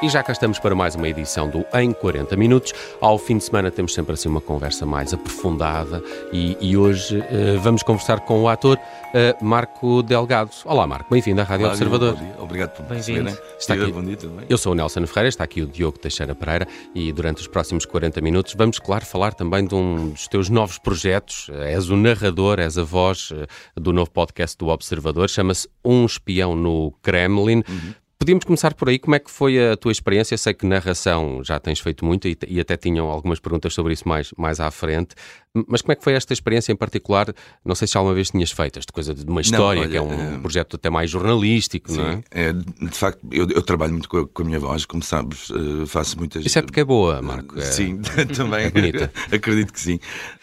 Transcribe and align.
E 0.00 0.08
já 0.08 0.22
cá 0.22 0.30
estamos 0.30 0.60
para 0.60 0.76
mais 0.76 0.94
uma 0.94 1.08
edição 1.08 1.50
do 1.50 1.66
Em 1.74 1.92
40 1.92 2.36
Minutos. 2.36 2.72
Ao 3.00 3.18
fim 3.18 3.36
de 3.36 3.42
semana 3.42 3.68
temos 3.68 3.92
sempre 3.92 4.12
assim 4.12 4.28
uma 4.28 4.40
conversa 4.40 4.86
mais 4.86 5.12
aprofundada 5.12 6.00
e, 6.32 6.56
e 6.60 6.76
hoje 6.76 7.18
uh, 7.18 7.58
vamos 7.60 7.82
conversar 7.82 8.20
com 8.20 8.40
o 8.42 8.48
ator 8.48 8.76
uh, 8.78 9.44
Marco 9.44 10.00
Delgado. 10.04 10.52
Olá 10.64 10.86
Marco, 10.86 11.10
bem-vindo 11.10 11.40
à 11.40 11.44
Rádio 11.44 11.64
Olá, 11.64 11.72
Observador. 11.72 12.14
Bom 12.14 12.20
dia. 12.22 12.34
Obrigado 12.38 12.76
por 12.76 12.82
me 12.84 12.88
Bem-vindo. 12.90 13.24
receberem. 13.24 13.56
Está 13.58 13.74
aqui. 13.74 14.16
Também. 14.16 14.46
Eu 14.48 14.56
sou 14.56 14.70
o 14.70 14.74
Nelson 14.76 15.04
Ferreira, 15.04 15.28
está 15.30 15.42
aqui 15.42 15.62
o 15.62 15.66
Diogo 15.66 15.98
Teixeira 15.98 16.32
Pereira 16.32 16.68
e 16.94 17.10
durante 17.10 17.38
os 17.40 17.48
próximos 17.48 17.84
40 17.84 18.20
minutos 18.20 18.54
vamos, 18.56 18.78
claro, 18.78 19.04
falar 19.04 19.34
também 19.34 19.66
de 19.66 19.74
um 19.74 20.10
dos 20.10 20.28
teus 20.28 20.48
novos 20.48 20.78
projetos. 20.78 21.50
És 21.64 21.90
o 21.90 21.96
narrador, 21.96 22.60
és 22.60 22.78
a 22.78 22.84
voz 22.84 23.30
eh, 23.32 23.46
do 23.74 23.92
novo 23.92 24.12
podcast 24.12 24.56
do 24.56 24.68
Observador, 24.68 25.28
chama-se 25.28 25.68
Um 25.84 26.06
Espião 26.06 26.54
no 26.54 26.92
Kremlin. 27.02 27.64
Podíamos 28.20 28.44
começar 28.44 28.74
por 28.74 28.88
aí. 28.88 28.98
Como 28.98 29.14
é 29.14 29.20
que 29.20 29.30
foi 29.30 29.70
a 29.70 29.76
tua 29.76 29.92
experiência? 29.92 30.36
Sei 30.36 30.52
que 30.52 30.66
narração 30.66 31.40
já 31.44 31.60
tens 31.60 31.78
feito 31.78 32.04
muito 32.04 32.26
e, 32.26 32.36
e 32.48 32.58
até 32.58 32.76
tinham 32.76 33.08
algumas 33.08 33.38
perguntas 33.38 33.72
sobre 33.72 33.92
isso 33.92 34.08
mais, 34.08 34.32
mais 34.36 34.58
à 34.58 34.68
frente. 34.72 35.14
Mas 35.66 35.82
como 35.82 35.92
é 35.92 35.96
que 35.96 36.04
foi 36.04 36.12
esta 36.12 36.32
experiência 36.32 36.72
em 36.72 36.76
particular? 36.76 37.32
Não 37.64 37.74
sei 37.74 37.88
se 37.88 37.96
alguma 37.96 38.14
vez 38.14 38.30
tinhas 38.30 38.50
feito 38.50 38.78
esta 38.78 38.92
coisa 38.92 39.14
de 39.14 39.24
uma 39.24 39.40
história, 39.40 39.82
olha, 39.82 39.90
que 39.90 39.96
é 39.96 40.02
um 40.02 40.36
eh, 40.36 40.38
projeto 40.38 40.76
até 40.76 40.90
mais 40.90 41.10
jornalístico, 41.10 41.92
não 41.92 42.06
é? 42.06 42.16
Sim, 42.16 42.22
é, 42.30 42.52
de 42.52 42.96
facto, 42.96 43.20
eu, 43.30 43.48
eu 43.48 43.62
trabalho 43.62 43.92
muito 43.92 44.08
com 44.08 44.18
a, 44.18 44.28
com 44.28 44.42
a 44.42 44.44
minha 44.44 44.60
voz, 44.60 44.84
como 44.84 45.02
sabes, 45.02 45.50
eh, 45.50 45.86
faço 45.86 46.18
muitas. 46.18 46.44
Isso 46.44 46.58
é 46.58 46.62
porque 46.62 46.80
é 46.80 46.84
boa, 46.84 47.20
Marco. 47.22 47.58
É- 47.58 47.62
Sim, 47.62 48.00
também 48.36 48.66
é 48.66 48.70
bonita. 48.70 49.12
acredito 49.32 49.72
que 49.72 49.80
sim. 49.80 49.98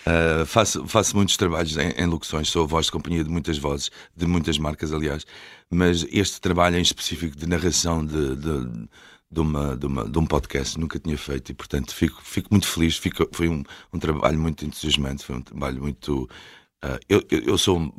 Uh, 0.05 0.45
faço, 0.45 0.85
faço 0.87 1.15
muitos 1.15 1.35
trabalhos 1.37 1.75
em, 1.77 1.89
em 1.97 2.05
locuções, 2.05 2.49
sou 2.49 2.63
a 2.63 2.67
voz 2.67 2.85
de 2.87 2.91
companhia 2.91 3.23
de 3.23 3.29
muitas 3.29 3.57
vozes, 3.57 3.89
de 4.15 4.25
muitas 4.25 4.57
marcas, 4.57 4.93
aliás, 4.93 5.25
mas 5.69 6.05
este 6.11 6.39
trabalho 6.39 6.77
em 6.77 6.81
específico 6.81 7.35
de 7.35 7.47
narração 7.47 8.05
de, 8.05 8.35
de, 8.35 8.87
de 9.35 9.41
uma, 9.41 9.75
de, 9.75 9.85
uma, 9.85 10.09
de 10.09 10.17
um 10.17 10.25
podcast 10.25 10.79
nunca 10.79 10.97
tinha 10.97 11.17
feito 11.17 11.51
e, 11.51 11.53
portanto, 11.53 11.93
fico, 11.93 12.21
fico 12.23 12.47
muito 12.51 12.67
feliz. 12.67 12.95
Fico, 12.97 13.27
foi 13.33 13.49
um, 13.49 13.61
um 13.93 13.99
trabalho 13.99 14.39
muito 14.39 14.65
entusiasmante, 14.65 15.25
foi 15.25 15.35
um 15.35 15.41
trabalho 15.41 15.81
muito. 15.81 16.23
uh, 16.83 16.97
eu, 17.09 17.21
eu, 17.29 17.39
eu 17.41 17.57
sou 17.57 17.77
um, 17.77 17.91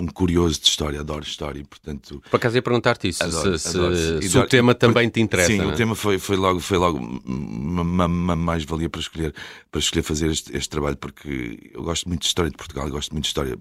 um 0.00 0.06
curioso 0.06 0.60
de 0.60 0.66
história, 0.66 1.00
adoro 1.00 1.24
história 1.24 1.58
e, 1.60 1.64
portanto, 1.64 2.22
Por 2.30 2.36
acaso 2.36 2.56
ia 2.56 2.62
perguntar-te 2.62 3.08
isso, 3.08 3.22
Adoro, 3.24 3.58
se, 3.58 3.70
se- 3.70 3.76
adoro. 3.78 3.96
se 3.96 4.02
E 4.02 4.26
o 4.26 4.30
adoro- 4.30 4.48
tema 4.48 4.74
também 4.74 5.08
te 5.08 5.20
interessa. 5.20 5.50
Sim, 5.50 5.58
não 5.58 5.70
é? 5.70 5.72
o 5.72 5.76
tema 5.76 5.94
foi, 5.94 6.18
foi 6.18 6.36
logo, 6.36 6.60
foi 6.60 6.76
logo 6.76 6.98
uma, 7.24 7.82
uma- 7.82 8.06
uma 8.06 8.36
mais-valia 8.36 8.90
para 8.90 9.00
escolher, 9.00 9.34
para 9.70 9.78
escolher 9.80 10.02
fazer 10.02 10.30
este, 10.30 10.54
este 10.56 10.68
trabalho, 10.68 10.96
porque 10.98 11.70
eu 11.72 11.82
gosto 11.82 12.06
muito 12.08 12.20
de 12.20 12.26
história 12.26 12.50
de 12.50 12.56
Portugal, 12.58 12.88
gosto 12.90 13.12
muito 13.12 13.24
de 13.24 13.28
história 13.28 13.56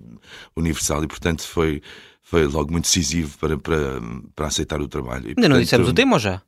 universal 0.56 1.04
e, 1.04 1.08
portanto, 1.08 1.42
foi, 1.48 1.82
foi 2.22 2.46
logo 2.48 2.72
muito 2.72 2.86
decisivo 2.86 3.38
para, 3.38 3.58
para, 3.58 4.02
para 4.36 4.48
aceitar 4.48 4.82
o 4.82 4.88
trabalho. 4.88 5.26
E, 5.26 5.30
Ainda 5.30 5.42
não 5.42 5.50
portanto, 5.56 5.64
dissemos 5.64 5.88
o 5.90 5.94
tema 5.94 6.14
ou 6.16 6.20
já? 6.20 6.42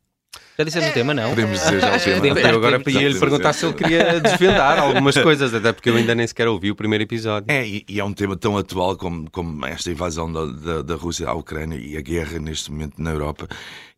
Já 0.57 0.63
dissemos 0.63 0.89
o 0.89 0.93
tema, 0.93 1.13
não? 1.13 1.29
Podemos 1.31 1.59
dizer 1.59 1.81
já 1.81 1.97
o 1.97 1.99
tema. 1.99 2.17
Podemos. 2.19 2.43
Eu 2.43 2.55
agora 2.55 2.83
ia 2.89 3.09
lhe 3.09 3.19
perguntar 3.19 3.53
se 3.53 3.65
ele 3.65 3.73
queria 3.73 4.19
desvendar 4.21 4.79
algumas 4.79 5.17
coisas, 5.17 5.53
até 5.53 5.73
porque 5.73 5.89
eu 5.89 5.95
ainda 5.95 6.15
nem 6.15 6.25
sequer 6.25 6.47
ouvi 6.47 6.71
o 6.71 6.75
primeiro 6.75 7.03
episódio. 7.03 7.45
É, 7.49 7.67
e, 7.67 7.85
e 7.89 7.99
é 7.99 8.03
um 8.05 8.13
tema 8.13 8.37
tão 8.37 8.57
atual 8.57 8.95
como, 8.95 9.29
como 9.29 9.65
esta 9.65 9.91
invasão 9.91 10.31
da, 10.31 10.45
da, 10.45 10.81
da 10.81 10.95
Rússia 10.95 11.27
à 11.27 11.33
Ucrânia 11.33 11.77
e 11.77 11.97
a 11.97 12.01
guerra 12.01 12.39
neste 12.39 12.71
momento 12.71 12.93
na 13.01 13.11
Europa. 13.11 13.47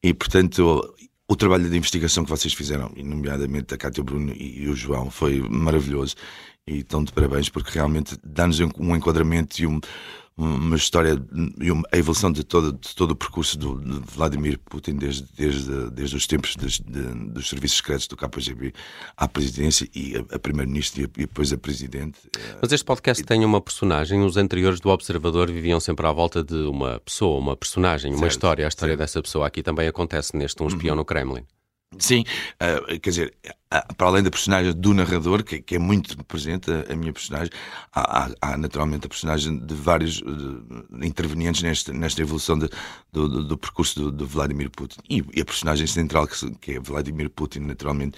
E, 0.04 0.14
portanto, 0.14 0.94
o 1.30 1.36
trabalho 1.36 1.70
de 1.70 1.78
investigação 1.78 2.24
que 2.24 2.30
vocês 2.32 2.54
fizeram, 2.54 2.92
e 2.96 3.04
nomeadamente 3.04 3.74
a 3.74 3.78
Cátia 3.78 4.04
Bruno 4.04 4.32
e, 4.34 4.64
e 4.64 4.68
o 4.70 4.76
João, 4.76 5.12
foi 5.12 5.40
maravilhoso. 5.48 6.16
E 6.68 6.80
estão 6.80 7.04
de 7.04 7.12
parabéns, 7.14 7.50
porque 7.50 7.72
realmente 7.74 8.18
dá-nos 8.24 8.60
um 8.60 8.96
enquadramento 8.96 9.62
e 9.62 9.68
um- 9.68 9.80
uma 10.38 10.76
história 10.76 11.20
e 11.60 11.70
a 11.92 11.98
evolução 11.98 12.32
de 12.32 12.44
todo, 12.44 12.72
de 12.74 12.96
todo 12.96 13.12
o 13.12 13.16
percurso 13.16 13.58
do, 13.58 13.82
de 13.82 14.00
Vladimir 14.14 14.60
Putin 14.60 14.96
desde, 14.96 15.26
desde, 15.36 15.90
desde 15.90 16.16
os 16.16 16.28
tempos 16.28 16.56
dos, 16.56 16.80
de- 16.80 17.14
dos 17.32 17.50
serviços 17.50 17.78
secretos 17.78 18.08
do 18.08 18.16
KGB 18.16 18.72
à 19.18 19.28
presidência 19.28 19.90
e 19.96 20.16
a, 20.16 20.36
a 20.36 20.40
primeiro-ministro 20.40 21.02
e, 21.02 21.04
e 21.06 21.08
depois 21.26 21.52
a 21.52 21.58
presidente. 21.58 22.20
Mas 22.62 22.72
este 22.72 22.86
podcast 22.86 23.24
tem 23.24 23.44
uma 23.44 23.60
personagem, 23.60 24.24
os 24.24 24.38
anteriores 24.38 24.80
do 24.80 24.90
Observador 24.90 25.50
viviam 25.52 25.80
sempre 25.80 26.06
à 26.06 26.12
volta 26.12 26.44
de 26.44 26.56
uma 26.68 27.00
pessoa, 27.00 27.40
uma 27.40 27.58
personagem, 27.58 28.12
uma 28.12 28.20
Certo, 28.20 28.32
história. 28.34 28.66
A 28.66 28.68
história 28.68 28.92
certo. 28.92 29.00
dessa 29.00 29.22
pessoa 29.24 29.48
aqui 29.48 29.64
também 29.64 29.88
acontece 29.88 30.38
neste 30.38 30.62
Um 30.62 30.68
Espião 30.68 30.96
no 30.96 31.04
Kremlin. 31.04 31.44
Sim, 32.00 32.24
ah, 32.60 32.80
quer 33.00 33.10
dizer, 33.10 33.38
ah, 33.72 33.82
para 33.96 34.08
além 34.08 34.22
da 34.22 34.30
personagem 34.30 34.74
do 34.74 34.94
narrador, 34.94 35.42
que, 35.44 35.62
que 35.62 35.76
é 35.76 35.80
muito 35.80 36.22
presente, 36.26 36.70
a, 36.70 36.92
a 36.92 36.96
minha 36.96 37.14
personagem, 37.14 37.50
há, 37.94 38.26
há- 38.26 38.32
há 38.42 38.58
naturalmente 38.58 39.06
a 39.06 39.10
personagem 39.10 39.58
de 39.58 39.74
vários 39.74 40.22
intervenientes 41.02 41.62
nesta, 41.64 41.94
nesta 41.94 42.22
evolução 42.22 42.58
de- 42.60 42.70
do, 43.12 43.30
do- 43.30 43.44
do 43.46 43.58
percurso 43.58 44.00
do, 44.00 44.12
do 44.12 44.28
Vladimir 44.28 44.70
Putin. 44.70 45.00
E, 45.10 45.24
e 45.34 45.42
a 45.42 45.46
personagem 45.46 45.88
central, 45.88 46.28
que, 46.28 46.52
que 46.56 46.72
é 46.74 46.80
Vladimir 46.80 47.30
Putin, 47.30 47.60
naturalmente. 47.60 48.18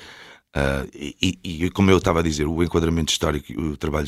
Ah, 0.56 0.86
e, 0.94 1.38
e- 1.44 1.70
como 1.72 1.92
eu 1.92 1.98
estava 1.98 2.20
a 2.20 2.24
dizer, 2.24 2.46
o 2.46 2.64
enquadramento 2.64 3.12
histórico 3.12 3.54
o 3.60 3.78
trabalho 3.78 4.08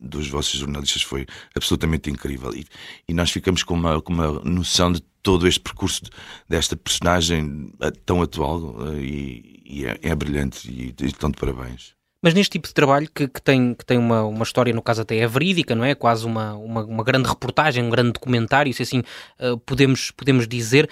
dos 0.00 0.28
vossos 0.28 0.58
jornalistas 0.60 1.02
foi 1.02 1.26
absolutamente 1.56 2.10
incrível. 2.10 2.54
E, 2.54 2.66
e 3.08 3.14
nós 3.14 3.30
ficamos 3.30 3.62
com 3.62 3.74
uma, 3.74 4.00
com 4.00 4.12
uma 4.12 4.32
noção 4.44 4.92
de 4.92 5.00
todo 5.22 5.46
este 5.48 5.60
percurso 5.60 6.04
de- 6.04 6.10
desta 6.48 6.76
personagem 6.76 7.72
ah, 7.80 7.90
tão 8.04 8.22
atual 8.22 8.76
ah, 8.80 8.94
e, 8.96 9.62
e 9.64 9.84
é, 9.86 9.98
é 10.02 10.14
brilhante 10.14 10.70
e, 10.70 10.94
e 11.00 11.06
estão 11.06 11.30
de 11.30 11.36
parabéns. 11.38 11.94
Mas 12.22 12.34
neste 12.34 12.50
tipo 12.52 12.66
de 12.66 12.74
trabalho 12.74 13.08
que, 13.14 13.28
que 13.28 13.40
tem, 13.40 13.74
que 13.74 13.84
tem 13.86 13.96
uma, 13.96 14.24
uma 14.24 14.42
história, 14.42 14.74
no 14.74 14.82
caso 14.82 15.02
até 15.02 15.16
é 15.18 15.26
verídica, 15.26 15.74
não 15.74 15.84
é? 15.84 15.94
Quase 15.94 16.26
uma, 16.26 16.54
uma, 16.54 16.84
uma 16.84 17.04
grande 17.04 17.28
reportagem, 17.28 17.84
um 17.84 17.90
grande 17.90 18.12
documentário, 18.12 18.74
se 18.74 18.82
assim 18.82 19.02
eh, 19.38 19.54
podemos, 19.64 20.10
podemos 20.10 20.48
dizer. 20.48 20.90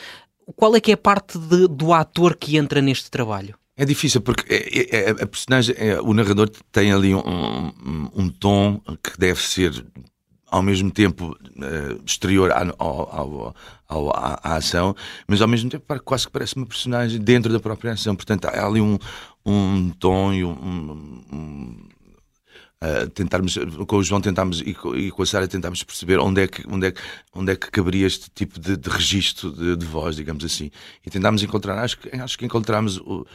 Qual 0.55 0.77
é 0.77 0.81
que 0.81 0.93
é 0.93 0.95
a 0.95 0.97
parte 0.99 1.37
de- 1.37 1.67
do 1.67 1.93
ator 1.93 2.37
que 2.37 2.57
entra 2.57 2.81
neste 2.81 3.11
trabalho? 3.11 3.57
É 3.77 3.85
difícil 3.85 4.21
porque 4.23 4.53
é- 4.53 4.79
é- 4.97 5.11
é- 5.11 5.23
a 5.23 5.27
personagem, 5.27 5.75
é- 5.79 6.01
o 6.01 6.15
narrador 6.15 6.49
tem 6.73 6.93
ali 6.93 7.15
um, 7.15 7.19
um- 7.21 8.11
um 8.15 8.29
tom 8.31 8.81
que 9.03 9.19
deve 9.19 9.41
ser 9.43 9.85
ao 10.49 10.63
mesmo 10.63 10.91
tempo 10.91 11.37
eh, 11.61 11.99
exterior 12.07 12.51
à, 12.53 12.61
ao- 12.79 13.55
ao- 13.89 14.11
à, 14.17 14.41
à 14.43 14.57
ação, 14.57 14.95
mas 15.29 15.43
ao 15.43 15.49
mesmo 15.49 15.69
tempo 15.69 15.85
quase 16.05 16.27
que 16.27 16.33
parece 16.33 16.57
uma 16.57 16.65
personagem 16.67 17.21
dentro 17.21 17.53
da 17.53 17.61
própria 17.61 17.93
ação. 17.93 18.17
Portanto, 18.17 18.47
há 18.47 18.67
ali 18.67 18.81
um, 18.81 18.99
um 19.45 19.91
tom 19.91 20.33
e 20.33 20.43
um- 20.45 21.87
Uh, 22.79 23.09
tentarmos, 23.09 23.57
com 23.87 23.97
o 23.97 24.03
João 24.05 24.21
tentámos 24.21 24.61
e 24.61 24.75
com, 24.75 24.95
e 24.95 25.11
com 25.11 25.23
a 25.23 25.27
Sara 25.27 25.49
tentámos 25.49 25.83
perceber 25.83 26.19
onde 26.19 26.43
é 26.43 26.47
que, 26.47 26.63
onde 26.71 26.89
é 26.89 26.91
que, 26.93 27.01
onde 27.35 27.51
é 27.53 27.57
que 27.57 27.71
caberia 27.71 28.07
este 28.07 28.29
tipo 28.31 28.61
de, 28.61 28.77
de 28.77 28.91
registro 28.91 29.51
de, 29.51 29.77
de 29.77 29.87
voz, 29.87 30.15
digamos 30.15 30.45
assim. 30.45 30.71
E 31.05 31.09
tentámos 31.09 31.43
encontrar, 31.43 31.79
acho 31.83 31.99
que, 31.99 32.15
acho 32.15 32.37
que 32.37 32.45
encontramos 32.45 32.99
o, 32.99 33.27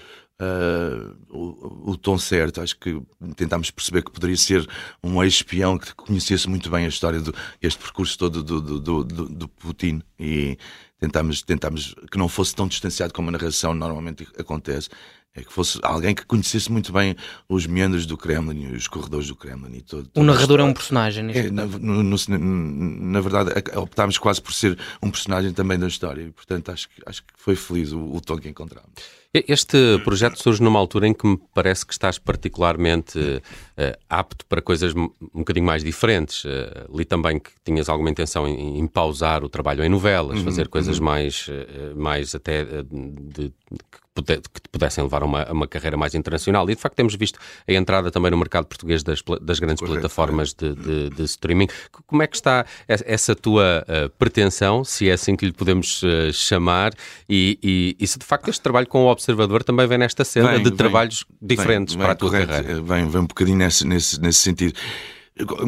uh, 0.42 1.16
o, 1.30 1.92
o 1.92 1.98
tom 1.98 2.18
certo. 2.18 2.62
Acho 2.62 2.78
que 2.78 3.02
tentámos 3.36 3.70
perceber 3.70 4.04
que 4.04 4.12
poderia 4.12 4.38
ser 4.38 4.68
um 5.04 5.22
ex-espião 5.24 5.78
que 5.78 5.94
conhecesse 5.94 6.50
muito 6.50 6.70
bem 6.70 6.86
a 6.86 6.90
história 6.90 7.20
do 7.20 7.34
este 7.62 7.80
percurso 7.80 8.18
todo 8.18 8.44
do, 8.44 8.60
do, 8.60 9.04
do, 9.04 9.30
do, 9.30 9.48
Putin 9.48 10.02
e 10.20 10.58
tentámos, 11.00 11.42
tentámos 11.44 11.96
que 12.12 12.18
não 12.18 12.28
fosse 12.28 12.56
tão 12.56 12.68
distanciado 12.68 13.14
como 13.14 13.30
a 13.30 13.32
narração 13.32 13.74
normalmente 13.74 14.28
acontece. 14.38 14.90
É 15.34 15.42
que 15.44 15.54
fosse 15.54 15.80
alguém 15.82 16.14
que 16.14 16.26
conhecesse 16.26 16.70
muito 16.70 16.92
bem 16.92 17.16
os 17.48 17.66
meandros 17.66 18.06
do 18.06 18.18
Kremlin 18.18 18.64
e 18.74 18.76
os 18.76 18.88
corredores 18.90 19.28
do 19.30 19.36
Kremlin 19.36 19.78
e 19.78 19.82
todo. 19.82 20.10
O 20.16 20.24
narrador 20.24 20.60
é 20.60 20.64
um 20.64 20.74
personagem 20.74 21.24
neste 21.24 21.48
É, 21.48 21.50
na, 21.50 21.66
no- 21.66 22.04
no- 22.04 22.18
na 22.38 23.22
verdade, 23.22 23.52
a- 23.74 23.80
optámos 23.80 24.18
quase 24.18 24.42
por 24.42 24.52
ser 24.54 24.78
um 25.02 25.10
personagem 25.10 25.54
também 25.54 25.80
da 25.80 25.88
história 25.88 26.22
e, 26.24 26.32
portanto, 26.32 26.70
acho, 26.70 26.90
que- 26.90 27.02
acho 27.06 27.22
que 27.24 27.30
foi 27.38 27.56
feliz 27.56 27.94
o, 27.94 28.00
o 28.14 28.20
tom 28.20 28.38
que 28.40 28.50
encontramos. 28.50 28.90
Este 29.34 29.78
projeto 30.04 30.36
surge 30.44 30.62
numa 30.62 30.78
altura 30.78 31.08
em 31.08 31.14
que 31.14 31.26
me 31.26 31.40
parece 31.54 31.86
que 31.86 31.94
estás 31.94 32.18
particularmente 32.20 33.42
eh, 33.78 33.98
apto 34.10 34.46
para 34.46 34.62
coisas 34.62 34.94
um 34.94 35.10
bocadinho 35.34 35.66
mais 35.66 35.82
diferentes. 35.82 36.44
Eh, 36.46 36.88
li 36.94 37.06
também 37.06 37.40
que 37.40 37.52
tinhas 37.64 37.88
alguma 37.88 38.10
intenção 38.10 38.46
em, 38.46 38.78
em 38.80 38.86
pausar 38.88 39.46
o 39.46 39.48
trabalho 39.48 39.82
em 39.86 39.88
novelas, 39.88 40.42
fazer 40.42 40.68
coisas 40.68 41.00
mais, 41.00 41.46
eh, 41.50 41.94
mais 41.96 42.36
até 42.36 42.66
de, 42.66 42.84
de- 42.84 43.54
que 43.90 44.01
que 44.14 44.62
te 44.62 44.70
pudessem 44.70 45.04
levar 45.04 45.24
a 45.24 45.26
uma, 45.26 45.44
a 45.44 45.52
uma, 45.52 45.68
carreira 45.68 45.96
mais 45.96 46.14
internacional. 46.14 46.70
E 46.70 46.76
de 46.76 46.82
facto 46.82 46.96
temos 46.96 47.16
visto 47.16 47.40
a 47.68 47.74
entrada 47.74 48.12
também 48.12 48.30
no 48.32 48.38
mercado 48.38 48.66
português 48.66 49.04
das, 49.04 49.22
das 49.42 49.60
grandes 49.60 49.80
Correto, 49.80 50.02
plataformas 50.02 50.54
de, 50.54 50.76
de, 50.76 51.10
de, 51.10 51.24
streaming. 51.24 51.68
Como 52.06 52.22
é 52.22 52.28
que 52.28 52.36
está 52.36 52.66
essa 52.88 53.36
tua 53.36 53.86
uh, 53.88 54.10
pretensão, 54.18 54.84
se 54.84 55.10
é 55.10 55.14
assim 55.14 55.36
que 55.36 55.46
lhe 55.46 55.54
podemos 55.54 56.04
uh, 56.04 56.34
chamar, 56.34 56.94
e, 57.30 57.58
e, 57.64 57.96
e, 58.00 58.08
se 58.08 58.20
de 58.20 58.26
facto 58.26 58.50
este 58.50 58.62
trabalho 58.62 58.88
com 58.88 59.06
o 59.06 59.12
Observador 59.12 59.64
também 59.64 59.88
vem 59.88 59.98
nesta 59.98 60.26
cena 60.26 60.60
de 60.60 60.72
trabalhos 60.72 61.26
diferentes 61.42 61.96
para 61.96 62.12
a 62.12 62.16
tua 62.16 62.30
correto, 62.30 62.48
carreira? 62.50 62.82
Vem, 62.82 63.10
vem 63.10 63.22
um 63.22 63.28
bocadinho 63.28 63.58
nesse, 63.58 63.88
nesse, 63.88 64.20
nesse 64.20 64.40
sentido. 64.40 64.74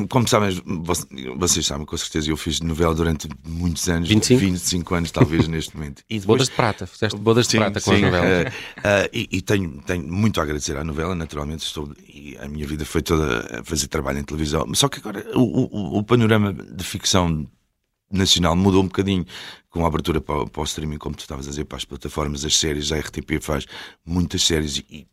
Como 0.09 0.27
sabem, 0.27 0.61
vocês 1.37 1.65
sabem 1.65 1.85
com 1.85 1.97
certeza, 1.97 2.29
eu 2.29 2.37
fiz 2.37 2.61
novela 2.61 2.93
durante 2.93 3.27
muitos 3.45 3.87
anos, 3.89 4.09
25, 4.09 4.39
25 4.39 4.95
anos 4.95 5.11
talvez 5.11 5.47
neste 5.47 5.75
momento. 5.75 6.03
E 6.09 6.19
depois... 6.19 6.37
Bodas 6.37 6.49
de 6.49 6.55
prata, 6.55 6.85
fizeste 6.85 7.19
bodas 7.19 7.47
sim, 7.47 7.57
de 7.57 7.57
prata 7.57 7.81
com 7.81 7.91
sim, 7.91 7.95
as 7.95 8.01
novelas. 8.01 8.53
Uh, 8.53 8.77
uh, 8.79 9.09
e, 9.11 9.27
e 9.31 9.41
tenho, 9.41 9.81
tenho, 9.81 10.07
muito 10.07 10.39
a 10.39 10.43
agradecer 10.43 10.77
à 10.77 10.83
novela, 10.83 11.15
naturalmente, 11.15 11.65
estou, 11.65 11.91
e 12.07 12.37
a 12.39 12.47
minha 12.47 12.67
vida 12.67 12.85
foi 12.85 13.01
toda 13.01 13.59
a 13.59 13.63
fazer 13.63 13.87
trabalho 13.87 14.19
em 14.19 14.23
televisão. 14.23 14.71
Só 14.75 14.87
que 14.87 14.99
agora 14.99 15.25
o, 15.35 15.41
o, 15.41 15.97
o 15.99 16.03
panorama 16.03 16.53
de 16.53 16.83
ficção 16.83 17.47
nacional 18.11 18.55
mudou 18.55 18.81
um 18.81 18.87
bocadinho 18.87 19.25
com 19.69 19.83
a 19.83 19.87
abertura 19.87 20.21
para, 20.21 20.45
para, 20.45 20.61
o 20.61 20.63
streaming, 20.65 20.97
como 20.97 21.15
tu 21.15 21.21
estavas 21.21 21.47
a 21.47 21.49
dizer, 21.49 21.65
para 21.65 21.77
as 21.77 21.85
plataformas, 21.85 22.45
as 22.45 22.55
séries, 22.55 22.91
a 22.91 22.99
RTP 22.99 23.41
faz 23.41 23.65
muitas 24.05 24.43
séries 24.43 24.77
e, 24.89 25.07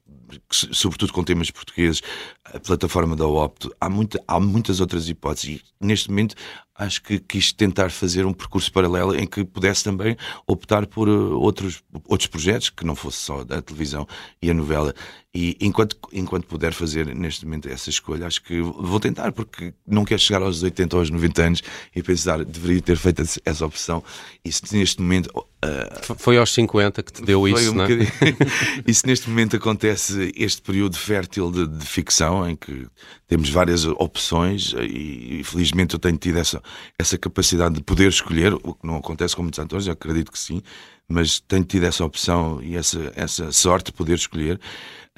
sobretudo 0.50 1.12
com 1.12 1.24
temas 1.24 1.50
portugueses, 1.50 2.02
a 2.44 2.58
plataforma 2.60 3.16
da 3.16 3.26
Opto, 3.26 3.74
há, 3.80 3.88
muita, 3.88 4.22
há 4.26 4.38
muitas 4.38 4.80
outras 4.80 5.08
hipóteses. 5.08 5.62
E 5.80 5.86
neste 5.86 6.08
momento 6.08 6.34
acho 6.80 7.02
que 7.02 7.18
quis 7.18 7.52
tentar 7.52 7.90
fazer 7.90 8.24
um 8.24 8.32
percurso 8.32 8.72
paralelo 8.72 9.14
em 9.14 9.26
que 9.26 9.44
pudesse 9.44 9.84
também 9.84 10.16
optar 10.46 10.86
por 10.86 11.08
uh, 11.08 11.38
outros, 11.38 11.82
outros 12.08 12.26
projetos, 12.26 12.70
que 12.70 12.86
não 12.86 12.96
fosse 12.96 13.18
só 13.18 13.44
da 13.44 13.60
televisão 13.60 14.08
e 14.40 14.50
a 14.50 14.54
novela. 14.54 14.94
E 15.32 15.56
enquanto, 15.60 15.96
enquanto 16.12 16.46
puder 16.46 16.72
fazer 16.72 17.14
neste 17.14 17.44
momento 17.44 17.68
essa 17.68 17.88
escolha, 17.88 18.26
acho 18.26 18.42
que 18.42 18.60
vou 18.60 18.98
tentar, 18.98 19.30
porque 19.30 19.72
não 19.86 20.04
quero 20.04 20.20
chegar 20.20 20.42
aos 20.42 20.60
80 20.60 20.96
ou 20.96 21.00
aos 21.00 21.10
90 21.10 21.42
anos 21.42 21.62
e 21.94 22.02
pensar, 22.02 22.44
deveria 22.44 22.82
ter 22.82 22.96
feito 22.96 23.22
essa 23.44 23.64
opção. 23.64 24.02
E 24.44 24.50
se 24.50 24.76
neste 24.76 25.00
momento. 25.00 25.28
Uh, 25.62 26.16
foi 26.16 26.36
aos 26.36 26.52
50 26.52 27.02
que 27.02 27.12
te 27.12 27.22
deu 27.22 27.46
isso, 27.46 27.70
um 27.70 27.74
não 27.74 27.84
é? 27.84 27.88
e 28.84 28.92
se 28.92 29.06
neste 29.06 29.28
momento 29.28 29.54
acontece 29.54 30.32
este 30.34 30.62
período 30.62 30.96
fértil 30.96 31.52
de, 31.52 31.66
de 31.66 31.86
ficção, 31.86 32.48
em 32.48 32.56
que 32.56 32.88
temos 33.28 33.50
várias 33.50 33.84
opções, 33.84 34.72
e, 34.72 35.40
e 35.40 35.44
felizmente 35.44 35.94
eu 35.94 36.00
tenho 36.00 36.16
tido 36.16 36.38
essa 36.38 36.60
essa 36.98 37.16
capacidade 37.18 37.74
de 37.74 37.82
poder 37.82 38.08
escolher, 38.08 38.54
o 38.54 38.74
que 38.74 38.86
não 38.86 38.96
acontece 38.96 39.34
com 39.34 39.42
muitos 39.42 39.58
atores, 39.58 39.86
eu 39.86 39.92
acredito 39.92 40.30
que 40.30 40.38
sim, 40.38 40.62
mas 41.08 41.40
tenho 41.40 41.64
tido 41.64 41.84
essa 41.84 42.04
opção 42.04 42.62
e 42.62 42.76
essa, 42.76 43.12
essa 43.16 43.50
sorte 43.50 43.86
de 43.86 43.92
poder 43.92 44.14
escolher. 44.14 44.60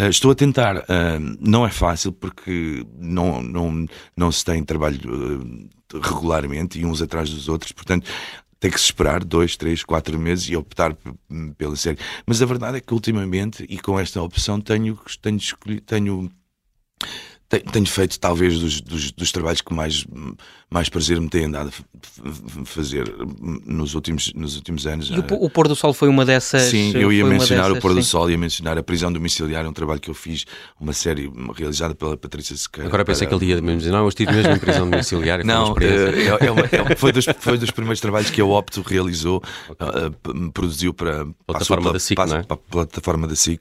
Uh, 0.00 0.08
estou 0.08 0.30
a 0.30 0.34
tentar, 0.34 0.78
uh, 0.78 1.36
não 1.38 1.66
é 1.66 1.70
fácil 1.70 2.12
porque 2.12 2.84
não, 2.98 3.42
não, 3.42 3.86
não 4.16 4.32
se 4.32 4.44
tem 4.44 4.64
trabalho 4.64 4.98
uh, 4.98 6.00
regularmente 6.00 6.80
e 6.80 6.86
uns 6.86 7.02
atrás 7.02 7.28
dos 7.28 7.48
outros, 7.48 7.72
portanto 7.72 8.08
tem 8.58 8.70
que 8.70 8.78
se 8.78 8.86
esperar 8.86 9.24
dois, 9.24 9.56
três, 9.56 9.82
quatro 9.82 10.16
meses 10.18 10.48
e 10.48 10.56
optar 10.56 10.96
pela 11.58 11.74
série. 11.74 11.98
Mas 12.24 12.40
a 12.40 12.46
verdade 12.46 12.76
é 12.76 12.80
que 12.80 12.94
ultimamente, 12.94 13.66
e 13.68 13.76
com 13.76 13.98
esta 13.98 14.22
opção, 14.22 14.60
tenho, 14.60 14.96
tenho, 15.20 15.40
tenho 15.84 16.30
tenho 17.60 17.86
feito 17.86 18.18
talvez 18.18 18.58
dos, 18.58 18.80
dos, 18.80 19.12
dos, 19.12 19.32
trabalhos 19.32 19.60
que 19.60 19.74
mais, 19.74 20.06
mais 20.70 20.88
prazer 20.88 21.20
me 21.20 21.28
têm 21.28 21.50
dado 21.50 21.70
fazer 22.64 23.12
nos 23.66 23.94
últimos, 23.94 24.32
nos 24.34 24.56
últimos 24.56 24.86
anos. 24.86 25.10
E 25.10 25.18
o, 25.18 25.44
o 25.44 25.50
Pôr 25.50 25.68
do 25.68 25.76
Sol 25.76 25.92
foi 25.92 26.08
uma 26.08 26.24
dessas? 26.24 26.62
Sim, 26.62 26.92
eu 26.94 27.12
ia 27.12 27.24
mencionar 27.24 27.64
dessas, 27.64 27.78
o 27.78 27.80
Pôr 27.80 27.94
do 27.94 28.02
Sol, 28.02 28.30
ia 28.30 28.38
mencionar 28.38 28.78
a 28.78 28.82
Prisão 28.82 29.12
Domiciliária, 29.12 29.68
um 29.68 29.72
trabalho 29.72 30.00
que 30.00 30.08
eu 30.08 30.14
fiz, 30.14 30.46
uma 30.80 30.92
série 30.92 31.30
realizada 31.54 31.94
pela 31.94 32.16
Patrícia 32.16 32.56
Sequeira. 32.56 32.88
Agora 32.88 33.04
pensei 33.04 33.26
para... 33.26 33.38
que 33.38 33.44
ele 33.44 33.52
ia 33.52 33.60
mencionar, 33.60 33.98
não, 33.98 34.04
eu 34.06 34.08
estive 34.08 34.32
mesmo 34.32 34.52
em 34.52 34.58
prisão 34.58 34.88
domiciliária. 34.88 35.44
Não, 35.44 35.74
é, 35.78 35.84
é, 35.84 36.92
é, 36.92 36.96
foi, 36.96 37.12
dos, 37.12 37.26
foi 37.38 37.58
dos 37.58 37.70
primeiros 37.70 38.00
trabalhos 38.00 38.30
que 38.30 38.40
a 38.40 38.44
Opto 38.44 38.82
realizou, 38.82 39.42
okay. 39.68 39.86
uh, 39.86 40.52
produziu 40.52 40.94
para, 40.94 41.24
para, 41.24 41.34
plataforma 41.46 41.92
da 41.92 41.98
SIC, 41.98 42.16
para, 42.16 42.38
é? 42.38 42.42
para 42.42 42.54
a 42.54 42.56
plataforma 42.56 43.28
da 43.28 43.36
SIC. 43.36 43.60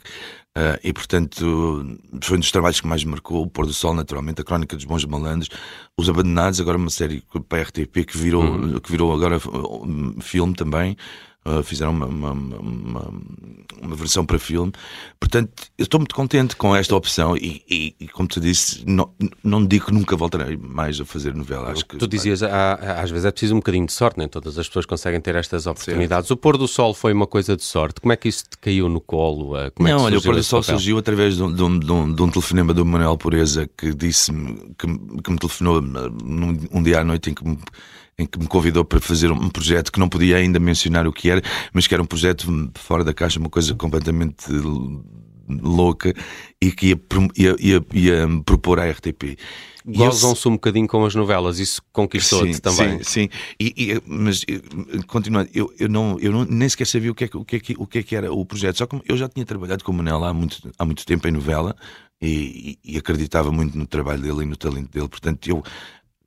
Uh, 0.58 0.76
e 0.84 0.92
portanto 0.92 1.98
foi 2.22 2.36
um 2.36 2.42
dos 2.42 2.52
trabalhos 2.52 2.82
que 2.82 2.88
mais 2.88 3.06
me 3.06 3.12
marcou 3.12 3.42
o 3.42 3.50
Pôr 3.50 3.66
do 3.66 3.74
Sol, 3.74 3.94
naturalmente, 3.94 4.42
a 4.42 4.44
Crónica 4.44 4.76
dos 4.76 4.84
Bons 4.84 5.06
Malandros, 5.06 5.50
Os 5.98 6.10
Abandonados, 6.10 6.60
agora 6.60 6.78
uma 6.78 6.90
série 6.90 7.24
para 7.48 7.60
a 7.60 7.62
RTP 7.64 8.06
que 8.06 8.18
virou, 8.18 8.44
uhum. 8.44 8.80
que 8.80 8.92
virou 8.92 9.14
agora 9.14 9.38
um 9.38 10.20
filme 10.20 10.54
também. 10.54 10.98
Uh, 11.44 11.64
fizeram 11.64 11.92
uma, 11.92 12.06
uma, 12.06 12.32
uma, 12.34 13.14
uma, 13.82 13.96
versão 13.96 14.24
para 14.24 14.38
filme. 14.38 14.72
Portanto, 15.20 15.52
eu 15.76 15.84
estou 15.84 16.00
muito 16.00 16.14
contente 16.14 16.56
com 16.56 16.76
esta 16.76 16.96
opção 16.96 17.36
e, 17.36 17.64
e, 17.68 17.96
e, 18.00 18.08
como 18.10 18.28
tu 18.28 18.40
disse, 18.40 18.84
não, 18.86 19.12
não 19.44 19.66
digo 19.66 19.88
que 19.88 19.92
nunca 19.92 20.16
voltarei 20.16 20.56
mais 20.56 21.02
a 21.02 21.06
fazer 21.06 21.34
novela. 21.34 21.72
Acho 21.72 21.84
que 21.84 21.98
tu 21.98 22.08
dizias, 22.08 22.44
há, 22.44 22.76
às 23.02 23.10
vezes 23.10 23.26
é 23.26 23.32
preciso 23.32 23.56
um 23.56 23.58
bocadinho 23.58 23.88
de 23.88 23.92
sorte, 23.92 24.20
nem 24.20 24.28
todas 24.28 24.60
as 24.60 24.68
pessoas 24.68 24.86
conseguem 24.86 25.20
ter 25.20 25.34
estas 25.34 25.66
oportunidades. 25.66 26.28
Certo. 26.28 26.38
O 26.38 26.42
pôr 26.42 26.60
do 26.60 26.68
sol 26.68 26.94
foi 26.94 27.12
uma 27.12 27.26
coisa 27.26 27.58
de 27.58 27.64
sorte. 27.64 28.00
Como 28.00 28.14
é 28.14 28.16
que 28.16 28.30
isso 28.30 28.44
te 28.48 28.60
caiu 28.60 28.88
no 28.88 29.02
colo? 29.02 29.56
Uh, 29.56 29.72
como 29.72 29.90
não, 29.90 29.98
é 29.98 30.02
olha, 30.04 30.20
o 30.20 30.22
pôr 30.22 30.36
do 30.36 30.44
sol 30.44 30.62
papel? 30.62 30.76
surgiu 30.76 31.00
através 31.00 31.38
de 31.38 31.42
um, 31.42 31.52
de, 31.52 31.64
um, 31.64 31.80
de, 31.80 31.92
um, 31.92 32.14
de 32.14 32.22
um, 32.22 32.30
telefonema 32.30 32.72
do 32.72 32.86
Manuel 32.86 33.18
Pureza 33.18 33.68
que 33.76 33.96
disse-me 33.96 34.76
que, 34.78 34.86
que 35.24 35.32
me 35.32 35.40
telefonou 35.40 35.82
num, 35.82 36.56
um 36.72 36.84
dia 36.84 37.00
à 37.00 37.04
noite 37.04 37.32
em 37.32 37.34
que 37.34 37.44
me 37.44 37.58
em 38.18 38.26
que 38.26 38.38
me 38.38 38.48
convidou 38.48 38.86
para 38.86 39.00
fazer 39.00 39.32
um 39.32 39.50
projeto 39.50 39.92
que 39.92 40.00
não 40.00 40.10
podia 40.10 40.38
ainda 40.38 40.60
mencionar 40.60 41.08
o 41.08 41.14
que 41.14 41.30
era, 41.30 41.42
mas 41.74 41.88
que 41.88 41.94
era 41.94 42.04
um 42.04 42.06
projeto 42.06 42.72
fora 42.76 43.04
da 43.04 43.14
caixa, 43.14 43.40
uma 43.40 43.50
coisa 43.50 43.74
completamente 43.76 44.46
louca 45.60 46.14
e 46.62 46.72
que 46.72 46.88
ia, 46.88 47.02
ia, 47.36 47.56
ia, 47.60 47.86
ia 47.94 48.28
propor 48.46 48.80
à 48.80 48.90
RTP. 48.90 49.38
Gozam-se 49.86 50.48
um 50.48 50.52
bocadinho 50.52 50.88
com 50.88 51.04
as 51.04 51.16
novelas, 51.16 51.58
isso 51.58 51.82
conquistou-te 51.92 52.62
também. 52.62 53.00
Sim, 53.00 53.04
sim. 53.04 53.30
E, 53.60 53.74
e, 53.76 54.02
mas 54.06 54.46
continuando, 55.08 55.50
eu, 55.54 55.74
eu, 55.80 55.90
não, 55.90 56.20
eu 56.20 56.32
não, 56.32 56.46
nem 56.46 56.70
sequer 56.70 56.86
sabia 56.86 57.12
o 57.12 57.16
que, 57.16 57.24
é, 57.24 57.30
o, 57.34 57.44
que 57.44 57.56
é, 57.56 57.60
o 57.78 57.88
que 57.88 57.98
é 57.98 58.04
que 58.04 58.16
era 58.16 58.32
o 58.32 58.46
projeto, 58.46 58.78
só 58.78 58.86
que 58.86 59.02
eu 59.08 59.18
já 59.18 59.28
tinha 59.28 59.46
trabalhado 59.46 59.84
com 59.84 59.92
o 59.92 59.96
Manela 59.96 60.30
há 60.30 60.34
muito, 60.34 60.72
há 60.78 60.86
muito 60.86 61.04
tempo 61.06 61.28
em 61.28 61.32
novela 61.32 61.76
e, 62.22 62.78
e, 62.86 62.98
acreditava 62.98 63.52
muito 63.52 63.76
no 63.76 63.88
trabalho 63.88 64.22
dele 64.22 64.44
e 64.44 64.46
no 64.46 64.56
talento 64.56 64.92
dele, 64.92 65.08
portanto 65.08 65.48
eu 65.48 65.64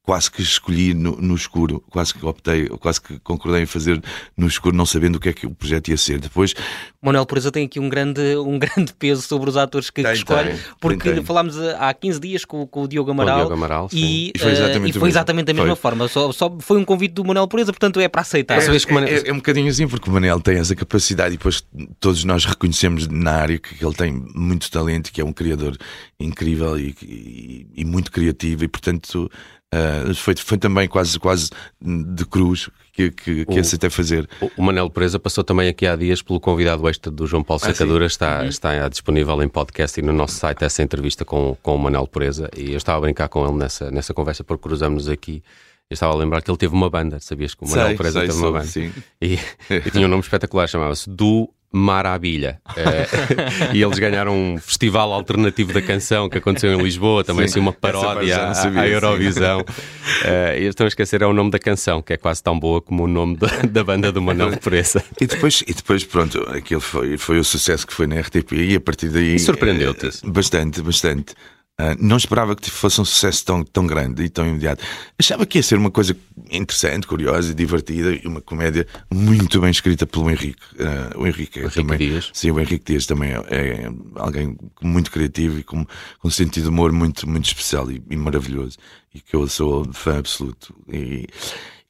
quase 0.04 0.30
que 0.30 0.42
escolhi 0.42 0.92
no, 0.92 1.16
no, 1.16 1.34
escuro, 1.34 1.82
quase 1.90 2.12
que 2.12 2.24
optei, 2.24 2.68
quase 2.68 3.00
que 3.00 3.18
concordei 3.20 3.62
em 3.62 3.66
fazer 3.66 4.02
no 4.36 4.46
escuro, 4.46 4.76
não 4.76 4.84
sabendo 4.84 5.16
o 5.16 5.20
que 5.20 5.30
é 5.30 5.32
que 5.32 5.46
o 5.46 5.50
projeto 5.50 5.88
ia 5.88 5.96
ser. 5.96 6.20
Depois. 6.20 6.54
Manuel 7.02 7.24
Pureza 7.24 7.50
tem 7.50 7.64
aqui 7.64 7.80
um 7.80 7.88
grande, 7.88 8.36
um 8.36 8.58
grande 8.60 8.92
peso 8.98 9.22
sobre 9.22 9.48
os 9.48 9.56
atores 9.56 9.88
que, 9.88 10.02
tem, 10.02 10.12
que 10.12 10.18
escolhe, 10.18 10.50
tem, 10.50 10.58
porque 10.78 11.10
tem, 11.10 11.24
falámos 11.24 11.58
há 11.58 11.92
15 11.94 12.20
dias 12.20 12.44
com, 12.44 12.66
com 12.66 12.82
o 12.82 12.88
Diogo 12.88 13.10
Amaral, 13.10 13.36
o 13.36 13.38
Diogo 13.40 13.54
Amaral 13.54 13.88
e, 13.92 14.30
e, 14.34 14.38
foi 14.38 14.52
exatamente, 14.52 14.94
uh, 14.94 14.96
e 14.96 15.00
foi 15.00 15.08
exatamente 15.08 15.46
da 15.46 15.54
mesma 15.54 15.74
foi. 15.74 15.80
forma. 15.80 16.06
Só, 16.06 16.30
só 16.32 16.54
foi 16.60 16.78
um 16.78 16.84
convite 16.84 17.12
do 17.12 17.24
Manuel 17.24 17.48
Pureza, 17.48 17.72
portanto 17.72 17.98
é 17.98 18.06
para 18.06 18.20
aceitar. 18.20 18.58
É, 18.58 18.66
é, 18.66 19.14
é, 19.14 19.28
é, 19.28 19.32
um 19.32 19.36
bocadinho 19.36 19.68
assim, 19.68 19.88
porque 19.88 20.10
o 20.10 20.12
Manel 20.12 20.38
tem 20.38 20.58
essa 20.58 20.76
capacidade 20.76 21.34
e 21.34 21.38
depois 21.38 21.64
todos 21.98 22.24
nós 22.24 22.44
reconhecemos 22.44 23.08
na 23.08 23.32
área 23.32 23.58
que 23.58 23.82
ele 23.82 23.94
tem 23.94 24.12
muito 24.34 24.70
talento, 24.70 25.10
que 25.10 25.20
é 25.22 25.24
um 25.24 25.32
criador 25.32 25.78
incrível 26.20 26.78
e, 26.78 26.94
e, 27.02 27.66
e 27.74 27.84
muito 27.86 28.12
criativo 28.12 28.64
e 28.64 28.68
portanto 28.68 29.30
Uh, 29.74 30.14
foi, 30.14 30.36
foi 30.36 30.56
também 30.56 30.86
quase, 30.86 31.18
quase 31.18 31.50
de 31.80 32.24
cruz 32.26 32.70
que, 32.92 33.10
que, 33.10 33.44
que 33.44 33.56
o, 33.56 33.60
aceitei 33.60 33.90
fazer. 33.90 34.28
O 34.56 34.62
Manel 34.62 34.88
Presa 34.88 35.18
passou 35.18 35.42
também 35.42 35.68
aqui 35.68 35.84
há 35.84 35.96
dias 35.96 36.22
pelo 36.22 36.38
convidado 36.38 36.88
extra 36.88 37.10
do 37.10 37.26
João 37.26 37.42
Paulo 37.42 37.60
ah, 37.64 37.66
Sacadura. 37.66 38.06
Está, 38.06 38.42
uhum. 38.42 38.48
está 38.48 38.88
disponível 38.88 39.42
em 39.42 39.48
podcast 39.48 39.98
e 39.98 40.02
no 40.02 40.12
nosso 40.12 40.34
site 40.36 40.64
essa 40.64 40.82
entrevista 40.82 41.24
com, 41.24 41.56
com 41.60 41.74
o 41.74 41.78
Manel 41.78 42.06
Presa. 42.06 42.48
E 42.56 42.70
eu 42.70 42.76
estava 42.76 42.98
a 42.98 43.00
brincar 43.00 43.28
com 43.28 43.44
ele 43.44 43.56
nessa, 43.56 43.90
nessa 43.90 44.14
conversa 44.14 44.44
porque 44.44 44.62
cruzamos 44.62 45.08
aqui. 45.08 45.42
Eu 45.90 45.94
estava 45.94 46.12
a 46.12 46.16
lembrar 46.16 46.40
que 46.40 46.50
ele 46.50 46.56
teve 46.56 46.72
uma 46.72 46.88
banda, 46.88 47.18
sabias 47.18 47.54
que 47.54 47.64
o 47.64 47.68
Manel 47.68 47.96
Presa 47.96 48.20
teve 48.20 48.32
uma 48.32 48.52
banda? 48.52 48.66
Sim. 48.66 48.92
E, 49.20 49.34
e 49.68 49.90
tinha 49.90 50.06
um 50.06 50.10
nome 50.10 50.22
espetacular, 50.22 50.68
chamava-se 50.68 51.10
Du 51.10 51.50
Maravilha. 51.76 52.60
Uh, 52.70 53.74
e 53.74 53.82
eles 53.82 53.98
ganharam 53.98 54.32
um 54.32 54.58
festival 54.58 55.12
alternativo 55.12 55.72
da 55.72 55.82
canção 55.82 56.28
que 56.28 56.38
aconteceu 56.38 56.72
em 56.72 56.80
Lisboa, 56.80 57.24
também 57.24 57.48
sim, 57.48 57.54
assim 57.54 57.60
uma 57.60 57.72
paródia 57.72 58.38
à, 58.38 58.80
à, 58.80 58.88
Eurovisão. 58.88 59.60
Uh, 59.60 60.56
e 60.56 60.66
estão 60.66 60.84
a 60.84 60.88
esquecer, 60.88 61.20
é 61.22 61.26
o 61.26 61.32
nome 61.32 61.50
da 61.50 61.58
canção, 61.58 62.00
que 62.00 62.12
é 62.12 62.16
quase 62.16 62.40
tão 62.40 62.56
boa 62.56 62.80
como 62.80 63.02
o 63.02 63.08
nome 63.08 63.36
da, 63.36 63.48
da 63.68 63.82
banda 63.82 64.12
do 64.12 64.22
Manuel 64.22 64.56
Pressa. 64.62 65.02
E 65.20 65.26
depois, 65.26 65.64
e 65.66 65.74
depois, 65.74 66.04
pronto, 66.04 66.40
aquilo 66.48 66.80
foi, 66.80 67.18
foi 67.18 67.40
o 67.40 67.44
sucesso 67.44 67.84
que 67.84 67.92
foi 67.92 68.06
na 68.06 68.20
RTP 68.20 68.52
e 68.52 68.76
a 68.76 68.80
partir 68.80 69.08
daí. 69.08 69.36
Surpreendeu-te? 69.40 70.06
Uh, 70.06 70.30
bastante, 70.30 70.80
bastante. 70.80 71.34
Uh, 71.80 71.96
não 71.98 72.16
esperava 72.16 72.54
que 72.54 72.70
fosse 72.70 73.00
um 73.00 73.04
sucesso 73.04 73.44
tão, 73.44 73.64
tão 73.64 73.84
grande 73.84 74.22
e 74.22 74.28
tão 74.28 74.46
imediato. 74.46 74.84
Achava 75.18 75.44
que 75.44 75.58
ia 75.58 75.62
ser 75.62 75.76
uma 75.76 75.90
coisa 75.90 76.16
interessante, 76.48 77.04
curiosa 77.04 77.50
e 77.50 77.54
divertida 77.54 78.14
e 78.14 78.28
uma 78.28 78.40
comédia 78.40 78.86
muito 79.12 79.60
bem 79.60 79.70
escrita 79.70 80.06
pelo 80.06 80.30
Henrique. 80.30 80.62
Uh, 80.74 81.20
o 81.20 81.26
Henrique, 81.26 81.58
é 81.58 81.62
Henrique 81.62 81.82
também, 81.82 81.98
Dias. 81.98 82.30
Sim, 82.32 82.52
o 82.52 82.60
Henrique 82.60 82.92
Dias 82.92 83.06
também 83.06 83.32
é, 83.32 83.36
é 83.50 83.92
alguém 84.14 84.56
muito 84.80 85.10
criativo 85.10 85.58
e 85.58 85.64
com, 85.64 85.84
com 85.84 86.28
um 86.28 86.30
sentido 86.30 86.62
de 86.62 86.68
humor 86.68 86.92
muito, 86.92 87.28
muito 87.28 87.46
especial 87.46 87.90
e, 87.90 88.00
e, 88.08 88.16
maravilhoso. 88.16 88.78
E 89.12 89.20
que 89.20 89.34
eu 89.34 89.48
sou 89.48 89.92
fã 89.92 90.18
absoluto. 90.18 90.72
E, 90.88 91.26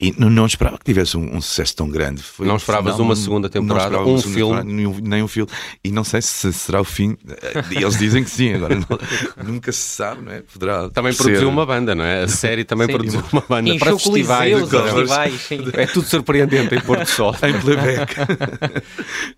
E 0.00 0.12
não, 0.18 0.28
não 0.28 0.44
esperava 0.44 0.76
que 0.76 0.84
tivesse 0.84 1.16
um, 1.16 1.36
um 1.36 1.40
sucesso 1.40 1.76
tão 1.76 1.88
grande. 1.88 2.20
Foi, 2.20 2.46
não 2.46 2.56
esperavas 2.56 2.98
uma 2.98 3.14
segunda 3.14 3.48
temporada, 3.48 4.00
um 4.00 4.20
filme? 4.20 4.64
Nenhum, 4.64 4.98
nem 5.00 5.22
um 5.22 5.28
filme. 5.28 5.50
E 5.84 5.92
não 5.92 6.02
sei 6.02 6.20
se 6.20 6.52
será 6.52 6.80
o 6.80 6.84
fim. 6.84 7.16
Eles 7.70 7.96
dizem 7.96 8.24
que 8.24 8.30
sim, 8.30 8.54
agora 8.54 8.74
não, 8.74 8.98
nunca 9.46 9.70
se 9.70 9.78
sabe, 9.78 10.22
não 10.22 10.32
é? 10.32 10.42
Poderá 10.42 10.90
também 10.90 11.12
ser... 11.12 11.22
produziu 11.22 11.48
uma 11.48 11.64
banda, 11.64 11.94
não 11.94 12.04
é? 12.04 12.24
A 12.24 12.28
série 12.28 12.64
também 12.64 12.88
sim. 12.88 12.92
produziu 12.92 13.22
uma 13.32 13.44
banda 13.48 13.70
Encheu 13.70 13.78
para 13.78 13.98
festivais. 13.98 14.60
festivais 14.60 15.50
é 15.74 15.86
tudo 15.86 16.08
surpreendente 16.08 16.74
em 16.74 16.80
Porto 16.80 17.06
Sol. 17.06 17.34
em 17.42 17.60
playback. 17.60 18.14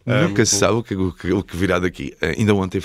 é, 0.06 0.22
nunca 0.22 0.46
se 0.46 0.56
sabe 0.56 0.72
o 0.72 0.82
que, 0.82 0.96
o, 0.96 1.12
que, 1.12 1.32
o 1.32 1.42
que 1.42 1.56
virá 1.56 1.78
daqui. 1.78 2.16
Ainda 2.20 2.54
ontem 2.54 2.80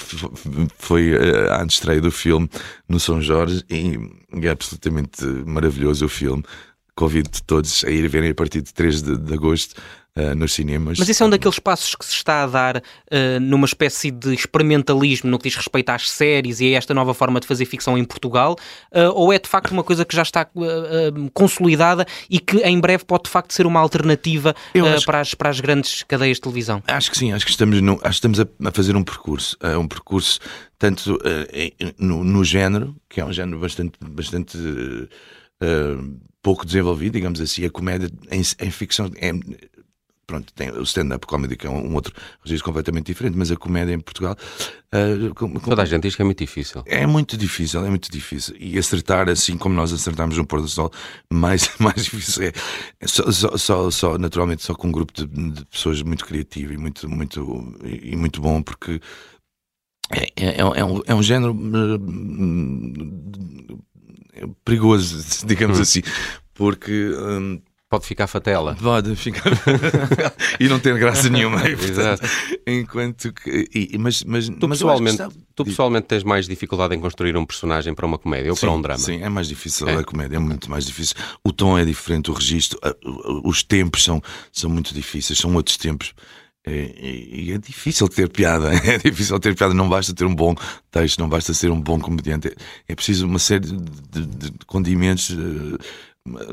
foi 0.78 1.13
a 1.50 1.63
estreia 1.66 2.01
do 2.01 2.12
filme 2.12 2.50
no 2.88 3.00
São 3.00 3.22
Jorge 3.22 3.63
e 3.70 3.98
é 4.46 4.50
absolutamente 4.50 5.25
maravilhoso 5.46 6.06
o 6.06 6.10
filme. 6.10 6.44
Convido 7.01 7.31
todos 7.48 7.84
a 7.84 7.89
ir 7.89 8.08
verem 8.08 8.29
a 8.29 8.36
partir 8.36 8.62
de 8.62 8.72
3 8.72 9.01
de, 9.01 9.17
de 9.17 9.34
agosto 9.34 9.74
uh, 10.15 10.36
nos 10.36 10.53
cinemas. 10.53 11.00
Mas 11.00 11.10
esse 11.10 11.24
é 11.24 11.25
um 11.25 11.31
daqueles 11.31 11.58
passos 11.58 11.96
que 11.96 12.05
se 12.05 12.13
está 12.13 12.43
a 12.43 12.46
dar 12.46 12.77
uh, 12.77 13.39
numa 13.41 13.65
espécie 13.65 14.12
de 14.12 14.31
experimentalismo 14.36 15.27
no 15.27 15.39
que 15.39 15.50
diz 15.50 15.55
respeito 15.55 15.89
às 15.89 16.12
séries 16.12 16.60
e 16.60 16.75
a 16.75 16.77
esta 16.77 16.93
nova 16.93 17.15
forma 17.15 17.39
de 17.39 17.48
fazer 17.48 17.65
ficção 17.65 17.98
em 17.98 18.05
Portugal? 18.05 18.55
Uh, 18.91 19.10
ou 19.15 19.34
é 19.34 19.39
de 19.39 19.50
facto 19.50 19.72
uma 19.72 19.84
coisa 19.84 20.05
que 20.05 20.15
já 20.15 20.22
está 20.22 20.48
consolidada 21.34 22.05
e 22.29 22.39
que 22.39 22.58
em 22.58 22.79
breve 22.79 23.03
pode 23.03 23.24
de 23.24 23.31
facto 23.31 23.51
ser 23.51 23.65
uma 23.65 23.79
alternativa 23.79 24.55
para, 25.03 25.22
as, 25.22 25.34
para 25.34 25.50
as 25.50 25.60
grandes 25.60 26.03
cadeias 26.03 26.38
de 26.38 26.41
televisão? 26.41 26.84
Acho 26.86 27.10
que 27.10 27.17
sim, 27.17 27.34
acho 27.34 27.46
que 27.46 27.51
estamos, 27.51 27.81
no, 27.81 27.93
acho 27.93 28.22
que 28.22 28.27
estamos 28.27 28.39
a, 28.39 28.46
a, 28.63 28.72
fazer 28.72 28.96
um 28.96 29.03
percurso, 29.03 29.58
um 29.79 29.88
percurso 29.88 30.39
tanto 30.77 31.17
no, 31.98 32.24
no, 32.24 32.43
género, 32.43 32.96
que 33.10 33.20
é 33.20 33.25
um 33.25 33.34
género 33.34 33.58
bastante. 33.60 33.93
bastante 34.00 34.55
pouco 36.41 36.65
desenvolvido, 36.65 37.13
digamos 37.13 37.39
assim, 37.39 37.65
a 37.65 37.70
comédia 37.70 38.10
em, 38.32 38.41
em 38.41 38.72
ficção 38.72 39.10
é, 39.15 39.32
pronto, 40.32 40.53
tem 40.53 40.72
o 40.72 40.82
stand-up 40.84 41.27
comedy, 41.27 41.58
que 41.58 41.68
é 41.68 41.70
um, 41.70 41.94
outro 41.94 42.13
registro 42.44 42.65
completamente 42.65 43.08
diferente, 43.08 43.38
mas 43.38 43.51
a 43.51 43.58
comédia 43.58 43.94
em 43.94 44.00
Portugal. 44.00 44.38
Uh, 44.94 45.36
com, 45.36 45.51
com... 45.53 45.60
Toda 45.60 45.82
a 45.82 45.86
gente 45.86 46.03
diz 46.03 46.15
que 46.15 46.22
é 46.22 46.25
muito 46.25 46.39
difícil. 46.39 46.82
É 46.86 47.06
muito 47.06 47.36
difícil, 47.38 47.86
é 47.86 47.89
muito 47.89 48.10
difícil. 48.10 48.56
E 48.58 48.80
acertar, 48.80 49.30
assim 49.30 49.58
como 49.58 49.75
nós 49.75 49.91
acertamos 49.91 50.38
no 50.38 50.46
Pôr 50.46 50.62
do 50.62 50.70
Sol, 50.70 50.89
mais, 51.32 51.70
mais 51.80 52.06
difícil 52.06 52.44
é. 52.44 52.53
é 53.00 53.08
só, 53.08 53.30
só, 53.30 53.58
só, 53.58 53.91
só, 53.91 54.18
naturalmente, 54.18 54.63
só 54.63 54.74
com 54.74 54.88
um 54.88 54.91
grupo 54.91 55.12
de, 55.13 55.27
de, 55.27 55.65
pessoas 55.65 56.01
muito 56.01 56.25
criativo 56.25 56.74
e 56.74 56.77
muito, 56.77 57.10
muito, 57.10 57.75
e 57.84 58.15
muito 58.15 58.41
bom, 58.41 58.63
porque. 58.63 59.01
É, 60.13 60.27
é, 60.36 60.60
é, 60.60 60.86
um, 60.86 61.01
é 61.06 61.15
um 61.15 61.24
género 61.24 61.53
uh, 61.53 62.00
perigoso, 64.64 65.24
digamos 65.46 65.80
hum. 65.80 65.82
assim, 65.82 66.02
porque 66.54 67.12
um, 67.18 67.62
Pode 67.92 68.06
ficar 68.06 68.26
fatela. 68.26 68.74
Pode 68.82 69.18
ficar. 69.18 69.52
e 70.58 70.70
não 70.70 70.80
ter 70.80 70.98
graça 70.98 71.30
nenhuma. 71.30 71.60
Exato. 71.68 72.26
Enquanto 72.66 73.34
que. 73.34 73.68
E, 73.76 73.98
mas, 73.98 74.24
mas, 74.24 74.48
tu, 74.48 74.70
mas 74.70 74.78
pessoalmente, 74.78 75.18
tu 75.54 75.66
pessoalmente 75.66 76.08
tens 76.08 76.24
mais 76.24 76.48
dificuldade 76.48 76.96
em 76.96 77.02
construir 77.02 77.36
um 77.36 77.46
personagem 77.46 77.94
para 77.94 78.06
uma 78.06 78.18
comédia 78.18 78.50
ou 78.50 78.56
sim, 78.56 78.62
para 78.66 78.72
um 78.78 78.82
drama? 78.82 78.98
Sim, 78.98 79.22
é 79.22 79.28
mais 79.28 79.50
difícil. 79.50 79.90
É. 79.90 79.96
A 79.96 80.04
comédia 80.06 80.38
é 80.38 80.40
muito 80.40 80.72
mais 80.72 80.86
difícil. 80.86 81.18
O 81.44 81.52
tom 81.52 81.78
é 81.78 81.84
diferente, 81.84 82.32
o 82.32 82.34
registro, 82.34 82.80
os 83.44 83.62
tempos 83.62 84.06
são, 84.06 84.22
são 84.54 84.70
muito 84.70 84.94
difíceis, 84.94 85.38
são 85.38 85.54
outros 85.54 85.76
tempos. 85.76 86.14
E 86.68 87.51
é, 87.51 87.56
é, 87.56 87.58
difícil 87.58 88.08
ter 88.08 88.30
piada, 88.30 88.72
é 88.86 88.98
difícil 88.98 89.39
ter 89.39 89.56
piada. 89.56 89.74
Não 89.74 89.89
basta 89.89 90.13
ter 90.13 90.25
um 90.25 90.36
bom 90.36 90.56
texto, 90.91 91.20
não 91.20 91.27
basta 91.27 91.53
ser 91.53 91.72
um 91.72 91.82
bom 91.82 92.00
comediante. 92.00 92.56
É 92.88 92.96
preciso 92.96 93.25
uma 93.25 93.39
série 93.39 93.65
de, 93.65 94.25
de, 94.25 94.25
de 94.25 94.51
condimentos 94.68 95.32
eh, 95.32 95.77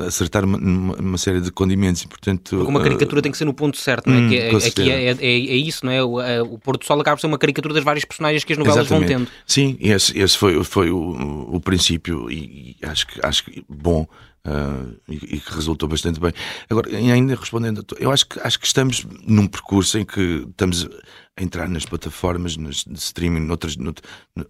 acertar 0.06 0.46
uma, 0.46 0.56
uma, 0.96 1.18
série 1.18 1.42
de 1.42 1.50
condimentos 1.50 2.00
e 2.00 2.08
portanto 2.08 2.62
uma 2.66 2.82
caricatura 2.82 3.18
uh, 3.18 3.22
tem 3.22 3.30
que 3.30 3.36
ser 3.36 3.44
no 3.44 3.52
ponto 3.52 3.76
certo 3.76 4.08
não 4.08 4.16
é? 4.16 4.20
Hum, 4.20 4.28
que 4.30 4.36
é, 4.38 4.48
aqui 4.48 4.90
é, 4.90 5.04
é, 5.04 5.10
é, 5.10 5.26
é, 5.26 5.56
isso 5.56 5.84
não 5.84 5.92
é 5.92 6.02
o, 6.02 6.18
é, 6.22 6.40
o 6.40 6.58
Porto 6.58 6.86
Sol 6.86 6.98
acaba 6.98 7.18
por 7.18 7.20
ser 7.20 7.26
uma 7.26 7.36
caricatura 7.36 7.74
das 7.74 7.84
várias 7.84 8.02
personagens 8.02 8.44
que 8.44 8.54
as 8.54 8.58
novelas 8.58 8.86
Exatamente. 8.86 9.12
vão 9.12 9.26
tendo 9.26 9.30
sim 9.46 9.76
esse, 9.78 10.18
esse 10.18 10.38
foi, 10.38 10.64
foi 10.64 10.90
o, 10.90 11.54
o 11.54 11.60
princípio 11.60 12.30
e, 12.30 12.76
e, 12.80 12.86
acho 12.86 13.08
que 13.08 13.20
acho 13.22 13.44
que 13.44 13.62
bom 13.68 14.06
uh, 14.48 15.00
e, 15.08 15.36
e, 15.36 15.40
que 15.40 15.54
resultou 15.54 15.88
bastante 15.88 16.18
bem. 16.18 16.32
Agora 16.68 16.88
ainda 16.96 17.34
respondendo 17.34 17.84
eu 17.98 18.10
acho 18.10 18.26
que 18.26 18.40
acho 18.40 18.58
que 18.58 18.66
estamos 18.66 19.06
num 19.26 19.46
percurso 19.46 19.98
em 19.98 20.04
que 20.04 20.46
estamos 20.48 20.88
a 21.36 21.42
entrar 21.42 21.68
nas 21.68 21.84
plataformas 21.84 22.56
nas, 22.56 22.84
de 22.84 22.98
streaming 22.98 23.40
noutras, 23.40 23.76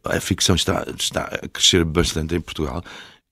a 0.04 0.20
ficção 0.20 0.54
está 0.54 0.86
está 0.98 1.22
a 1.24 1.48
crescer 1.48 1.84
bastante 1.84 2.34
em 2.34 2.40
Portugal 2.40 2.82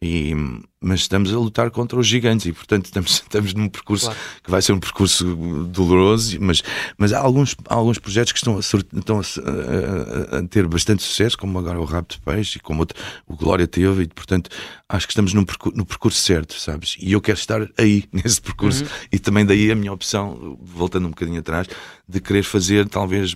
e, 0.00 0.34
mas 0.78 1.00
estamos 1.00 1.32
a 1.32 1.38
lutar 1.38 1.70
contra 1.70 1.98
os 1.98 2.06
gigantes 2.06 2.46
e, 2.46 2.52
portanto, 2.52 2.84
estamos, 2.86 3.12
estamos 3.24 3.54
num 3.54 3.68
percurso 3.68 4.06
claro. 4.06 4.20
que 4.44 4.50
vai 4.50 4.60
ser 4.60 4.72
um 4.72 4.78
percurso 4.78 5.24
doloroso, 5.66 6.36
mas, 6.40 6.62
mas 6.98 7.12
há 7.12 7.18
alguns, 7.18 7.56
há 7.66 7.74
alguns 7.74 7.98
projetos 7.98 8.32
que 8.32 8.38
estão, 8.38 8.56
a, 8.56 8.60
estão 8.60 9.20
a, 9.20 10.36
a, 10.36 10.38
a, 10.38 10.42
ter 10.42 10.66
bastante 10.66 11.02
sucesso, 11.02 11.38
como 11.38 11.58
agora 11.58 11.80
o 11.80 11.84
Rabo 11.84 12.08
de 12.10 12.20
Peixe 12.20 12.58
e 12.58 12.60
como 12.60 12.80
outro, 12.80 13.02
o 13.26 13.34
Glória 13.34 13.66
teve, 13.66 14.02
e, 14.02 14.08
portanto, 14.08 14.50
acho 14.88 15.06
que 15.06 15.12
estamos 15.12 15.32
num 15.32 15.44
percurso, 15.44 15.76
no 15.76 15.86
percurso 15.86 16.20
certo, 16.20 16.60
sabes? 16.60 16.96
E 17.00 17.12
eu 17.12 17.20
quero 17.20 17.38
estar 17.38 17.66
aí, 17.78 18.04
nesse 18.12 18.40
percurso, 18.40 18.84
uhum. 18.84 18.90
e 19.10 19.18
também 19.18 19.46
daí 19.46 19.70
a 19.70 19.74
minha 19.74 19.92
opção, 19.92 20.58
voltando 20.60 21.06
um 21.06 21.10
bocadinho 21.10 21.40
atrás, 21.40 21.68
de 22.06 22.20
querer 22.20 22.42
fazer 22.42 22.86
talvez 22.88 23.34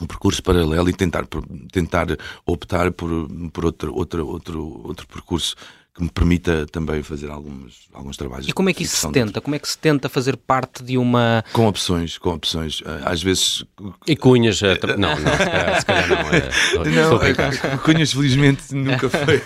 um 0.00 0.06
percurso 0.06 0.42
paralelo 0.42 0.88
e 0.88 0.92
tentar, 0.92 1.26
tentar 1.72 2.06
optar 2.46 2.92
por, 2.92 3.28
por 3.52 3.64
outro, 3.64 3.94
outro, 3.94 4.26
outro, 4.26 4.82
outro 4.84 5.06
percurso 5.06 5.56
que 5.98 6.04
me 6.04 6.10
permita 6.10 6.64
também 6.66 7.02
fazer 7.02 7.28
alguns, 7.28 7.88
alguns 7.92 8.16
trabalhos. 8.16 8.48
E 8.48 8.52
como 8.52 8.70
é 8.70 8.72
que 8.72 8.84
isso 8.84 8.96
se 8.96 9.12
tenta? 9.12 9.40
Como 9.40 9.56
é 9.56 9.58
que 9.58 9.68
se 9.68 9.76
tenta 9.76 10.08
fazer 10.08 10.36
parte 10.36 10.82
de 10.84 10.96
uma. 10.96 11.44
Com 11.52 11.66
opções, 11.66 12.16
com 12.16 12.30
opções. 12.30 12.80
Eh, 12.86 13.00
às 13.04 13.20
vezes. 13.20 13.64
E 14.06 14.14
Cunhas. 14.14 14.62
Eh, 14.62 14.78
não, 14.96 15.10
não, 15.10 15.16
se 15.16 15.86
calhar, 15.86 16.08
não. 16.08 16.16
É, 16.30 16.90
não, 16.94 17.22
eh, 17.22 17.78
Cunhas, 17.78 18.12
felizmente, 18.12 18.72
nunca 18.72 19.10
foi 19.10 19.42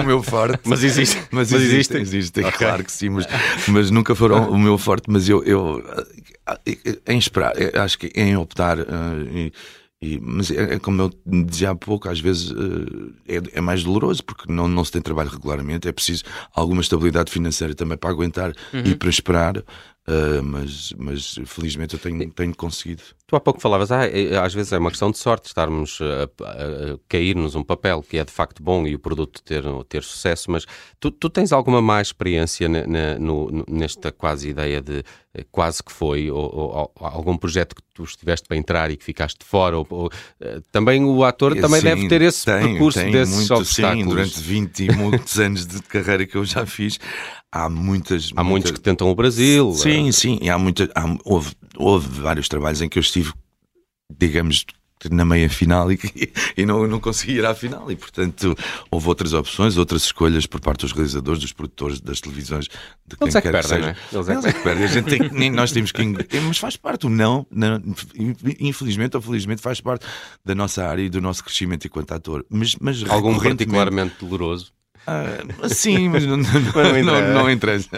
o 0.00 0.04
meu 0.04 0.22
forte. 0.24 0.60
Mas 0.64 0.82
existe. 0.82 1.22
Mas, 1.30 1.52
mas 1.52 1.62
existe. 1.62 1.96
Existe, 1.96 2.40
okay. 2.40 2.52
claro 2.52 2.84
que 2.84 2.90
sim, 2.90 3.08
mas, 3.08 3.26
mas 3.68 3.90
nunca 3.90 4.14
foram 4.14 4.50
o 4.50 4.58
meu 4.58 4.76
forte. 4.76 5.04
Mas 5.08 5.28
eu, 5.28 5.42
eu 5.44 5.82
em 7.06 7.18
esperar, 7.18 7.52
acho 7.76 7.98
que 7.98 8.08
em 8.14 8.36
optar. 8.36 8.78
Uh, 8.80 9.52
e, 10.02 10.18
mas 10.20 10.50
é, 10.50 10.74
é, 10.74 10.78
como 10.80 11.00
eu 11.00 11.12
dizia 11.24 11.70
há 11.70 11.74
pouco, 11.76 12.08
às 12.08 12.18
vezes 12.18 12.50
uh, 12.50 13.14
é, 13.28 13.40
é, 13.52 13.60
mais 13.60 13.84
doloroso 13.84 14.24
porque 14.24 14.52
não, 14.52 14.66
não 14.66 14.84
se 14.84 14.90
tem 14.90 15.00
trabalho 15.00 15.30
regularmente, 15.30 15.86
é 15.86 15.92
preciso 15.92 16.24
alguma 16.52 16.80
estabilidade 16.80 17.30
financeira 17.30 17.72
também 17.72 17.96
para 17.96 18.10
aguentar 18.10 18.52
uhum. 18.74 18.82
e 18.84 18.96
para 18.96 19.08
esperar. 19.08 19.62
Uh, 20.08 20.42
mas, 20.42 20.92
mas 20.98 21.38
felizmente 21.46 21.94
eu 21.94 22.00
tenho, 22.00 22.28
tenho 22.32 22.56
conseguido. 22.56 23.04
Tu 23.24 23.36
há 23.36 23.40
pouco 23.40 23.60
falavas, 23.60 23.92
ah, 23.92 24.04
é, 24.04 24.36
às 24.36 24.52
vezes 24.52 24.72
é 24.72 24.78
uma 24.78 24.90
questão 24.90 25.12
de 25.12 25.18
sorte 25.18 25.46
estarmos 25.46 26.00
a, 26.02 26.44
a, 26.44 26.94
a 26.94 26.98
cair-nos 27.08 27.54
um 27.54 27.62
papel 27.62 28.02
que 28.02 28.18
é 28.18 28.24
de 28.24 28.32
facto 28.32 28.60
bom 28.64 28.84
e 28.84 28.96
o 28.96 28.98
produto 28.98 29.40
ter, 29.44 29.62
ter 29.88 30.02
sucesso, 30.02 30.50
mas 30.50 30.66
tu, 30.98 31.08
tu 31.12 31.30
tens 31.30 31.52
alguma 31.52 31.80
mais 31.80 32.08
experiência 32.08 32.68
na, 32.68 32.84
na, 32.84 33.18
no, 33.18 33.64
nesta 33.68 34.10
quase 34.10 34.48
ideia 34.48 34.82
de 34.82 35.04
eh, 35.34 35.46
quase 35.50 35.82
que 35.82 35.90
foi, 35.90 36.30
ou, 36.30 36.42
ou, 36.42 36.92
ou, 36.94 37.06
algum 37.06 37.38
projeto 37.38 37.74
que 37.74 37.82
tu 37.94 38.04
estiveste 38.04 38.46
para 38.46 38.56
entrar 38.56 38.90
e 38.90 38.96
que 38.98 39.04
ficaste 39.04 39.42
fora? 39.44 39.78
Ou, 39.78 39.86
ou 39.88 40.10
eh, 40.40 40.60
também 40.70 41.02
o 41.04 41.24
ator 41.24 41.54
também 41.54 41.80
sim, 41.80 41.86
deve 41.86 42.08
ter 42.08 42.20
esse 42.20 42.44
tenho, 42.44 42.68
percurso 42.68 42.98
tenho 42.98 43.12
desses 43.12 43.34
muito, 43.34 43.54
obstáculos. 43.54 44.02
Sim, 44.02 44.08
durante 44.08 44.40
20 44.40 44.78
e 44.80 44.92
muitos 44.92 45.38
anos 45.40 45.66
de 45.66 45.80
carreira 45.82 46.26
que 46.26 46.36
eu 46.36 46.44
já 46.44 46.66
fiz, 46.66 46.98
há 47.52 47.68
muitas. 47.68 48.32
Há 48.34 48.42
muitos 48.42 48.70
que 48.70 48.80
tentam 48.80 49.08
o 49.08 49.14
Brasil. 49.14 49.72
Sim, 49.74 50.08
é. 50.08 50.12
sim, 50.12 50.38
e 50.40 50.48
há 50.48 50.58
muitas. 50.58 50.88
Há, 50.94 51.04
houve, 51.24 51.52
houve 51.76 52.08
vários 52.20 52.48
trabalhos 52.48 52.80
em 52.80 52.88
que 52.88 52.98
eu 52.98 53.02
estive, 53.02 53.32
digamos, 54.18 54.64
na 55.10 55.24
meia 55.24 55.50
final 55.50 55.90
e, 55.90 55.98
e 56.56 56.64
não, 56.64 56.86
não 56.86 57.00
consegui 57.00 57.34
ir 57.34 57.44
à 57.44 57.54
final. 57.54 57.90
E, 57.90 57.96
portanto, 57.96 58.56
houve 58.90 59.08
outras 59.08 59.34
opções, 59.34 59.76
outras 59.76 60.04
escolhas 60.04 60.46
por 60.46 60.60
parte 60.60 60.80
dos 60.80 60.92
realizadores, 60.92 61.40
dos 61.40 61.52
produtores, 61.52 62.00
das 62.00 62.20
televisões, 62.20 62.68
de 63.06 63.16
quem 63.16 63.26
Eles 63.26 63.36
é 63.36 63.40
que 63.40 63.50
perdem, 63.50 63.62
que 63.62 63.68
seja. 63.68 63.88
É? 63.90 64.16
Eles 64.16 64.28
é 64.28 64.32
Eles 64.32 64.44
é 64.44 64.52
que 64.52 64.62
perdem. 64.62 64.84
A 64.84 64.88
gente 64.88 65.28
tem, 65.28 65.50
nós 65.52 65.72
temos 65.72 65.92
que. 65.92 66.02
Mas 66.46 66.58
faz 66.58 66.76
parte, 66.76 67.06
o 67.06 67.10
não, 67.10 67.46
não, 67.50 67.82
infelizmente 68.58 69.16
ou 69.16 69.22
felizmente, 69.22 69.60
faz 69.60 69.80
parte 69.80 70.06
da 70.44 70.54
nossa 70.54 70.86
área 70.86 71.02
e 71.02 71.10
do 71.10 71.20
nosso 71.20 71.44
crescimento 71.44 71.86
enquanto 71.86 72.12
ator. 72.12 72.46
Mas, 72.48 72.76
mas 72.76 73.04
Algum 73.08 73.38
particularmente 73.38 74.14
doloroso? 74.20 74.72
Ah, 75.06 75.68
sim, 75.68 76.08
mas 76.08 76.24
não, 76.24 76.36
não, 76.36 77.02
não, 77.02 77.34
não, 77.34 77.50
interessa. 77.50 77.88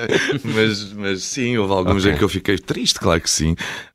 Mas, 0.43 0.93
mas 0.95 1.23
sim, 1.23 1.57
houve 1.57 1.73
alguns 1.73 2.03
okay. 2.03 2.15
em 2.15 2.19
que 2.19 2.25
eu 2.25 2.29
fiquei 2.29 2.59
triste, 2.59 2.99
claro 2.99 3.21
que 3.21 3.29
sim. 3.29 3.55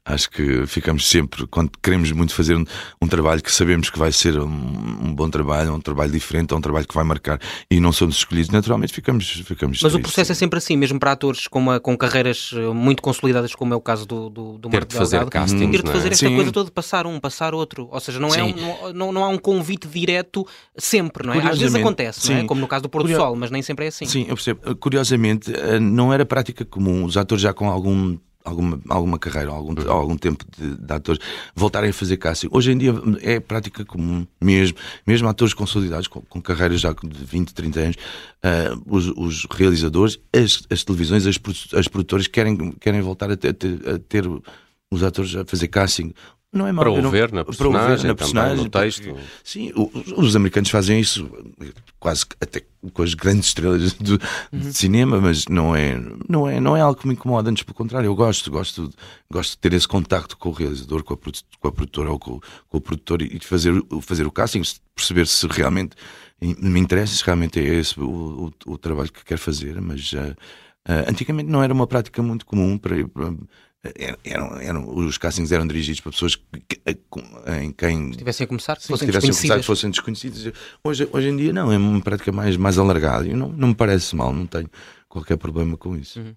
Acho 0.09 0.31
que 0.31 0.65
ficamos 0.65 1.07
sempre, 1.07 1.45
quando 1.45 1.71
queremos 1.83 2.11
muito 2.11 2.33
fazer 2.33 2.55
um, 2.55 2.65
um 2.99 3.07
trabalho 3.07 3.43
que 3.43 3.51
sabemos 3.51 3.91
que 3.91 3.99
vai 3.99 4.11
ser 4.11 4.39
um, 4.39 4.47
um, 4.47 5.13
bom 5.13 5.29
trabalho, 5.29 5.71
um 5.71 5.79
trabalho 5.79 6.11
diferente, 6.11 6.51
um 6.55 6.59
trabalho 6.59 6.87
que 6.87 6.95
vai 6.95 7.03
marcar 7.03 7.39
e 7.69 7.79
não 7.79 7.91
somos 7.91 8.15
escolhidos, 8.15 8.49
naturalmente 8.49 8.91
ficamos. 8.91 9.29
ficamos 9.29 9.79
Mas 9.79 9.91
tristes. 9.91 9.99
o 9.99 10.01
processo 10.01 10.31
é 10.31 10.35
sempre 10.35 10.57
assim, 10.57 10.75
mesmo 10.75 10.99
para 10.99 11.11
atores 11.11 11.47
com, 11.47 11.59
uma, 11.59 11.79
com 11.79 11.95
carreiras 11.95 12.49
eh, 12.55 12.73
muito 12.73 13.03
consolidadas, 13.03 13.53
como 13.53 13.71
é 13.71 13.77
o 13.77 13.81
caso 13.81 14.07
do, 14.07 14.31
do, 14.31 14.57
do 14.57 14.69
Ter 14.69 14.83
de 14.83 14.95
fazer 14.95 15.19
Delgado, 15.19 15.31
casting. 15.31 15.69
Ter 15.69 15.83
de 15.83 15.89
é? 15.89 15.91
fazer 15.91 16.11
esta 16.11 16.27
Sim. 16.27 16.35
coisa 16.35 16.51
toda, 16.51 16.71
passar 16.71 17.05
um, 17.05 17.19
passar 17.19 17.53
outro. 17.53 17.87
Ou 17.91 17.99
seja, 17.99 18.19
não, 18.19 18.33
é 18.33 18.43
um, 18.43 18.55
não, 18.55 18.93
não, 18.93 19.11
não, 19.11 19.23
há 19.23 19.29
um 19.29 19.37
convite 19.37 19.87
direto 19.87 20.43
sempre, 20.75 21.27
não 21.27 21.35
é? 21.35 21.37
Às 21.37 21.59
vezes 21.59 21.75
acontece, 21.75 22.31
não 22.31 22.39
é? 22.39 22.43
Como 22.45 22.59
no 22.59 22.67
caso 22.67 22.81
do 22.81 22.89
Pôr 22.89 23.03
do 23.03 23.15
Sol, 23.15 23.35
mas 23.35 23.51
nem 23.51 23.61
sempre 23.61 23.85
é 23.85 23.89
assim. 23.89 24.05
Sim, 24.05 24.25
eu 24.27 24.35
percebo. 24.35 24.75
Curiosamente, 24.77 25.53
eh, 25.53 25.79
não 25.79 26.11
era 26.11 26.25
prática 26.25 26.65
comum 26.65 27.05
os 27.05 27.15
atores 27.15 27.43
já 27.43 27.53
com 27.53 27.69
algum 27.69 28.17
alguma, 28.43 28.79
alguma 28.89 29.19
carreira, 29.19 29.51
algum, 29.51 29.73
uhum. 29.73 29.91
algum 29.91 30.17
tempo 30.17 30.45
de, 30.57 30.75
de, 30.77 30.93
atores, 30.93 31.19
voltarem 31.55 31.89
a 31.89 31.93
fazer 31.93 32.17
casting. 32.17 32.47
Hoje 32.51 32.71
em 32.71 32.77
dia 32.77 32.93
é 33.21 33.39
prática 33.39 33.83
comum 33.85 34.25
mesmo, 34.41 34.77
mesmo 35.05 35.27
atores 35.27 35.53
consolidados 35.53 36.07
com, 36.07 36.21
com 36.21 36.41
carreiras 36.41 36.81
já 36.81 36.93
de 36.93 37.25
20, 37.25 37.53
30 37.53 37.79
anos, 37.79 37.95
uh, 37.95 38.81
os, 38.85 39.07
os, 39.07 39.47
realizadores, 39.51 40.19
as, 40.33 40.63
as 40.69 40.83
televisões, 40.83 41.25
as, 41.27 41.39
as 41.75 41.87
produtoras 41.87 42.27
querem, 42.27 42.71
querem 42.79 43.01
voltar 43.01 43.31
a 43.31 43.37
ter, 43.37 43.49
a 43.49 43.99
ter 43.99 44.25
os 44.91 45.03
atores 45.03 45.35
a 45.35 45.45
fazer 45.45 45.67
casting. 45.67 46.13
Não 46.51 46.65
é 46.65 46.71
mal, 46.71 46.83
para 46.83 46.91
o 46.91 47.11
ver 47.11 47.31
na 47.31 47.45
personagem, 47.45 48.07
na 48.07 48.15
personagem 48.15 48.63
no 48.63 48.69
texto. 48.69 49.03
Porque, 49.03 49.21
sim, 49.43 49.71
os 50.17 50.35
americanos 50.35 50.71
fazem 50.71 50.99
isso 50.99 51.29
quase 51.99 52.25
até 52.41 52.63
com 52.91 53.03
as 53.03 53.13
grandes 53.13 53.47
estrelas 53.49 53.93
do, 53.93 54.13
uhum. 54.51 54.59
de 54.59 54.73
cinema, 54.73 55.21
mas 55.21 55.45
não 55.47 55.75
é, 55.75 56.01
não, 56.27 56.49
é, 56.49 56.59
não 56.59 56.75
é 56.75 56.81
algo 56.81 56.99
que 56.99 57.07
me 57.07 57.13
incomoda, 57.13 57.51
antes 57.51 57.61
pelo 57.61 57.75
contrário, 57.75 58.07
eu 58.07 58.15
gosto, 58.15 58.49
gosto, 58.49 58.89
gosto 59.31 59.51
de 59.51 59.57
ter 59.59 59.73
esse 59.73 59.87
contacto 59.87 60.35
com 60.37 60.49
o 60.49 60.51
realizador, 60.51 61.03
com 61.03 61.13
a, 61.13 61.17
com 61.17 61.67
a 61.67 61.71
produtora 61.71 62.11
ou 62.11 62.17
com, 62.17 62.39
com, 62.67 62.77
o 62.77 62.81
produtor 62.81 63.21
e 63.21 63.37
de 63.37 63.45
fazer, 63.45 63.73
fazer 64.01 64.25
o 64.25 64.31
casting, 64.31 64.63
perceber 64.95 65.27
se 65.27 65.45
realmente 65.45 65.95
me 66.41 66.79
interessa, 66.79 67.13
se 67.13 67.23
realmente 67.23 67.59
é 67.59 67.63
esse 67.63 67.99
o, 67.99 68.51
o, 68.65 68.71
o 68.71 68.77
trabalho 68.77 69.11
que 69.11 69.23
quero 69.23 69.39
fazer, 69.39 69.79
mas 69.81 70.13
uh, 70.13 70.35
uh, 70.87 71.09
antigamente 71.09 71.49
não 71.49 71.61
era 71.61 71.73
uma 71.73 71.85
prática 71.85 72.23
muito 72.23 72.43
comum 72.45 72.75
para, 72.77 73.07
para 73.07 73.33
eram, 74.25 74.59
eram, 74.59 74.97
os 74.97 75.17
castings 75.17 75.51
eram 75.51 75.65
dirigidos 75.65 76.01
para 76.01 76.11
pessoas 76.11 76.35
que, 76.35 76.43
em 77.61 77.71
quem 77.71 78.09
estivessem 78.09 78.43
a 78.43 78.47
começar, 78.47 78.79
sim, 78.79 78.87
fossem, 78.87 79.07
desconhecidas. 79.07 79.65
fossem 79.65 79.89
desconhecidas. 79.89 80.53
Hoje, 80.83 81.07
hoje 81.11 81.29
em 81.29 81.37
dia 81.37 81.53
não, 81.53 81.71
é 81.71 81.77
uma 81.77 82.01
prática 82.01 82.31
mais, 82.31 82.57
mais 82.57 82.77
alargada 82.77 83.25
e 83.25 83.33
não, 83.33 83.49
não 83.49 83.69
me 83.69 83.75
parece 83.75 84.15
mal, 84.15 84.33
não 84.33 84.45
tenho 84.45 84.69
qualquer 85.07 85.37
problema 85.37 85.77
com 85.77 85.95
isso. 85.95 86.19
Uhum. 86.19 86.33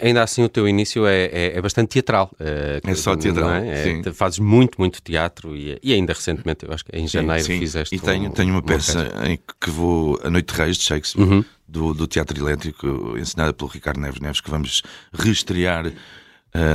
Ainda 0.00 0.22
assim, 0.22 0.42
o 0.42 0.48
teu 0.48 0.66
início 0.66 1.06
é, 1.06 1.26
é, 1.26 1.58
é 1.58 1.62
bastante 1.62 1.90
teatral. 1.90 2.30
É, 2.40 2.80
é 2.82 2.94
só 2.94 3.14
teatral. 3.14 3.50
É? 3.50 4.00
é 4.00 4.12
fazes 4.12 4.38
muito, 4.38 4.76
muito 4.78 5.02
teatro 5.02 5.54
e, 5.54 5.78
e, 5.82 5.92
ainda 5.92 6.14
recentemente, 6.14 6.64
eu 6.64 6.72
acho 6.72 6.84
que 6.84 6.96
em 6.96 7.06
janeiro 7.06 7.44
sim, 7.44 7.54
sim. 7.54 7.58
fizeste. 7.58 7.94
E 7.94 8.00
tenho, 8.00 8.30
um, 8.30 8.32
tenho 8.32 8.48
uma, 8.48 8.56
uma 8.56 8.62
peça, 8.62 9.04
peça, 9.04 9.28
em 9.28 9.36
que 9.36 9.70
vou 9.70 10.18
A 10.24 10.30
Noite 10.30 10.52
de 10.52 10.58
Reis 10.58 10.76
de 10.78 10.82
Shakespeare, 10.84 11.22
uhum. 11.22 11.44
do, 11.68 11.92
do 11.92 12.06
Teatro 12.06 12.36
Elétrico, 12.38 13.16
ensinada 13.18 13.52
pelo 13.52 13.70
Ricardo 13.70 14.00
Neves 14.00 14.18
Neves, 14.18 14.40
que 14.40 14.50
vamos 14.50 14.82
reestrear 15.12 15.92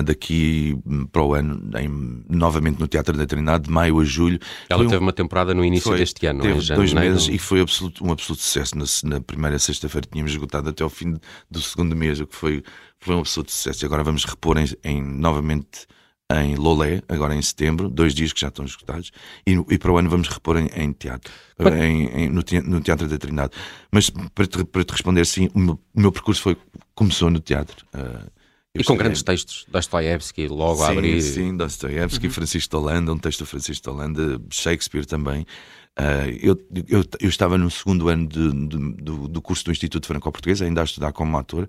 daqui 0.04 0.78
para 1.12 1.24
o 1.24 1.34
ano, 1.34 1.62
em, 1.78 2.24
novamente 2.30 2.80
no 2.80 2.88
Teatro 2.88 3.18
da 3.18 3.26
Trindade, 3.26 3.66
de 3.66 3.72
maio 3.72 4.00
a 4.00 4.04
julho. 4.04 4.40
Ela 4.70 4.84
foi 4.84 4.90
teve 4.90 5.02
um, 5.02 5.06
uma 5.06 5.14
temporada 5.14 5.54
no 5.54 5.64
início 5.64 5.90
foi, 5.90 6.00
deste 6.00 6.26
ano, 6.26 6.42
teve 6.42 6.72
é? 6.72 6.76
Dois 6.76 6.94
meses 6.94 7.28
e 7.28 7.38
foi 7.38 7.62
absoluto, 7.62 8.06
um 8.06 8.12
absoluto 8.12 8.42
sucesso. 8.42 8.78
Na, 8.78 8.86
na 9.16 9.22
primeira 9.22 9.58
sexta-feira 9.60 10.08
tínhamos 10.12 10.32
esgotado 10.32 10.70
até 10.70 10.84
ao 10.84 10.90
fim 10.90 11.18
do 11.50 11.62
segundo 11.62 11.96
mês, 11.96 12.20
o 12.20 12.28
que 12.28 12.36
foi, 12.36 12.64
foi 13.00 13.16
um 13.16 13.20
absoluto 13.20 13.52
sucesso. 13.52 13.84
E 13.84 13.86
agora 13.86 14.04
vamos 14.04 14.26
repor 14.26 14.58
em, 14.58 14.66
em 14.84 15.02
novamente 15.02 15.88
em 16.40 16.56
Lolé, 16.56 17.02
agora 17.10 17.36
em 17.36 17.42
setembro, 17.42 17.90
dois 17.90 18.14
dias 18.14 18.32
que 18.32 18.40
já 18.40 18.48
estão 18.48 18.64
esgotados, 18.64 19.12
e, 19.46 19.52
e 19.70 19.78
para 19.78 19.92
o 19.92 19.98
ano 19.98 20.10
vamos 20.10 20.28
repor 20.30 20.58
em, 20.58 20.68
em 20.76 20.94
teatro, 20.94 21.32
em, 21.60 22.06
em, 22.06 22.30
no, 22.30 22.42
no, 22.66 22.82
Teatro 22.82 23.08
da 23.08 23.18
Trindade. 23.18 23.52
Mas 23.92 24.10
para 24.10 24.48
te, 24.48 24.64
para 24.64 24.84
te 24.84 24.92
responder, 24.92 25.26
sim, 25.26 25.50
o 25.54 25.60
meu, 25.60 25.80
o 25.94 26.02
meu, 26.02 26.12
percurso 26.12 26.42
foi, 26.42 26.58
começou 26.96 27.30
no 27.30 27.40
teatro. 27.40 27.86
Uh, 27.94 28.41
e 28.74 28.84
com 28.84 28.96
grandes 28.96 29.22
textos, 29.22 29.66
Dostoiévski, 29.70 30.48
logo 30.48 30.78
sim, 30.78 30.84
a 30.84 30.88
abrir. 30.88 31.22
Sim, 31.22 31.58
Dostoiévski, 31.58 32.28
uhum. 32.28 32.32
Francisco 32.32 32.70
de 32.70 32.76
Holanda, 32.78 33.12
um 33.12 33.18
texto 33.18 33.40
do 33.40 33.46
Francisco 33.46 33.84
de 33.84 33.90
Holanda, 33.90 34.42
Shakespeare 34.50 35.06
também. 35.06 35.46
Uh, 36.00 36.32
eu, 36.42 36.58
eu, 36.88 37.06
eu, 37.20 37.30
estava 37.30 37.58
no 37.58 37.70
segundo 37.70 38.08
ano 38.08 38.26
de, 38.26 38.50
de, 38.50 38.94
do, 38.94 39.28
do, 39.28 39.42
curso 39.42 39.66
do 39.66 39.72
Instituto 39.72 40.08
Franco-Português, 40.08 40.62
ainda 40.62 40.80
a 40.80 40.84
estudar 40.86 41.12
como 41.12 41.38
ator, 41.38 41.68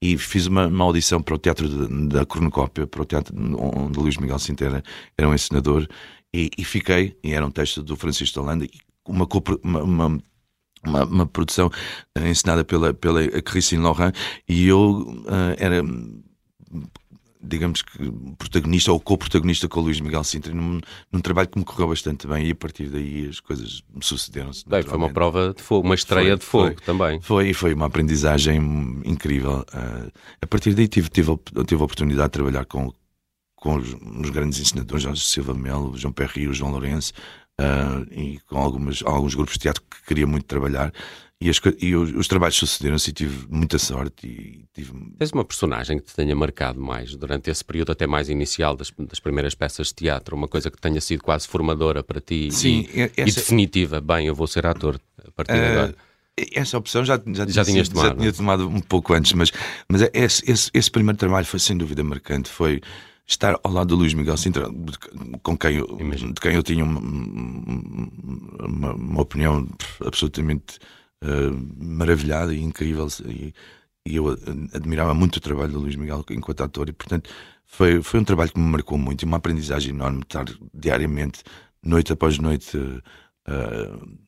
e 0.00 0.16
fiz 0.16 0.46
uma, 0.46 0.68
uma 0.68 0.84
audição 0.84 1.20
para 1.20 1.34
o 1.34 1.38
Teatro 1.38 1.68
de, 1.68 2.06
da 2.06 2.24
Cornucópia, 2.24 2.86
para 2.86 3.02
o 3.02 3.04
teatro 3.04 3.34
onde 3.36 3.98
Luís 3.98 4.16
Miguel 4.16 4.38
Sinteira 4.38 4.80
era 5.18 5.28
um 5.28 5.34
ensinador, 5.34 5.88
e, 6.32 6.50
e, 6.56 6.64
fiquei, 6.64 7.18
e 7.22 7.32
era 7.32 7.44
um 7.44 7.50
texto 7.50 7.82
do 7.82 7.96
Francisco 7.96 8.34
de 8.34 8.38
Holanda, 8.38 8.66
uma, 9.04 9.26
uma, 9.64 9.82
uma 9.82 10.22
uma, 10.86 11.04
uma, 11.04 11.26
produção 11.26 11.68
uh, 11.68 12.26
ensinada 12.26 12.62
pela, 12.62 12.92
pela 12.92 13.26
Christine 13.40 13.82
Laurent 13.82 14.14
e 14.46 14.68
eu 14.68 15.24
uh, 15.24 15.56
era 15.56 15.82
digamos 17.46 17.82
que 17.82 17.98
protagonista 18.38 18.92
ou 18.92 18.98
co-protagonista 18.98 19.68
com 19.68 19.80
o 19.80 19.82
Luís 19.84 20.00
Miguel 20.00 20.24
Sintra 20.24 20.52
num, 20.52 20.80
num, 21.12 21.20
trabalho 21.20 21.48
que 21.48 21.58
me 21.58 21.64
correu 21.64 21.88
bastante 21.88 22.26
bem 22.26 22.46
e 22.46 22.50
a 22.52 22.54
partir 22.54 22.88
daí 22.88 23.28
as 23.28 23.40
coisas 23.40 23.82
me 23.94 24.02
sucederam-se. 24.02 24.64
Foi 24.64 24.96
uma 24.96 25.10
prova 25.10 25.52
de 25.54 25.62
fogo, 25.62 25.86
uma 25.86 25.94
estreia 25.94 26.30
foi, 26.30 26.38
de 26.38 26.44
fogo 26.44 26.64
foi, 26.66 26.74
também. 26.86 27.20
Foi, 27.20 27.52
foi 27.52 27.74
uma 27.74 27.86
aprendizagem 27.86 28.56
incrível. 29.04 29.64
Uh, 29.74 30.10
a 30.40 30.46
partir 30.46 30.74
daí 30.74 30.88
tive, 30.88 31.08
tive, 31.08 31.36
tive 31.66 31.80
a 31.80 31.84
oportunidade 31.84 32.28
de 32.28 32.32
trabalhar 32.32 32.64
com, 32.64 32.92
com 33.56 33.76
os, 33.76 33.92
os 33.92 34.30
grandes 34.30 34.58
ensinadores, 34.60 35.02
Jorge 35.02 35.22
Silva 35.22 35.54
Melo, 35.54 35.96
João 35.96 36.12
Perri, 36.12 36.48
o 36.48 36.54
João 36.54 36.70
Lourenço, 36.70 37.12
uh, 37.60 38.06
e 38.10 38.40
com 38.48 38.56
algumas, 38.56 39.02
alguns 39.04 39.34
grupos 39.34 39.54
de 39.54 39.60
teatro 39.60 39.82
que 39.82 40.06
queria 40.06 40.26
muito 40.26 40.46
trabalhar 40.46 40.92
e, 41.44 41.50
as, 41.50 41.60
e 41.78 41.94
os, 41.94 42.10
os, 42.14 42.26
trabalhos 42.26 42.56
sucederam-se 42.56 43.10
e 43.10 43.12
tive 43.12 43.46
muita 43.50 43.78
sorte. 43.78 44.26
E 44.26 44.64
tive... 44.72 44.92
Tens 45.18 45.30
uma 45.30 45.44
personagem 45.44 45.98
que 45.98 46.04
te 46.06 46.14
tenha 46.14 46.34
marcado 46.34 46.80
mais 46.80 47.14
durante 47.14 47.50
esse 47.50 47.62
período, 47.62 47.92
até 47.92 48.06
mais 48.06 48.30
inicial 48.30 48.74
das, 48.74 48.90
das 48.98 49.20
primeiras 49.20 49.54
peças 49.54 49.88
de 49.88 49.94
teatro, 49.94 50.34
uma 50.34 50.48
coisa 50.48 50.70
que 50.70 50.80
tenha 50.80 50.98
sido 51.02 51.22
quase 51.22 51.46
formadora 51.46 52.02
para 52.02 52.18
ti 52.18 52.50
Sim, 52.50 52.88
e, 52.94 53.02
essa... 53.02 53.12
e 53.20 53.24
definitiva. 53.32 54.00
Bem, 54.00 54.26
eu 54.26 54.34
vou 54.34 54.46
ser 54.46 54.64
ator 54.64 54.98
a 55.22 55.30
partir 55.32 55.52
uh... 55.52 55.56
de 55.56 55.66
agora. 55.66 55.94
Essa 56.54 56.78
opção 56.78 57.04
já, 57.04 57.20
já, 57.26 57.46
já, 57.46 57.62
tinha, 57.62 57.84
tomado. 57.84 58.08
já 58.08 58.14
tinha 58.16 58.32
tomado 58.32 58.66
um 58.66 58.80
pouco 58.80 59.12
antes, 59.12 59.34
mas, 59.34 59.52
mas 59.86 60.00
é, 60.00 60.10
esse, 60.14 60.50
esse, 60.50 60.70
esse 60.72 60.90
primeiro 60.90 61.18
trabalho 61.18 61.44
foi 61.44 61.60
sem 61.60 61.76
dúvida 61.76 62.02
marcante. 62.02 62.48
Foi 62.48 62.80
estar 63.26 63.60
ao 63.62 63.70
lado 63.70 63.88
do 63.88 63.96
Luís 63.96 64.14
Miguel 64.14 64.38
Sintra, 64.38 64.66
com 65.42 65.58
quem 65.58 65.76
eu, 65.76 65.86
de 65.86 66.40
quem 66.40 66.54
eu 66.54 66.62
tinha 66.62 66.84
uma, 66.84 67.00
uma, 68.66 68.94
uma 68.94 69.20
opinião 69.20 69.68
absolutamente 70.04 70.78
uh, 71.22 71.84
maravilhada 71.84 72.54
e 72.54 72.62
incrível. 72.62 73.06
E, 73.26 73.54
e, 74.06 74.16
eu 74.16 74.28
admirava 74.72 75.14
muito 75.14 75.36
o 75.36 75.40
trabalho 75.40 75.72
do 75.72 75.80
Luís 75.80 75.96
Miguel 75.96 76.24
enquanto 76.30 76.62
ator, 76.62 76.88
e 76.88 76.92
portanto 76.92 77.30
foi, 77.66 78.02
foi 78.02 78.20
um 78.20 78.24
trabalho 78.24 78.52
que 78.52 78.58
me 78.58 78.70
marcou 78.70 78.98
muito 78.98 79.22
e 79.22 79.26
uma 79.26 79.38
aprendizagem 79.38 79.94
enorme 79.94 80.20
estar 80.20 80.44
diariamente, 80.72 81.42
noite 81.82 82.12
após 82.12 82.38
noite, 82.38 82.76
uh, 82.76 84.18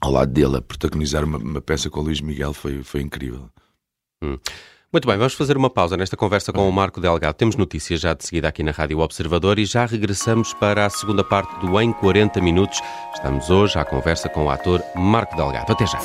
ao 0.00 0.10
lado 0.10 0.32
dele, 0.32 0.56
a 0.56 0.62
protagonizar 0.62 1.24
uma, 1.24 1.38
uma, 1.38 1.60
peça 1.60 1.88
com 1.90 2.00
o 2.00 2.02
Luís 2.02 2.20
Miguel 2.20 2.52
foi, 2.52 2.82
foi 2.82 3.00
incrível. 3.00 3.50
Hum. 4.22 4.38
Muito 4.90 5.06
bem, 5.06 5.18
vamos 5.18 5.34
fazer 5.34 5.54
uma 5.54 5.68
pausa 5.68 5.98
nesta 5.98 6.16
conversa 6.16 6.50
com 6.50 6.66
o 6.66 6.72
Marco 6.72 6.98
Delgado. 6.98 7.34
Temos 7.34 7.56
notícias 7.56 8.00
já 8.00 8.14
de 8.14 8.24
seguida 8.24 8.48
aqui 8.48 8.62
na 8.62 8.70
Rádio 8.70 9.00
Observador 9.00 9.58
e 9.58 9.66
já 9.66 9.84
regressamos 9.84 10.54
para 10.54 10.86
a 10.86 10.90
segunda 10.90 11.22
parte 11.22 11.54
do 11.60 11.78
Em 11.78 11.92
40 11.92 12.40
Minutos. 12.40 12.80
Estamos 13.14 13.50
hoje 13.50 13.78
à 13.78 13.84
conversa 13.84 14.30
com 14.30 14.46
o 14.46 14.50
ator 14.50 14.82
Marco 14.96 15.36
Delgado. 15.36 15.70
Até 15.70 15.86
já. 15.86 15.98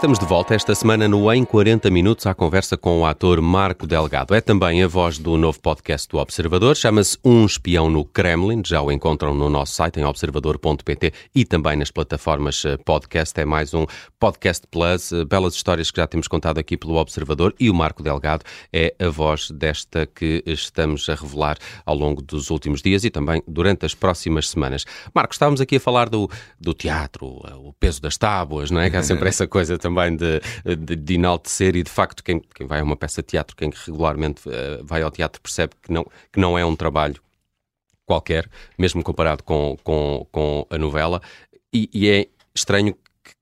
Estamos 0.00 0.18
de 0.18 0.24
volta 0.24 0.54
esta 0.54 0.74
semana 0.74 1.06
no 1.06 1.30
Em 1.30 1.44
40 1.44 1.90
Minutos 1.90 2.24
à 2.24 2.32
conversa 2.32 2.74
com 2.74 3.00
o 3.00 3.04
ator 3.04 3.42
Marco 3.42 3.86
Delgado. 3.86 4.34
É 4.34 4.40
também 4.40 4.82
a 4.82 4.88
voz 4.88 5.18
do 5.18 5.36
novo 5.36 5.60
podcast 5.60 6.08
do 6.08 6.16
Observador, 6.16 6.74
chama-se 6.74 7.18
Um 7.22 7.44
Espião 7.44 7.90
no 7.90 8.02
Kremlin. 8.02 8.62
Já 8.64 8.80
o 8.80 8.90
encontram 8.90 9.34
no 9.34 9.50
nosso 9.50 9.74
site 9.74 10.00
em 10.00 10.04
observador.pt 10.04 11.12
e 11.34 11.44
também 11.44 11.76
nas 11.76 11.90
plataformas 11.90 12.64
eh, 12.64 12.78
podcast. 12.78 13.38
É 13.38 13.44
mais 13.44 13.74
um 13.74 13.84
Podcast 14.18 14.66
Plus, 14.70 15.12
eh, 15.12 15.26
belas 15.26 15.52
histórias 15.52 15.90
que 15.90 16.00
já 16.00 16.06
temos 16.06 16.26
contado 16.28 16.56
aqui 16.56 16.78
pelo 16.78 16.96
Observador 16.96 17.54
e 17.60 17.68
o 17.68 17.74
Marco 17.74 18.02
Delgado 18.02 18.42
é 18.72 18.94
a 18.98 19.10
voz 19.10 19.50
desta 19.50 20.06
que 20.06 20.42
estamos 20.46 21.10
a 21.10 21.14
revelar 21.14 21.58
ao 21.84 21.94
longo 21.94 22.22
dos 22.22 22.48
últimos 22.48 22.80
dias 22.80 23.04
e 23.04 23.10
também 23.10 23.42
durante 23.46 23.84
as 23.84 23.94
próximas 23.94 24.48
semanas. 24.48 24.86
Marco, 25.14 25.34
estávamos 25.34 25.60
aqui 25.60 25.76
a 25.76 25.80
falar 25.80 26.08
do, 26.08 26.26
do 26.58 26.72
teatro, 26.72 27.26
o 27.26 27.74
peso 27.78 28.00
das 28.00 28.16
tábuas, 28.16 28.70
não 28.70 28.80
é? 28.80 28.88
Que 28.88 28.96
há 28.96 29.02
sempre 29.02 29.28
essa 29.28 29.46
coisa 29.46 29.76
também 29.76 29.89
também 29.90 30.16
de, 30.16 30.40
de, 30.76 30.96
de 30.96 31.14
enaltecer 31.14 31.74
e 31.74 31.82
de 31.82 31.90
facto 31.90 32.22
quem, 32.22 32.40
quem 32.54 32.66
vai 32.66 32.80
a 32.80 32.84
uma 32.84 32.96
peça 32.96 33.20
de 33.20 33.28
teatro, 33.28 33.56
quem 33.56 33.70
regularmente 33.86 34.48
uh, 34.48 34.84
vai 34.84 35.02
ao 35.02 35.10
teatro 35.10 35.40
percebe 35.40 35.74
que 35.82 35.92
não, 35.92 36.04
que 36.32 36.38
não 36.38 36.56
é 36.56 36.64
um 36.64 36.76
trabalho 36.76 37.20
qualquer, 38.06 38.48
mesmo 38.78 39.02
comparado 39.02 39.42
com, 39.42 39.76
com, 39.84 40.26
com 40.32 40.66
a 40.70 40.78
novela, 40.78 41.20
e, 41.72 41.88
e 41.92 42.08
é 42.08 42.26
estranho 42.54 42.96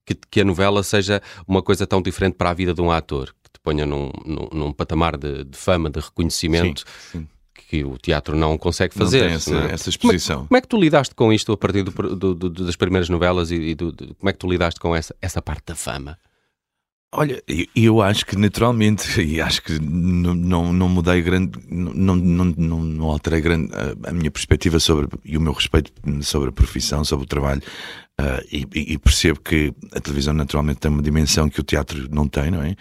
que, 0.05 0.15
que, 0.31 0.41
a 0.41 0.45
novela 0.45 0.83
seja 0.83 1.23
uma 1.47 1.63
coisa 1.63 1.87
tão 1.87 2.03
diferente 2.03 2.35
para 2.35 2.51
a 2.51 2.55
vida 2.55 2.75
de 2.75 2.81
um 2.81 2.91
ator, 2.91 3.35
que 3.43 3.51
te 3.51 3.61
ponha 3.63 3.87
num, 3.87 4.11
num, 4.27 4.49
num 4.53 4.73
patamar 4.73 5.17
de, 5.17 5.45
de, 5.45 5.57
fama, 5.57 5.89
de 5.89 6.01
reconhecimento. 6.01 6.85
Sim, 7.11 7.21
sim 7.21 7.29
que 7.69 7.85
o 7.85 7.99
teatro 7.99 8.35
não 8.35 8.57
consegue 8.57 8.95
fazer. 8.95 9.21
Não 9.21 9.27
tem 9.27 9.37
essa, 9.37 9.55
é? 9.55 9.73
essa 9.73 9.91
exposição. 9.91 10.37
Como 10.37 10.45
é, 10.45 10.49
como 10.49 10.57
é, 10.57 10.61
que 10.63 10.69
tu 10.69 10.81
lidaste 10.81 11.15
com 11.15 11.31
isto 11.31 11.53
a 11.53 11.57
partir 11.57 11.83
do, 11.83 11.91
do, 12.17 12.35
do, 12.35 12.51
das 12.51 12.77
primeiras 12.77 13.11
novelas 13.11 13.51
e, 13.51 13.57
e 13.57 13.77
como 13.77 14.31
é 14.31 14.33
que 14.33 14.39
tu 14.39 14.49
lidaste 14.49 14.81
com 14.81 14.97
essa, 14.97 15.15
essa 15.21 15.43
parte 15.43 15.67
da 15.67 15.75
fama? 15.75 16.19
Olha, 17.11 17.42
eu 17.75 18.03
acho 18.03 18.27
que 18.27 18.37
naturalmente, 18.37 19.21
e 19.23 19.40
acho 19.40 19.62
que 19.62 19.79
não, 19.81 20.35
não, 20.35 20.73
não 20.73 20.88
mudei 20.88 21.23
grande, 21.23 21.59
não, 21.68 22.14
não, 22.14 22.44
não, 22.44 22.81
não 22.83 23.07
alterei 23.07 23.40
grande 23.40 23.73
a, 23.75 24.11
a, 24.11 24.12
minha 24.12 24.31
perspectiva 24.31 24.79
sobre 24.79 25.09
e 25.25 25.37
o 25.37 25.40
meu 25.40 25.53
respeito 25.53 25.90
sobre 26.23 26.51
a 26.51 26.53
profissão, 26.53 27.05
sobre 27.05 27.25
o 27.25 27.29
trabalho, 27.29 27.62
uh, 28.21 28.44
e, 28.53 28.66
e, 28.75 28.99
percebo 28.99 29.40
que 29.40 29.73
a 29.92 30.01
televisão 30.01 30.35
naturalmente 30.35 30.81
tem 30.81 30.90
uma 30.90 31.03
dimensão 31.03 31.49
que 31.49 31.61
o 31.61 31.64
teatro 31.64 32.09
não 32.11 32.29
tem, 32.29 32.51
não 32.51 32.62
é? 32.62 32.77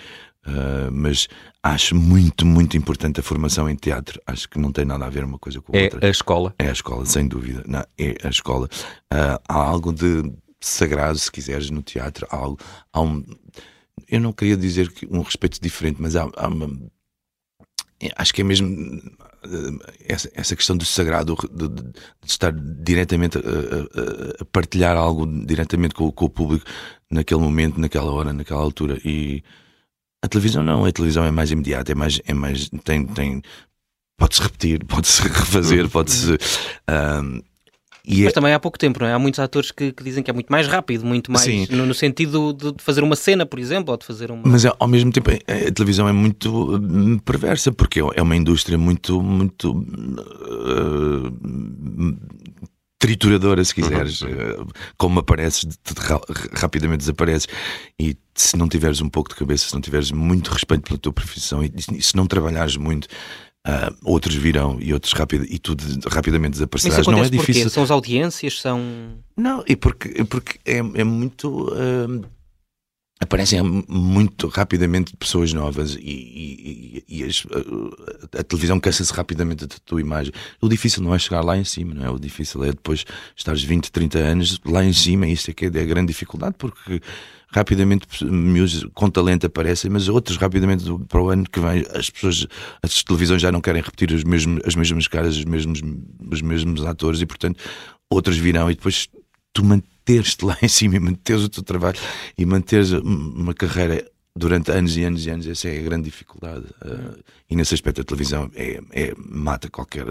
Uh, 0.45 0.91
mas 0.91 1.27
acho 1.63 1.95
muito, 1.95 2.45
muito 2.45 2.77
importante 2.77 3.19
a 3.19 3.23
formação 3.23 3.69
em 3.69 3.75
teatro. 3.75 4.21
Acho 4.25 4.49
que 4.49 4.57
não 4.59 4.71
tem 4.71 4.85
nada 4.85 5.05
a 5.05 5.09
ver 5.09 5.23
uma 5.23 5.37
coisa 5.37 5.61
com 5.61 5.75
a 5.75 5.79
é 5.79 5.83
outra. 5.83 5.99
É 6.01 6.07
a 6.07 6.11
escola? 6.11 6.55
É 6.59 6.69
a 6.69 6.71
escola, 6.71 7.05
sem 7.05 7.27
dúvida. 7.27 7.63
Não, 7.67 7.83
é 7.97 8.15
a 8.23 8.29
escola. 8.29 8.69
Uh, 9.13 9.39
há 9.47 9.53
algo 9.53 9.91
de 9.91 10.31
sagrado, 10.59 11.19
se 11.19 11.31
quiseres, 11.31 11.69
no 11.69 11.81
teatro. 11.81 12.25
Há, 12.29 12.37
algo, 12.37 12.57
há 12.93 13.01
um 13.01 13.23
eu 14.07 14.19
não 14.19 14.33
queria 14.33 14.57
dizer 14.57 14.91
que 14.91 15.07
um 15.09 15.21
respeito 15.21 15.61
diferente, 15.61 16.01
mas 16.01 16.15
há, 16.15 16.29
há 16.35 16.47
uma, 16.47 16.69
acho 18.15 18.33
que 18.33 18.41
é 18.41 18.43
mesmo 18.43 19.01
eh, 19.43 19.95
essa, 20.07 20.29
essa 20.33 20.55
questão 20.55 20.77
do 20.77 20.85
sagrado, 20.85 21.35
de, 21.51 21.67
de, 21.67 21.93
estar 22.25 22.53
diretamente 22.53 23.37
a, 23.37 23.41
a, 23.41 24.41
a, 24.41 24.45
partilhar 24.45 24.95
algo 24.95 25.25
diretamente 25.45 25.95
com, 25.95 26.11
com, 26.11 26.25
o 26.25 26.29
público 26.29 26.65
naquele 27.09 27.41
momento, 27.41 27.79
naquela 27.79 28.11
hora, 28.11 28.33
naquela 28.33 28.61
altura. 28.61 28.99
E 29.03 29.43
a 30.23 30.27
televisão 30.27 30.63
não, 30.63 30.85
a 30.85 30.91
televisão 30.91 31.23
é 31.25 31.31
mais 31.31 31.51
imediata, 31.51 31.91
é 31.91 31.95
mais, 31.95 32.21
é 32.25 32.33
mais 32.33 32.69
tem, 32.83 33.05
tem 33.05 33.41
pode-se 34.17 34.41
repetir, 34.41 34.83
pode-se 34.85 35.21
refazer, 35.21 35.83
uhum. 35.83 35.89
pode-se. 35.89 36.37
Um, 36.89 37.41
e 38.07 38.23
Mas 38.23 38.31
é... 38.31 38.33
também 38.33 38.53
há 38.53 38.59
pouco 38.59 38.79
tempo, 38.79 39.01
não 39.01 39.07
é? 39.07 39.13
Há 39.13 39.19
muitos 39.19 39.37
atores 39.37 39.69
que, 39.69 39.91
que 39.91 40.01
dizem 40.01 40.23
que 40.23 40.31
é 40.31 40.33
muito 40.33 40.49
mais 40.49 40.65
rápido, 40.65 41.05
muito 41.05 41.29
mais 41.29 41.45
no, 41.69 41.85
no, 41.85 41.93
sentido 41.93 42.53
de, 42.53 42.73
fazer 42.77 43.03
uma 43.03 43.17
cena, 43.17 43.45
por 43.45 43.59
exemplo, 43.59 43.91
ou 43.91 43.97
de 43.97 44.05
fazer 44.05 44.31
uma. 44.31 44.43
Mas 44.45 44.63
ao 44.65 44.87
mesmo 44.87 45.11
tempo 45.11 45.29
a, 45.29 45.71
televisão 45.73 46.07
é 46.07 46.13
muito 46.13 46.77
hum, 46.77 47.19
perversa, 47.19 47.69
porque 47.69 47.99
é 47.99 48.21
uma 48.21 48.35
indústria 48.37 48.77
muito, 48.77 49.21
muito 49.21 49.71
uh, 49.71 49.83
trituradora, 52.97 53.61
se 53.65 53.75
quiseres. 53.75 54.21
Uhum. 54.21 54.29
Uh, 54.29 54.67
como 54.97 55.19
apareces, 55.19 55.77
rapidamente 56.53 56.99
desapareces. 56.99 57.49
E 57.99 58.15
se 58.33 58.55
não 58.55 58.69
tiveres 58.69 59.01
um 59.01 59.09
pouco 59.09 59.31
de 59.31 59.35
cabeça, 59.35 59.67
se 59.67 59.73
não 59.73 59.81
tiveres 59.81 60.11
muito 60.11 60.49
respeito 60.49 60.83
pela 60.83 60.97
tua 60.97 61.11
profissão 61.11 61.61
e, 61.61 61.73
e 61.93 62.01
se 62.01 62.15
não 62.15 62.25
trabalhares 62.25 62.77
muito 62.77 63.09
Uh, 63.67 63.93
outros 64.05 64.33
virão 64.33 64.77
e 64.79 64.93
outros 64.93 65.11
rápido, 65.11 65.45
e 65.49 65.59
tu 65.59 65.75
rapidamente 66.09 66.53
desaparecerás. 66.53 67.05
Não 67.05 67.21
é 67.21 67.29
difícil. 67.29 67.63
Porquê? 67.63 67.69
São 67.69 67.83
as 67.83 67.91
audiências? 67.91 68.61
São. 68.61 68.81
Não, 69.35 69.61
e 69.67 69.75
porque, 69.75 70.23
porque 70.23 70.57
é, 70.65 70.77
é 70.77 71.03
muito. 71.03 71.67
Uh, 71.73 72.23
aparecem 73.19 73.61
muito 73.87 74.47
rapidamente 74.47 75.15
pessoas 75.17 75.51
novas 75.51 75.95
e, 75.95 75.99
e, 75.99 77.03
e 77.07 77.23
as, 77.23 77.43
a, 77.51 78.39
a, 78.39 78.43
televisão 78.43 78.79
cansa-se 78.79 79.11
rapidamente 79.11 79.65
da 79.65 79.75
tua 79.83 79.99
imagem. 79.99 80.31
O 80.61 80.69
difícil 80.69 81.01
não 81.01 81.13
é 81.15 81.19
chegar 81.19 81.41
lá 81.41 81.57
em 81.57 81.63
cima, 81.63 81.95
não 81.95 82.05
é? 82.05 82.09
O 82.09 82.19
difícil 82.19 82.63
é 82.63 82.67
depois 82.67 83.05
estares 83.35 83.63
20, 83.63 83.91
30 83.91 84.19
anos 84.19 84.61
lá 84.65 84.83
em 84.83 84.93
cima, 84.93 85.27
isso 85.27 85.49
é 85.49 85.53
que 85.53 85.65
é 85.65 85.67
a 85.67 85.85
grande 85.85 86.07
dificuldade, 86.07 86.55
porque 86.57 87.01
rapidamente 87.49 88.05
miúdos 88.23 88.85
com 88.93 89.09
talento 89.09 89.47
aparecem, 89.47 89.89
mas 89.89 90.07
outros 90.09 90.37
rapidamente 90.37 90.85
para 91.07 91.21
o 91.21 91.29
ano 91.29 91.45
que 91.49 91.59
vem 91.59 91.85
as 91.93 92.09
pessoas, 92.09 92.45
as 92.83 93.03
televisões 93.03 93.41
já 93.41 93.51
não 93.51 93.61
querem 93.61 93.81
repetir 93.81 94.11
os 94.11 94.23
mesmos, 94.23 94.61
as 94.65 94.75
mesmas 94.75 95.07
caras, 95.07 95.37
os 95.37 95.45
mesmos, 95.45 95.81
os 96.29 96.41
mesmos 96.41 96.85
atores 96.85 97.21
e 97.21 97.25
portanto 97.25 97.59
outros 98.09 98.37
virão 98.37 98.69
e 98.69 98.75
depois 98.75 99.07
tu 99.53 99.63
manteres-te 100.07 100.45
lá 100.45 100.57
em 100.63 100.67
cima 100.67 100.95
e 100.95 100.99
manteres 100.99 101.43
o 101.43 101.49
teu 101.49 101.63
trabalho 101.63 101.99
e 102.37 102.45
manteres 102.45 102.91
uma 102.91 103.53
carreira 103.53 104.09
durante 104.35 104.71
anos 104.71 104.95
e 104.95 105.03
anos 105.03 105.25
e 105.25 105.29
anos, 105.29 105.47
essa 105.47 105.67
é 105.67 105.79
a 105.79 105.81
grande 105.81 106.05
dificuldade. 106.05 106.65
Uh, 106.85 107.19
e 107.49 107.55
nesse 107.55 107.73
aspecto 107.73 108.01
a 108.01 108.03
televisão 108.03 108.51
é, 108.55 108.79
é 108.91 109.13
mata 109.17 109.67
qualquer 109.69 110.05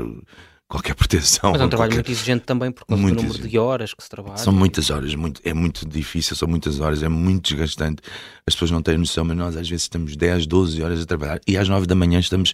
qualquer 0.69 0.95
proteção. 0.97 1.53
Mas 1.53 1.61
é 1.61 1.65
um 1.65 1.69
trabalho 1.69 1.91
qualquer... 1.91 1.95
muito 1.97 2.11
exigente 2.11 2.45
também 2.45 2.73
por 2.73 2.85
causa 2.85 3.01
muito 3.01 3.23
do 3.23 3.23
número 3.23 3.49
de 3.49 3.59
horas 3.59 3.95
que 3.95 4.03
se 4.03 4.11
trabalha. 4.11 4.37
São 4.37 4.53
muitas 4.53 4.91
horas, 4.91 5.15
muito, 5.15 5.41
é 5.45 5.55
muito 5.55 5.87
difícil, 5.89 6.35
são 6.35 6.49
muitas 6.49 6.81
horas, 6.81 7.05
é 7.05 7.09
muito 7.09 7.51
desgastante. 7.51 8.03
As 8.45 8.55
pessoas 8.55 8.73
não 8.73 8.83
têm 8.83 8.99
noção, 8.99 9.25
mas 9.25 9.37
nós 9.37 9.57
às 9.57 9.69
vezes 9.69 9.85
estamos 9.85 10.17
10, 10.17 10.47
12 10.47 10.83
horas 10.83 11.01
a 11.01 11.07
trabalhar 11.07 11.41
e 11.47 11.57
às 11.57 11.69
9 11.69 11.87
da 11.87 11.95
manhã 11.95 12.19
estamos 12.19 12.53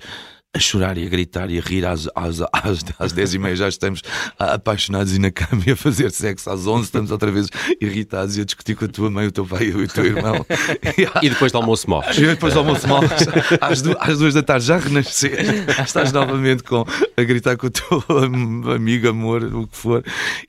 a 0.55 0.59
chorar 0.59 0.99
e 0.99 1.07
a 1.07 1.09
gritar 1.09 1.51
e 1.51 1.59
a 1.59 1.63
rir 1.63 1.87
às, 1.87 2.07
às, 2.15 2.41
às, 2.53 2.85
às 2.99 3.13
10 3.13 3.35
e 3.35 3.39
meia. 3.39 3.57
Já 3.57 3.69
estamos 3.69 4.03
apaixonados 4.39 5.17
e 5.17 5.19
na 5.19 5.31
cama 5.31 5.63
e 5.67 5.71
a 5.71 5.77
fazer 5.77 6.11
sexo 6.11 6.51
às 6.51 6.67
11 6.67 6.85
estamos 6.85 7.11
outra 7.11 7.31
vez 7.31 7.49
irritados 7.81 8.37
e 8.37 8.43
a 8.43 8.45
discutir 8.45 8.77
com 8.77 8.85
a 8.85 8.89
tua 8.89 9.11
mãe, 9.11 9.27
o 9.27 9.33
teu 9.33 9.47
pai 9.47 9.69
e 9.69 9.75
o 9.75 9.89
teu 9.89 10.05
irmão. 10.05 10.45
E 11.23 11.31
depois 11.31 11.53
do 11.53 11.59
almoço 11.59 11.89
morres. 11.89 12.19
E 12.19 12.27
depois 12.27 12.53
do 12.53 12.61
almoço 12.61 12.87
morres. 12.87 13.11
Às, 13.61 13.81
du 13.81 13.97
às 13.99 14.19
duas 14.19 14.35
da 14.35 14.43
tarde 14.43 14.67
já 14.67 14.77
renascer 14.77 15.39
estás 15.85 16.13
novamente 16.13 16.63
com, 16.63 16.85
a 17.17 17.23
gritar 17.23 17.57
com 17.57 17.69
o 17.69 17.71
teu 17.71 18.05
amigo, 18.75 19.09
amor, 19.09 19.43
o 19.45 19.67
que 19.67 19.77
for. 19.77 20.05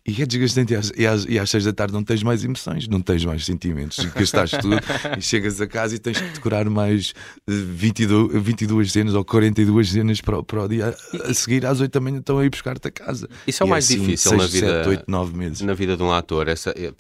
E 0.05 0.21
é 0.21 0.25
desgastante. 0.25 0.73
E 0.73 0.75
às, 0.75 0.91
e 0.97 1.07
às, 1.07 1.25
e 1.25 1.39
às 1.39 1.49
seis 1.49 1.63
da 1.63 1.71
tarde 1.71 1.93
não 1.93 2.03
tens 2.03 2.23
mais 2.23 2.43
emoções. 2.43 2.87
Não 2.87 2.99
tens 2.99 3.23
mais 3.23 3.45
sentimentos. 3.45 4.03
Gastaste 4.15 4.57
tudo 4.59 4.79
e 5.17 5.21
chegas 5.21 5.61
a 5.61 5.67
casa 5.67 5.95
e 5.95 5.99
tens 5.99 6.19
que 6.19 6.29
decorar 6.29 6.69
mais 6.69 7.13
22, 7.47 8.43
22 8.43 8.91
cenas 8.91 9.13
ou 9.13 9.23
42 9.23 9.92
dezenas 9.93 10.21
para, 10.21 10.41
para 10.43 10.63
o 10.63 10.67
dia 10.67 10.95
a 11.23 11.33
seguir, 11.33 11.65
às 11.65 11.79
8 11.79 11.91
da 11.91 11.99
manhã, 11.99 12.19
estão 12.19 12.39
a 12.39 12.45
ir 12.45 12.49
buscar-te 12.49 12.87
a 12.87 12.91
casa. 12.91 13.29
Isso 13.47 13.63
é 13.63 13.65
o 13.65 13.69
mais 13.69 13.85
assim, 13.85 13.99
difícil 13.99 14.31
6, 14.31 14.41
na 14.41 14.47
vida. 14.47 14.83
7, 14.83 14.89
8, 14.89 15.03
9 15.07 15.37
meses. 15.37 15.61
Na 15.61 15.73
vida 15.73 15.95
de 15.95 16.03
um 16.03 16.11
ator. 16.11 16.47
Essa, 16.47 16.71
é, 16.71 16.91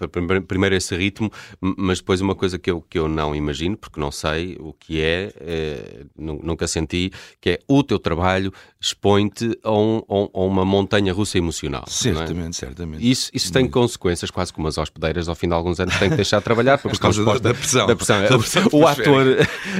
primeiro 0.47 0.75
esse 0.75 0.95
ritmo, 0.95 1.31
mas 1.59 1.99
depois 1.99 2.21
uma 2.21 2.35
coisa 2.35 2.57
que 2.57 2.69
eu, 2.69 2.81
que 2.81 2.97
eu 2.97 3.07
não 3.07 3.35
imagino, 3.35 3.75
porque 3.75 3.99
não 3.99 4.11
sei 4.11 4.57
o 4.59 4.73
que 4.73 5.01
é, 5.01 5.33
é 5.39 6.05
nunca 6.17 6.67
senti, 6.67 7.11
que 7.41 7.51
é 7.51 7.59
o 7.67 7.83
teu 7.83 7.99
trabalho 7.99 8.53
expõe-te 8.83 9.57
a, 9.63 9.71
um, 9.71 10.01
a, 10.09 10.39
uma 10.41 10.65
montanha 10.65 11.13
russa 11.13 11.37
emocional. 11.37 11.85
É? 11.87 11.89
Certamente, 11.89 12.49
é? 12.49 12.67
certamente. 12.67 13.09
Isso, 13.09 13.31
isso 13.33 13.51
tem 13.51 13.65
consequências, 13.65 14.29
quase 14.29 14.51
como 14.51 14.67
as 14.67 14.77
hospedeiras, 14.77 15.29
ao 15.29 15.35
fim 15.35 15.47
de 15.47 15.53
alguns 15.53 15.79
anos, 15.79 15.95
têm 15.97 16.09
que 16.09 16.17
deixar 16.17 16.39
de 16.39 16.43
trabalhar 16.43 16.77
por 16.83 16.97
causa 16.99 17.23
da, 17.23 17.37
da, 17.37 17.53
pressão. 17.53 17.87
Da 17.87 17.95
pressão. 17.95 18.13
Da 18.33 18.37
pressão 18.37 18.67
o 18.73 18.85
ator, 18.85 19.25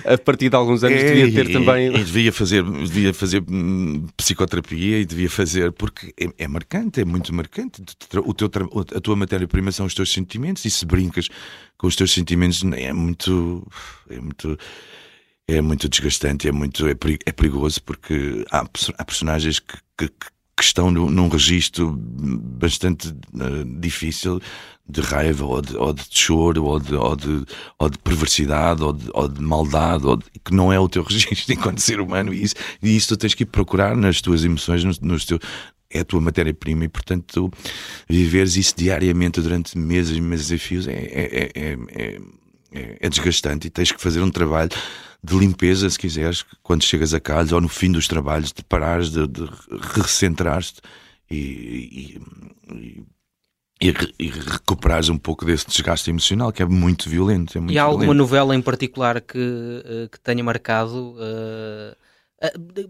a 0.06 0.18
partir 0.18 0.50
de 0.50 0.56
alguns 0.56 0.84
anos, 0.84 0.98
é, 0.98 1.14
devia 1.14 1.44
ter 1.44 1.52
também. 1.52 1.94
E 1.94 2.04
devia 2.04 2.32
fazer, 2.32 2.64
devia 2.64 3.03
devia 3.04 3.14
fazer 3.14 3.44
hum, 3.50 4.08
psicoterapia 4.16 5.00
e 5.00 5.06
devia 5.06 5.30
fazer, 5.30 5.72
porque 5.74 6.14
é, 6.20 6.44
é 6.46 6.48
marcante, 6.48 7.02
é 7.02 7.06
muito 7.06 7.34
marcante. 7.34 7.84
O 8.26 8.34
teu, 8.34 8.50
a 8.96 9.02
tua 9.02 9.16
matéria-prima 9.16 9.72
são 9.72 9.86
os 9.86 9.94
teus 9.94 10.12
sentimentos, 10.12 10.64
e 10.66 10.70
se 10.70 10.86
brincas 10.86 11.28
com 11.78 11.88
os 11.88 11.96
teus 11.96 12.12
sentimentos 12.12 12.64
é 12.74 12.94
muito. 12.94 13.68
É 14.10 14.20
muito 14.20 14.58
é 15.46 15.60
muito 15.60 15.90
desgastante, 15.90 16.48
é 16.48 16.54
muito 16.54 16.88
é, 16.88 16.96
perigoso 16.96 17.84
porque 17.84 18.46
há, 18.50 18.66
há 18.98 19.04
personagens 19.04 19.60
que, 19.60 19.78
que, 19.98 20.08
que 20.08 20.64
estão 20.64 20.90
num 20.90 21.28
registro 21.28 21.94
bastante 21.98 23.10
uh, 23.10 23.80
difícil 23.82 24.42
de 24.88 25.02
raiva, 25.02 25.46
ou 25.46 25.62
de, 25.62 25.76
ou 25.78 25.94
de 25.94 26.04
choro, 26.10 26.66
ou 26.66 26.80
de, 26.80 26.94
ou 26.94 27.16
de, 27.16 27.46
ou 27.80 27.90
de 27.90 27.98
perversidade, 27.98 28.84
ou 28.84 28.94
de, 28.94 29.10
ou 29.14 29.28
de 29.28 29.42
maldade, 29.42 30.06
ou 30.06 30.18
de, 30.18 30.26
que 30.44 30.54
não 30.54 30.72
é 30.72 30.80
o 30.80 30.90
teu 30.90 31.04
registro 31.08 31.54
enquanto 31.54 31.80
ser 31.80 32.00
humano. 32.00 32.34
E 32.34 32.44
isso, 32.44 32.56
e 32.82 32.96
isso 32.96 33.10
tu 33.10 33.18
tens 33.18 33.34
que 33.34 33.44
ir 33.44 33.48
procurar 33.48 33.96
nas 33.96 34.22
tuas 34.22 34.44
emoções, 34.44 34.84
nos, 34.84 35.00
nos 35.00 35.26
teus, 35.26 35.40
é 35.90 36.00
a 36.00 36.06
tua 36.06 36.20
matéria-prima 36.20 36.86
e, 36.86 36.90
portanto, 36.90 37.26
tu 37.28 37.52
viveres 38.10 38.58
isso 38.58 38.74
diariamente 38.76 39.40
durante 39.40 39.78
meses 39.78 40.18
e 40.18 40.22
meses 40.22 40.52
a 40.52 40.58
fios 40.58 40.88
é, 40.88 40.92
é, 40.92 41.52
é, 41.56 41.78
é, 42.72 42.98
é 43.00 43.10
desgastante 43.10 43.68
e 43.68 43.70
tens 43.70 43.92
que 43.92 44.02
fazer 44.02 44.22
um 44.22 44.32
trabalho 44.32 44.72
de 45.24 45.38
limpeza, 45.38 45.90
se 45.90 45.98
quiseres, 45.98 46.44
quando 46.62 46.84
chegas 46.84 47.14
a 47.14 47.20
casa 47.20 47.56
ou 47.56 47.62
no 47.62 47.70
fim 47.70 47.92
dos 47.92 48.08
trabalhos, 48.08 48.52
de 48.52 48.64
parares, 48.64 49.10
de, 49.10 49.26
de 49.28 49.48
recentrar-te 49.94 50.82
e, 51.32 51.38
e, 51.38 52.22
e, 52.76 53.04
e, 54.20 54.28
recuperares 54.28 55.10
um 55.10 55.18
pouco 55.18 55.46
desse 55.46 55.68
desgaste 55.68 56.10
emocional 56.10 56.52
que 56.52 56.62
é 56.62 56.66
muito 56.66 57.10
violento. 57.10 57.58
É 57.58 57.62
muito 57.62 57.74
e 57.74 57.78
há 57.78 57.84
violento. 57.84 58.02
alguma 58.02 58.14
novela 58.14 58.56
em 58.56 58.62
particular 58.62 59.22
que, 59.22 59.38
eh, 59.86 60.08
que 60.12 60.20
tenha 60.20 60.44
marcado? 60.44 61.16
Uh... 61.18 61.96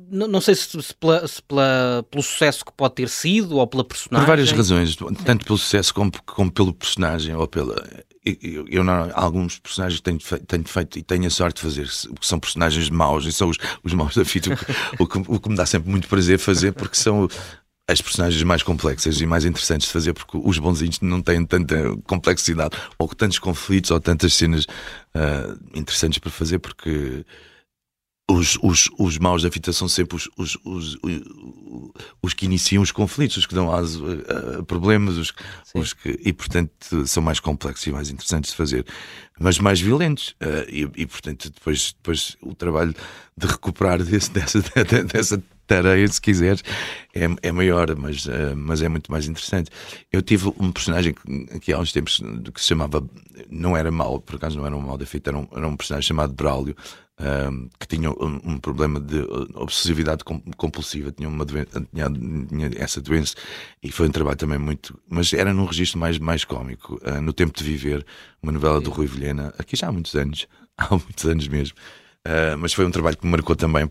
Não 0.10 0.42
sei 0.42 0.56
se, 0.56 0.82
se, 0.82 0.96
pela, 0.96 1.28
se 1.28 1.40
pela, 1.44 2.04
pelo 2.10 2.24
sucesso 2.24 2.66
que 2.66 2.72
pode 2.72 2.96
ter 2.96 3.08
sido 3.08 3.58
ou 3.58 3.68
pela 3.68 3.84
personagem. 3.84 4.26
Por 4.26 4.32
várias 4.32 4.52
razões, 4.52 4.96
tanto 5.24 5.46
pelo 5.46 5.60
sucesso 5.60 5.94
como, 5.94 6.12
como 6.26 6.52
pelo 6.52 6.74
personagem 6.74 7.36
ou 7.36 7.48
pela 7.48 7.76
eu, 8.26 8.66
eu 8.70 8.84
não, 8.84 9.12
alguns 9.14 9.60
personagens 9.60 10.00
tenho, 10.00 10.20
feito, 10.20 10.46
tenho 10.46 10.64
feito 10.64 10.98
e 10.98 11.04
tenho 11.04 11.28
a 11.28 11.30
sorte 11.30 11.58
de 11.58 11.62
fazer, 11.62 11.88
que 12.20 12.26
são 12.26 12.40
personagens 12.40 12.90
maus, 12.90 13.26
e 13.26 13.34
são 13.34 13.50
os, 13.50 13.58
os 13.84 13.94
maus 13.94 14.16
da 14.16 14.24
fita, 14.24 14.58
o, 14.98 15.06
que, 15.06 15.18
o 15.28 15.40
que 15.40 15.50
me 15.50 15.56
dá 15.56 15.66
sempre 15.66 15.90
muito 15.90 16.08
prazer 16.08 16.40
fazer, 16.40 16.72
porque 16.72 16.96
são 16.96 17.28
as 17.88 18.02
personagens 18.02 18.42
mais 18.44 18.64
complexas 18.64 19.20
e 19.20 19.26
mais 19.26 19.44
interessantes 19.46 19.88
de 19.88 19.94
fazer, 19.94 20.14
porque 20.14 20.38
os 20.42 20.58
bonzinhos 20.58 21.02
não 21.02 21.22
têm 21.22 21.46
tanta 21.46 21.76
complexidade, 22.08 22.78
ou 22.98 23.08
tantos 23.10 23.40
conflitos, 23.40 23.92
ou 23.92 24.00
tantas 24.00 24.34
cenas 24.34 24.66
uh, 24.66 25.60
interessantes 25.74 26.18
para 26.20 26.32
fazer, 26.32 26.60
porque 26.60 27.26
os, 28.30 28.58
os, 28.62 28.90
os 28.98 29.18
maus 29.18 29.44
da 29.44 29.52
fita 29.52 29.74
são 29.74 29.88
sempre 29.88 30.16
os, 30.16 30.30
os, 30.38 30.58
os, 30.64 30.98
os, 32.22 32.34
que 32.34 32.46
iniciam 32.46 32.82
os 32.82 32.92
conflitos, 32.92 33.38
os 33.38 33.46
que 33.46 33.54
dão 33.54 33.74
aso 33.74 34.06
a, 34.60 34.64
problemas, 34.64 35.18
os, 35.18 35.34
os 35.76 35.94
que, 35.94 36.20
e 36.24 36.32
portanto 36.32 37.06
são 37.06 37.22
mais 37.22 37.42
complexos 37.42 37.86
e 37.86 37.92
mais 37.92 38.10
interessantes 38.10 38.52
de 38.52 38.58
fazer, 38.58 38.86
mas 39.38 39.60
mais 39.60 39.82
violentos. 39.82 40.36
Uh, 40.42 40.70
e, 40.70 41.02
e, 41.02 41.06
portanto, 41.06 41.52
depois, 41.52 41.94
depois 41.94 42.38
o 42.42 42.56
trabalho 42.56 42.96
de 43.36 43.48
recuperar 43.48 44.02
desse, 44.02 44.32
dessa, 44.32 44.62
dessa 45.12 45.44
tareia, 45.68 46.08
se 46.08 46.22
quiseres, 46.22 46.64
é, 47.14 47.28
é 47.42 47.52
maior, 47.52 47.94
mas, 47.98 48.26
uh, 48.26 48.56
mas 48.56 48.82
é 48.82 48.88
muito 48.88 49.12
mais 49.12 49.28
interessante. 49.28 49.70
Eu 50.12 50.22
tive 50.22 50.48
um 50.60 50.72
personagem 50.72 51.14
que, 51.14 51.60
que 51.60 51.74
há 51.74 51.80
uns 51.80 51.92
tempos 51.92 52.22
que 52.54 52.62
se 52.62 52.68
chamava, 52.68 53.06
não 53.50 53.76
era 53.76 53.92
mau, 53.92 54.22
por 54.22 54.36
acaso 54.36 54.58
não 54.58 54.66
era 54.66 54.78
um 54.78 54.82
mau 54.82 54.98
da 54.98 55.06
fita, 55.06 55.30
era 55.30 55.38
um, 55.38 55.48
era 55.52 55.68
um 55.68 55.76
personagem 55.76 56.08
chamado 56.08 56.32
Braulio 56.32 56.76
um, 57.20 57.70
que 57.80 57.88
tinha 57.88 58.10
um, 58.10 58.42
um, 58.44 58.58
problema 58.58 59.00
de 59.00 59.20
uh, 59.20 59.48
obsessividade 59.56 60.24
compulsiva, 60.58 61.12
tinha, 61.12 61.30
uma 61.30 61.46
doença, 61.46 61.86
tinha, 61.94 62.10
tinha, 62.10 62.72
essa 62.76 63.00
doença 63.00 63.36
e 63.82 63.92
foi 63.92 64.08
um 64.08 64.12
trabalho 64.12 64.38
também 64.38 64.58
muito. 64.58 65.00
Mas 65.08 65.32
era 65.34 65.54
num 65.54 65.66
registro 65.66 66.00
mais, 66.00 66.18
mais 66.18 66.44
cómico. 66.44 67.00
Uh, 67.04 67.22
no 67.22 67.34
Tempo 67.34 67.58
de 67.58 67.64
Viver, 67.64 68.06
uma 68.42 68.52
novela 68.52 68.80
Sim. 68.80 68.84
do 68.84 68.92
Rui 68.92 69.06
Vilhena, 69.06 69.54
aqui 69.58 69.76
já 69.76 69.88
há 69.88 69.92
muitos 69.92 70.16
anos, 70.16 70.48
há 70.78 70.90
muitos 70.90 71.26
anos 71.26 71.48
mesmo. 71.48 71.78
Uh, 72.26 72.58
mas 72.58 72.74
foi 72.74 72.86
um 72.86 72.92
trabalho 72.92 73.18
que 73.18 73.26
me 73.26 73.32
marcou 73.32 73.56
também 73.56 73.88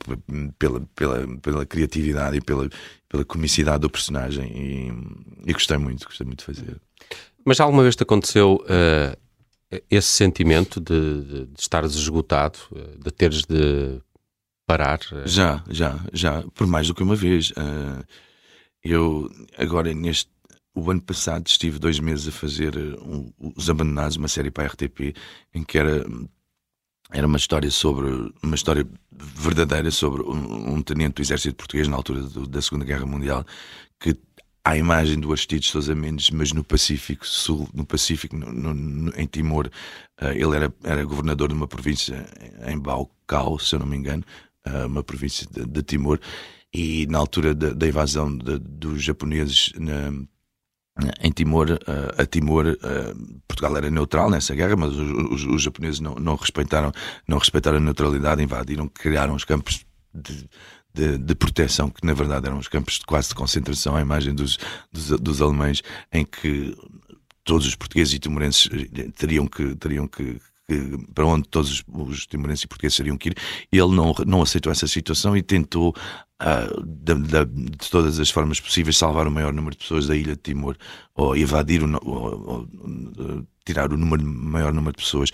pela, 0.58 0.80
pela, 0.94 1.38
pela 1.38 1.66
criatividade 1.66 2.38
e 2.38 2.40
pela, 2.40 2.68
pela 3.08 3.24
comicidade 3.26 3.80
do 3.80 3.90
personagem 3.90 4.50
e, 4.56 5.50
e 5.50 5.52
gostei 5.52 5.76
muito, 5.76 6.06
gostei 6.06 6.26
muito 6.26 6.38
de 6.38 6.46
fazer. 6.46 6.80
Mas 7.44 7.60
alguma 7.60 7.82
vez 7.82 7.94
te 7.94 8.02
aconteceu 8.02 8.64
uh, 8.64 9.16
esse 9.90 10.08
sentimento 10.08 10.80
de, 10.80 11.22
de, 11.22 11.46
de 11.46 11.60
estares 11.60 11.94
esgotado, 11.94 12.58
de 12.98 13.10
teres 13.10 13.44
de 13.44 14.00
parar? 14.66 15.00
Eh, 15.12 15.26
já, 15.26 15.62
já, 15.68 15.98
já, 16.12 16.42
por 16.54 16.66
mais 16.66 16.86
do 16.88 16.94
que 16.94 17.02
uma 17.02 17.16
vez. 17.16 17.52
Eu, 18.84 19.30
agora, 19.56 19.92
neste. 19.94 20.30
O 20.74 20.90
ano 20.90 21.02
passado 21.02 21.46
estive 21.46 21.78
dois 21.78 22.00
meses 22.00 22.28
a 22.28 22.32
fazer 22.32 22.74
eh, 22.74 22.96
Os 23.56 23.68
Abandonados, 23.68 24.16
uma 24.16 24.28
série 24.28 24.50
para 24.50 24.64
a 24.64 24.66
RTP, 24.68 25.14
em 25.54 25.62
que 25.62 25.76
era, 25.76 26.04
era 27.10 27.26
uma 27.26 27.36
história 27.36 27.70
sobre. 27.70 28.32
Uma 28.42 28.54
história 28.54 28.86
verdadeira 29.10 29.90
sobre 29.90 30.22
um, 30.22 30.74
um 30.74 30.82
tenente 30.82 31.16
do 31.16 31.22
exército 31.22 31.56
português 31.56 31.88
na 31.88 31.96
altura 31.96 32.22
do, 32.22 32.46
da 32.46 32.62
Segunda 32.62 32.84
Guerra 32.84 33.06
Mundial 33.06 33.44
que 34.02 34.16
à 34.64 34.76
imagem 34.76 35.18
do 35.18 35.30
Aristides 35.30 35.70
Sousa 35.70 35.94
Mendes, 35.94 36.30
mas 36.30 36.52
no 36.52 36.62
Pacífico 36.62 37.26
Sul, 37.26 37.68
no 37.74 37.84
Pacífico, 37.84 38.36
no, 38.36 38.72
no, 38.72 39.12
em 39.16 39.26
Timor, 39.26 39.68
uh, 40.20 40.28
ele 40.28 40.56
era, 40.56 40.72
era 40.84 41.04
governador 41.04 41.48
de 41.48 41.54
uma 41.54 41.66
província 41.66 42.24
em 42.66 42.78
Baucau, 42.78 43.58
se 43.58 43.74
eu 43.74 43.80
não 43.80 43.86
me 43.86 43.96
engano, 43.96 44.24
uh, 44.66 44.86
uma 44.86 45.02
província 45.02 45.46
de, 45.50 45.66
de, 45.66 45.82
Timor, 45.82 46.20
e 46.72 47.06
na 47.06 47.18
altura 47.18 47.54
da, 47.54 47.72
da 47.72 47.88
invasão 47.88 48.36
de, 48.36 48.58
dos 48.58 49.02
japoneses 49.02 49.72
na, 49.76 50.12
em 51.20 51.32
Timor, 51.32 51.70
uh, 51.70 52.22
a 52.22 52.24
Timor, 52.24 52.76
Portugal 53.48 53.76
era 53.76 53.90
neutral 53.90 54.30
nessa 54.30 54.54
guerra, 54.54 54.76
mas 54.76 54.92
os, 54.92 55.32
os, 55.32 55.44
os 55.44 55.62
japoneses 55.62 55.98
não, 55.98 56.14
não, 56.14 56.36
respeitaram, 56.36 56.92
não 57.26 57.38
respeitaram 57.38 57.78
a 57.78 57.80
neutralidade, 57.80 58.42
invadiram, 58.42 58.86
criaram 58.86 59.34
os 59.34 59.44
campos 59.44 59.84
de, 60.14 60.48
de, 60.94 61.18
de, 61.18 61.34
proteção, 61.34 61.88
que 61.88 62.04
na 62.06 62.12
verdade 62.12 62.46
eram 62.46 62.58
os 62.58 62.68
campos 62.68 62.98
de 62.98 63.06
quase 63.06 63.28
de 63.28 63.34
concentração, 63.34 63.96
a 63.96 64.00
imagem 64.00 64.34
dos, 64.34 64.58
dos, 64.92 65.08
dos 65.20 65.42
alemães, 65.42 65.82
em 66.12 66.24
que 66.24 66.76
todos 67.44 67.66
os 67.66 67.74
portugueses 67.74 68.14
e 68.14 68.18
timorenses 68.18 68.68
eh, 68.72 69.08
teriam 69.16 69.46
que, 69.46 69.74
teriam 69.76 70.06
que, 70.06 70.40
para 71.14 71.26
onde 71.26 71.48
todos 71.48 71.84
os, 71.88 72.26
timorenses 72.26 72.64
e 72.64 72.68
portugueses 72.68 72.96
teriam 72.96 73.18
que 73.18 73.30
ir. 73.30 73.36
Ele 73.70 73.94
não, 73.94 74.14
não 74.26 74.42
aceitou 74.42 74.70
essa 74.70 74.86
situação 74.86 75.36
e 75.36 75.42
tentou, 75.42 75.94
uh, 76.42 76.86
de, 76.86 77.14
de, 77.14 77.44
de, 77.44 77.90
todas 77.90 78.18
as 78.18 78.30
formas 78.30 78.60
possíveis, 78.60 78.96
salvar 78.96 79.26
o 79.26 79.30
maior 79.30 79.52
número 79.52 79.74
de 79.74 79.82
pessoas 79.82 80.06
da 80.06 80.16
ilha 80.16 80.34
de 80.34 80.42
Timor, 80.42 80.76
ou 81.14 81.36
evadir, 81.36 81.82
o, 81.82 81.92
ou, 82.04 82.14
ou, 82.14 82.68
ou, 83.18 83.46
tirar 83.64 83.92
o 83.92 83.96
número, 83.96 84.24
maior 84.24 84.72
número 84.72 84.96
de 84.96 85.02
pessoas. 85.02 85.30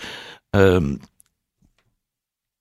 Uh, 0.54 0.98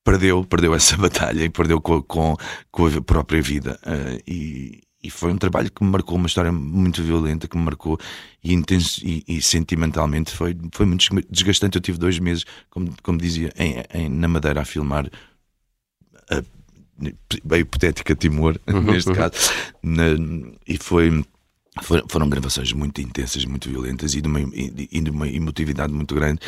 perdeu, 0.08 0.44
perdeu 0.46 0.74
essa 0.74 0.96
batalha 0.98 1.44
e 1.44 1.50
perdeu 1.50 1.82
com, 1.82 2.02
com, 2.02 2.38
com 2.72 2.88
a 2.88 3.02
própria 3.02 3.42
vida. 3.42 3.78
Uh, 3.86 4.24
e, 4.26 4.82
e, 5.04 5.10
foi 5.10 5.34
um 5.34 5.38
trabalho 5.38 5.70
que 5.70 5.84
me 5.84 5.90
marcou, 5.90 6.16
uma 6.16 6.28
história 6.28 6.52
muito 6.52 7.04
violenta 7.04 7.48
que 7.48 7.58
me 7.58 7.64
marcou 7.64 8.00
e, 8.42 8.54
intenso, 8.54 9.02
e, 9.06 9.24
e 9.28 9.42
sentimentalmente 9.42 10.32
foi, 10.32 10.56
foi 10.72 10.86
muito 10.86 11.10
desgastante. 11.30 11.76
Eu 11.76 11.82
tive 11.82 11.98
dois 11.98 12.20
meses, 12.20 12.46
como, 12.70 12.94
como 13.04 13.18
dizia, 13.18 13.52
em, 13.58 13.84
em, 13.94 14.10
na 14.10 14.30
Madeira 14.30 14.62
a 14.62 14.66
filmar. 14.66 15.10
A, 16.30 16.42
a 17.54 17.58
hipotética 17.58 18.16
Timor, 18.16 18.60
uhum, 18.66 18.82
neste 18.92 19.10
uhum. 19.10 19.16
caso, 19.16 19.34
na, 19.84 20.06
e 20.66 20.78
foi 20.78 21.24
foram 21.84 22.30
gravações 22.30 22.72
muito 22.74 23.02
intensas, 23.02 23.46
muito 23.46 23.70
violentas 23.70 24.14
e 24.14 24.22
de 24.22 24.28
uma, 24.28 24.40
e 24.40 25.02
de 25.02 25.10
uma 25.10 25.28
emotividade 25.28 25.94
muito 25.94 26.16
grande. 26.16 26.40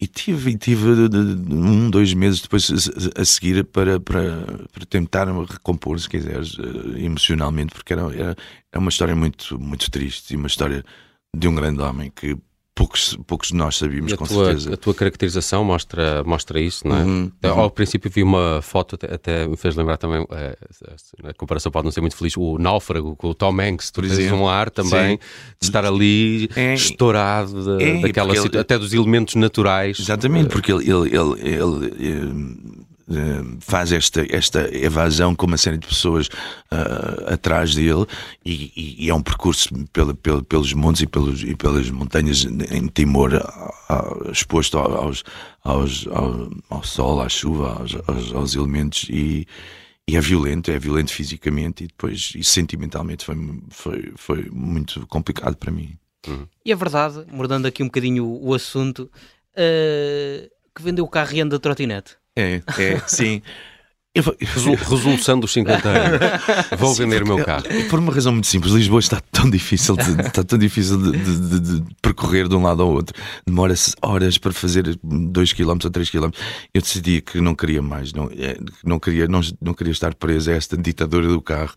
E 0.00 0.06
tive, 0.06 0.56
tive 0.56 0.86
um, 0.88 1.90
dois 1.90 2.12
meses 2.14 2.40
depois 2.40 2.70
a, 3.16 3.24
seguir 3.24 3.64
para, 3.64 4.00
para, 4.00 4.44
para 4.72 4.86
tentar 4.86 5.26
recompor, 5.26 5.98
se 6.00 6.08
quiseres, 6.08 6.56
eh, 6.58 7.04
emocionalmente, 7.04 7.72
porque 7.72 7.92
era, 7.92 8.02
era, 8.02 8.36
era 8.72 8.80
uma 8.80 8.90
história 8.90 9.14
muito, 9.14 9.58
muito 9.58 9.90
triste 9.90 10.34
e 10.34 10.36
uma 10.36 10.48
história 10.48 10.84
de 11.36 11.48
um 11.48 11.54
grande 11.54 11.80
homem 11.80 12.12
que 12.14 12.36
poucos, 12.74 13.16
poucos 13.26 13.48
de 13.48 13.54
nós 13.54 13.76
sabíamos, 13.76 14.12
com 14.14 14.26
tua, 14.26 14.46
certeza. 14.46 14.74
A 14.74 14.76
tua 14.76 14.94
caracterização 14.94 15.64
mostra, 15.64 16.24
mostra 16.24 16.60
isso, 16.60 16.86
não 16.86 16.96
é? 16.96 17.02
Uhum, 17.02 17.32
uhum. 17.44 17.50
Ao 17.50 17.70
princípio 17.70 18.10
vi 18.10 18.22
uma 18.22 18.60
foto, 18.62 18.98
até, 19.10 19.46
me 19.46 19.56
fez 19.56 19.76
lembrar 19.76 19.96
também, 19.96 20.26
é, 20.32 20.56
a 21.22 21.34
comparação 21.34 21.70
pode 21.70 21.84
não 21.84 21.92
ser 21.92 22.00
muito 22.00 22.16
feliz, 22.16 22.36
o 22.36 22.58
Náufrago 22.58 23.14
com 23.16 23.28
o 23.28 23.34
Tom 23.34 23.60
Hanks, 23.60 23.90
tu 23.90 24.02
tens 24.02 24.32
um 24.32 24.48
ar 24.48 24.70
também 24.70 25.12
Sim. 25.12 25.18
de 25.60 25.66
estar 25.66 25.84
ali 25.84 26.50
é, 26.56 26.74
estourado 26.74 27.80
é, 27.80 28.00
daquela 28.00 28.36
ele, 28.36 28.58
até 28.58 28.78
dos 28.78 28.92
elementos 28.92 29.34
naturais. 29.36 29.98
Exatamente, 29.98 30.48
porque 30.48 30.72
ele, 30.72 30.90
ele, 30.90 31.16
ele, 31.16 31.44
ele 31.44 31.94
Uh, 32.04 32.73
faz 33.60 33.92
esta, 33.92 34.24
esta 34.34 34.74
evasão 34.74 35.34
com 35.34 35.46
uma 35.46 35.56
série 35.56 35.76
de 35.76 35.86
pessoas 35.86 36.26
uh, 36.26 37.32
atrás 37.32 37.74
dele 37.74 38.06
e, 38.44 38.72
e, 38.74 39.06
e, 39.06 39.10
é 39.10 39.14
um 39.14 39.22
percurso 39.22 39.68
pela, 39.92 40.14
pela, 40.14 40.42
pelos 40.42 40.72
montes 40.72 41.02
e, 41.02 41.06
pelos, 41.06 41.42
e 41.42 41.54
pelas 41.54 41.90
montanhas 41.90 42.44
em 42.44 42.86
Timor 42.88 43.34
uh, 43.34 44.30
exposto 44.30 44.78
aos, 44.78 45.22
aos, 45.62 46.06
ao, 46.08 46.50
ao, 46.70 46.82
sol, 46.82 47.20
à 47.20 47.28
chuva, 47.28 47.74
aos, 47.78 47.94
aos, 48.06 48.32
aos 48.32 48.54
elementos 48.54 49.06
e, 49.10 49.46
e, 50.08 50.16
é 50.16 50.20
violento, 50.20 50.70
é 50.70 50.78
violento 50.78 51.12
fisicamente 51.12 51.84
e 51.84 51.86
depois 51.86 52.32
e 52.34 52.42
sentimentalmente 52.42 53.24
foi, 53.24 53.36
foi, 53.70 54.12
foi 54.16 54.50
muito 54.50 55.06
complicado 55.06 55.56
para 55.56 55.70
mim. 55.70 55.96
Uhum. 56.26 56.46
E 56.64 56.72
a 56.72 56.76
verdade, 56.76 57.26
mudando 57.30 57.66
aqui 57.66 57.82
um 57.82 57.86
bocadinho 57.86 58.24
o, 58.24 58.54
assunto, 58.54 59.10
que 59.54 60.82
vendeu 60.82 61.04
o 61.04 61.08
carro 61.08 61.34
e 61.34 61.40
anda 61.42 61.58
trotinete. 61.58 62.16
É, 62.36 62.62
é, 62.78 62.98
sim. 63.06 63.42
Resolução 64.16 65.40
dos 65.40 65.52
50 65.52 65.88
anos. 65.88 66.20
Vou 66.78 66.94
vender 66.94 67.24
o 67.24 67.26
meu 67.26 67.44
carro. 67.44 67.64
Por 67.90 67.98
uma 67.98 68.12
razão 68.12 68.32
muito 68.32 68.46
simples, 68.46 68.72
Lisboa 68.72 69.00
está 69.00 69.20
tão 69.32 69.50
difícil 69.50 69.96
de, 69.96 70.20
está 70.20 70.44
tão 70.44 70.56
difícil 70.56 70.96
de, 70.98 71.18
de, 71.18 71.60
de 71.60 71.94
percorrer 72.00 72.46
de 72.46 72.54
um 72.54 72.62
lado 72.62 72.80
ao 72.80 72.92
outro. 72.92 73.20
Demora-se 73.44 73.92
horas 74.00 74.38
para 74.38 74.52
fazer 74.52 74.96
2 75.02 75.52
km 75.52 75.78
ou 75.82 75.90
3 75.90 76.10
km. 76.10 76.30
Eu 76.72 76.80
decidi 76.80 77.22
que 77.22 77.40
não 77.40 77.56
queria 77.56 77.82
mais, 77.82 78.12
não, 78.12 78.30
é, 78.30 78.56
não, 78.84 79.00
queria, 79.00 79.26
não, 79.26 79.40
não 79.60 79.74
queria 79.74 79.90
estar 79.92 80.14
preso 80.14 80.48
a 80.48 80.54
esta 80.54 80.76
ditadura 80.76 81.26
do 81.26 81.42
carro. 81.42 81.74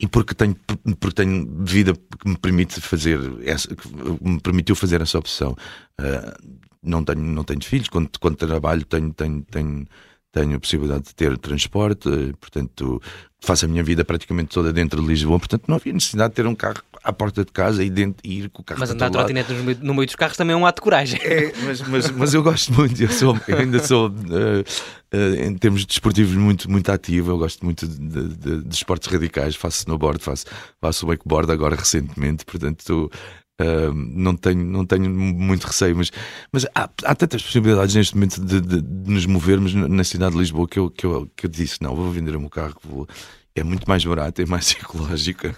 E 0.00 0.08
porque 0.08 0.34
tenho, 0.34 0.56
porque 0.98 1.22
tenho 1.22 1.48
vida 1.64 1.92
que 1.94 2.28
me 2.28 2.36
permite 2.36 2.80
fazer 2.80 3.20
essa, 3.44 3.68
que 3.68 3.88
me 4.20 4.40
permitiu 4.40 4.74
fazer 4.74 5.00
essa 5.00 5.20
opção. 5.20 5.56
Uh, 6.00 6.65
não 6.86 7.04
tenho, 7.04 7.20
não 7.20 7.44
tenho 7.44 7.62
filhos, 7.62 7.88
quando, 7.88 8.10
quando 8.18 8.36
trabalho 8.36 8.84
tenho, 8.84 9.12
tenho, 9.12 9.42
tenho, 9.42 9.86
tenho 10.32 10.56
a 10.56 10.60
possibilidade 10.60 11.04
de 11.04 11.14
ter 11.14 11.36
transporte, 11.38 12.08
portanto 12.40 13.02
faço 13.40 13.64
a 13.64 13.68
minha 13.68 13.82
vida 13.82 14.04
praticamente 14.04 14.48
toda 14.48 14.72
dentro 14.72 15.00
de 15.00 15.06
Lisboa, 15.06 15.38
portanto 15.38 15.64
não 15.68 15.76
havia 15.76 15.92
necessidade 15.92 16.30
de 16.30 16.36
ter 16.36 16.46
um 16.46 16.54
carro 16.54 16.82
à 17.02 17.12
porta 17.12 17.44
de 17.44 17.52
casa 17.52 17.84
e, 17.84 17.88
dentro, 17.88 18.16
e 18.24 18.40
ir 18.40 18.50
com 18.50 18.62
o 18.62 18.64
carro 18.64 18.80
Mas 18.80 18.90
andar 18.90 19.10
trotinete 19.10 19.52
no, 19.52 19.74
no 19.74 19.94
meio 19.94 20.06
dos 20.06 20.16
carros 20.16 20.36
também 20.36 20.54
é 20.54 20.56
um 20.56 20.66
ato 20.66 20.76
de 20.76 20.82
coragem. 20.82 21.20
É, 21.22 21.52
mas, 21.64 21.80
mas, 21.82 22.10
mas 22.10 22.34
eu 22.34 22.42
gosto 22.42 22.72
muito, 22.72 23.00
eu, 23.00 23.10
sou, 23.10 23.38
eu 23.46 23.58
ainda 23.58 23.78
sou, 23.78 24.08
uh, 24.08 24.10
uh, 24.10 25.34
em 25.44 25.54
termos 25.56 25.86
desportivos, 25.86 26.34
muito, 26.34 26.68
muito 26.68 26.90
ativo. 26.90 27.30
Eu 27.30 27.38
gosto 27.38 27.64
muito 27.64 27.86
de, 27.86 28.28
de, 28.28 28.62
de 28.64 28.74
esportes 28.74 29.08
radicais, 29.10 29.54
faço 29.54 29.78
snowboard, 29.78 30.22
faço, 30.22 30.46
faço 30.80 31.06
wakeboard 31.06 31.52
agora 31.52 31.76
recentemente, 31.76 32.44
portanto 32.44 33.10
Uh, 33.58 33.90
não, 33.94 34.36
tenho, 34.36 34.62
não 34.64 34.84
tenho 34.84 35.08
muito 35.10 35.64
receio, 35.64 35.96
mas, 35.96 36.12
mas 36.52 36.66
há, 36.74 36.90
há 37.04 37.14
tantas 37.14 37.42
possibilidades 37.42 37.94
neste 37.94 38.14
momento 38.14 38.38
de, 38.44 38.60
de, 38.60 38.82
de, 38.82 39.10
nos 39.10 39.24
movermos 39.24 39.72
na 39.72 40.04
cidade 40.04 40.32
de 40.32 40.38
Lisboa 40.38 40.68
que 40.68 40.78
eu, 40.78 40.90
que 40.90 41.06
eu, 41.06 41.30
que 41.34 41.46
eu 41.46 41.50
disse: 41.50 41.82
não, 41.82 41.96
vou 41.96 42.10
vender 42.10 42.36
o 42.36 42.40
meu 42.40 42.50
carro, 42.50 42.74
vou, 42.84 43.08
é 43.54 43.64
muito 43.64 43.88
mais 43.88 44.04
barato, 44.04 44.42
é 44.42 44.46
mais 44.46 44.72
ecológico, 44.78 45.46
é, 45.46 45.52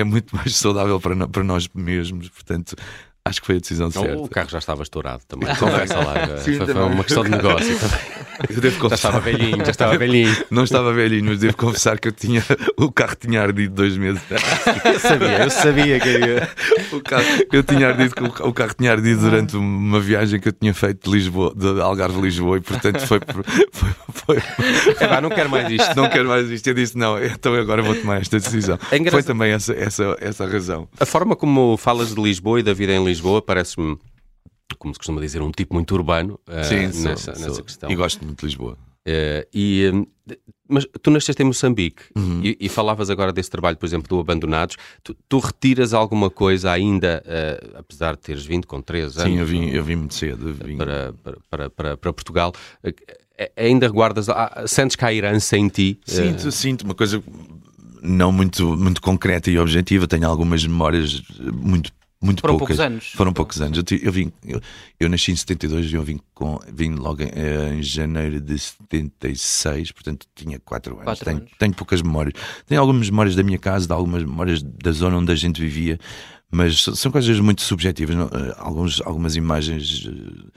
é 0.00 0.04
muito 0.04 0.34
mais 0.34 0.56
saudável 0.56 0.98
para, 0.98 1.28
para 1.28 1.44
nós 1.44 1.68
mesmos. 1.74 2.30
Portanto, 2.30 2.74
Acho 3.26 3.40
que 3.40 3.46
foi 3.46 3.56
a 3.56 3.58
decisão 3.58 3.90
certa. 3.90 4.16
O 4.16 4.28
carro 4.28 4.48
já 4.48 4.58
estava 4.58 4.82
estourado 4.82 5.22
também. 5.26 5.54
Conversa 5.56 5.98
lá. 5.98 6.38
Sim, 6.38 6.58
foi, 6.58 6.66
foi 6.66 6.82
uma 6.82 7.04
questão 7.04 7.24
de 7.24 7.30
negócio 7.30 7.76
também. 7.78 8.26
Eu 8.50 8.60
devo 8.60 8.78
confessar. 8.78 9.12
Já 9.12 9.18
estava 9.18 9.20
velhinho, 9.20 9.64
já 9.64 9.70
estava 9.70 9.98
velhinho. 9.98 10.36
Não 10.50 10.64
estava 10.64 10.92
velhinho, 10.92 11.24
mas 11.24 11.38
devo 11.40 11.56
confessar 11.56 11.98
que 11.98 12.08
eu 12.08 12.12
tinha, 12.12 12.44
o 12.76 12.92
carro 12.92 13.16
tinha 13.18 13.42
ardido 13.42 13.74
dois 13.74 13.96
meses. 13.96 14.20
Eu 14.84 15.00
sabia, 15.00 15.42
eu 15.42 15.50
sabia 15.50 16.00
que 16.00 16.08
ia. 16.08 16.48
O 16.92 17.00
carro, 17.00 17.24
eu 17.52 17.62
tinha 17.62 17.88
ardido, 17.88 18.14
o 18.40 18.52
carro 18.52 18.74
tinha 18.74 18.92
ardido 18.92 19.20
durante 19.20 19.56
uma 19.56 20.00
viagem 20.00 20.38
que 20.38 20.48
eu 20.48 20.52
tinha 20.52 20.74
feito 20.74 21.10
de 21.10 21.16
Lisboa, 21.16 21.52
de 21.56 21.80
Algarve 21.80 22.20
Lisboa, 22.20 22.58
e 22.58 22.60
portanto 22.60 23.00
foi. 23.06 23.20
foi, 23.72 23.90
foi... 24.12 24.36
É, 25.00 25.06
pá, 25.08 25.20
não 25.20 25.30
quero 25.30 25.50
mais 25.50 25.70
isto. 25.70 25.96
Não 25.96 26.08
quero 26.08 26.28
mais 26.28 26.50
isto. 26.50 26.66
Eu 26.66 26.74
disse, 26.74 26.96
não, 26.96 27.22
então 27.22 27.54
agora 27.54 27.82
vou 27.82 27.94
tomar 27.94 28.20
esta 28.20 28.38
decisão. 28.38 28.78
É 28.90 29.10
foi 29.10 29.22
também 29.22 29.52
essa, 29.52 29.72
essa, 29.72 30.16
essa 30.20 30.46
razão. 30.46 30.88
A 31.00 31.06
forma 31.06 31.34
como 31.34 31.76
falas 31.76 32.14
de 32.14 32.20
Lisboa 32.20 32.60
e 32.60 32.62
da 32.62 32.72
vida 32.74 32.92
em 32.92 33.04
Lisboa 33.04 33.15
parece-me 33.46 33.98
como 34.78 34.92
se 34.94 34.98
costuma 34.98 35.20
dizer, 35.20 35.42
um 35.42 35.50
tipo 35.50 35.74
muito 35.74 35.94
urbano 35.94 36.40
uh, 36.48 36.64
Sim, 36.64 36.92
sou, 36.92 37.10
nessa, 37.10 37.34
sou. 37.34 37.48
nessa 37.48 37.62
questão. 37.62 37.90
E 37.90 37.94
gosto 37.94 38.24
muito 38.24 38.40
de 38.40 38.46
Lisboa. 38.46 38.76
Uh, 39.06 39.46
e, 39.54 40.06
mas 40.68 40.84
tu 41.00 41.12
nasceste 41.12 41.40
em 41.40 41.46
Moçambique 41.46 42.02
uhum. 42.16 42.40
e, 42.42 42.56
e, 42.60 42.68
falavas 42.68 43.08
agora 43.08 43.32
desse 43.32 43.48
trabalho, 43.48 43.76
por 43.76 43.86
exemplo, 43.86 44.08
do 44.08 44.18
Abandonados. 44.18 44.76
Tu, 45.04 45.14
tu 45.28 45.38
retiras 45.38 45.94
alguma 45.94 46.28
coisa 46.28 46.72
ainda, 46.72 47.22
uh, 47.24 47.78
apesar 47.78 48.16
de 48.16 48.22
teres 48.22 48.44
vindo 48.44 48.66
com 48.66 48.82
3 48.82 49.18
anos? 49.18 49.32
Sim, 49.32 49.38
eu 49.38 49.46
vim, 49.46 49.68
eu 49.70 49.84
vim 49.84 49.94
muito 49.94 50.14
cedo. 50.14 50.52
Vim... 50.54 50.76
Para, 50.76 51.14
para, 51.22 51.70
para, 51.70 51.96
para, 51.96 52.12
Portugal. 52.12 52.52
ainda 53.56 53.88
guardas, 53.88 54.28
ah, 54.28 54.64
sentes 54.66 54.96
que 54.96 55.04
há 55.04 55.14
herança 55.14 55.56
em 55.56 55.68
ti? 55.68 56.00
Sinto, 56.04 56.50
sinto 56.50 56.82
uma 56.82 56.94
coisa 56.94 57.22
não 58.02 58.32
muito, 58.32 58.76
muito 58.76 59.00
concreta 59.00 59.50
e 59.50 59.58
objetiva. 59.58 60.08
Tenho 60.08 60.28
algumas 60.28 60.66
memórias 60.66 61.22
muito 61.40 61.92
muito 62.20 62.40
Foram 62.40 62.56
poucas. 62.56 62.76
poucos 62.76 62.92
anos. 62.92 63.12
Foram 63.12 63.32
poucos 63.32 63.60
anos. 63.60 63.78
Eu, 63.78 63.98
eu 63.98 64.12
vim, 64.12 64.32
eu, 64.44 64.60
eu, 64.98 65.08
nasci 65.08 65.32
em 65.32 65.36
72 65.36 65.92
e 65.92 65.94
eu 65.94 66.02
vim, 66.02 66.18
com, 66.34 66.58
vim 66.72 66.94
logo 66.94 67.22
em, 67.22 67.28
eh, 67.28 67.74
em, 67.74 67.82
janeiro 67.82 68.40
de 68.40 68.58
76, 68.58 69.92
portanto 69.92 70.26
tinha 70.34 70.58
4 70.58 70.94
anos. 70.94 71.04
Quatro 71.04 71.24
tenho, 71.24 71.36
anos. 71.38 71.50
tenho 71.58 71.74
poucas 71.74 72.00
memórias. 72.00 72.34
Tenho 72.66 72.80
algumas 72.80 73.10
memórias 73.10 73.36
da 73.36 73.42
minha 73.42 73.58
casa, 73.58 73.86
de 73.86 73.92
algumas 73.92 74.22
memórias 74.22 74.62
da 74.62 74.92
zona 74.92 75.18
onde 75.18 75.30
a 75.30 75.34
gente 75.34 75.60
vivia, 75.60 75.98
mas 76.50 76.82
são 76.82 77.12
coisas 77.12 77.38
muito 77.38 77.60
subjetivas. 77.60 78.16
Não? 78.16 78.26
Eh, 78.26 78.54
alguns, 78.56 79.02
algumas 79.02 79.36
imagens, 79.36 80.08
eh, 80.08 80.50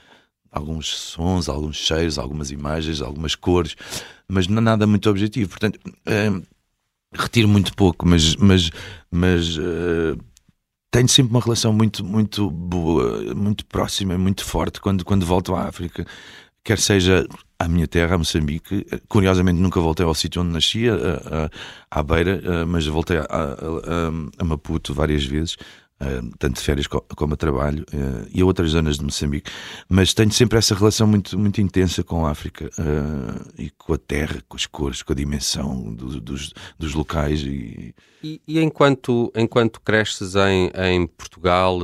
alguns 0.50 0.88
sons, 0.88 1.46
alguns 1.46 1.76
cheiros, 1.76 2.18
algumas 2.18 2.50
imagens, 2.50 3.02
algumas 3.02 3.34
cores, 3.34 3.76
mas 4.26 4.48
não 4.48 4.62
nada 4.62 4.86
muito 4.86 5.10
objetivo. 5.10 5.50
Portanto. 5.50 5.78
retiro 7.12 7.48
muito 7.48 7.74
pouco, 7.74 8.06
mas, 8.06 8.36
mas, 8.36 8.70
mas 9.10 9.58
uh, 9.58 10.16
tenho 10.90 11.08
sempre 11.08 11.32
uma 11.32 11.40
relação 11.40 11.72
muito, 11.72 12.04
muito 12.04 12.50
boa, 12.50 13.34
muito 13.34 13.64
próxima, 13.66 14.18
muito 14.18 14.44
forte 14.44 14.80
quando, 14.80 15.04
quando 15.04 15.24
volto 15.24 15.54
à 15.54 15.68
África. 15.68 16.06
Quer 16.64 16.78
seja 16.78 17.26
à 17.58 17.68
minha 17.68 17.86
terra, 17.86 18.16
a 18.16 18.18
Moçambique. 18.18 18.86
Curiosamente, 19.08 19.60
nunca 19.60 19.80
voltei 19.80 20.04
ao 20.04 20.14
sítio 20.14 20.42
onde 20.42 20.52
nasci, 20.52 20.84
à 21.90 22.02
beira, 22.02 22.66
mas 22.66 22.86
voltei 22.86 23.18
a, 23.18 23.22
a, 23.22 24.08
a 24.38 24.44
Maputo 24.44 24.92
várias 24.92 25.24
vezes. 25.24 25.56
Uh, 26.00 26.34
tanto 26.38 26.54
de 26.54 26.62
férias 26.62 26.86
como 26.86 27.34
a 27.34 27.36
trabalho, 27.36 27.84
uh, 27.92 28.26
e 28.32 28.40
a 28.40 28.44
outras 28.46 28.70
zonas 28.70 28.96
de 28.96 29.04
Moçambique, 29.04 29.50
mas 29.86 30.14
tenho 30.14 30.32
sempre 30.32 30.56
essa 30.56 30.74
relação 30.74 31.06
muito, 31.06 31.38
muito 31.38 31.60
intensa 31.60 32.02
com 32.02 32.24
a 32.24 32.30
África 32.30 32.70
uh, 32.78 33.52
e 33.58 33.68
com 33.68 33.92
a 33.92 33.98
terra, 33.98 34.42
com 34.48 34.56
as 34.56 34.64
cores, 34.64 35.02
com 35.02 35.12
a 35.12 35.16
dimensão 35.16 35.92
do, 35.94 36.18
dos, 36.18 36.54
dos 36.78 36.94
locais. 36.94 37.40
E... 37.40 37.94
E, 38.24 38.40
e, 38.48 38.60
enquanto, 38.60 39.30
enquanto 39.36 39.78
cresces 39.80 40.34
em, 40.36 40.70
em 40.74 41.06
Portugal, 41.06 41.80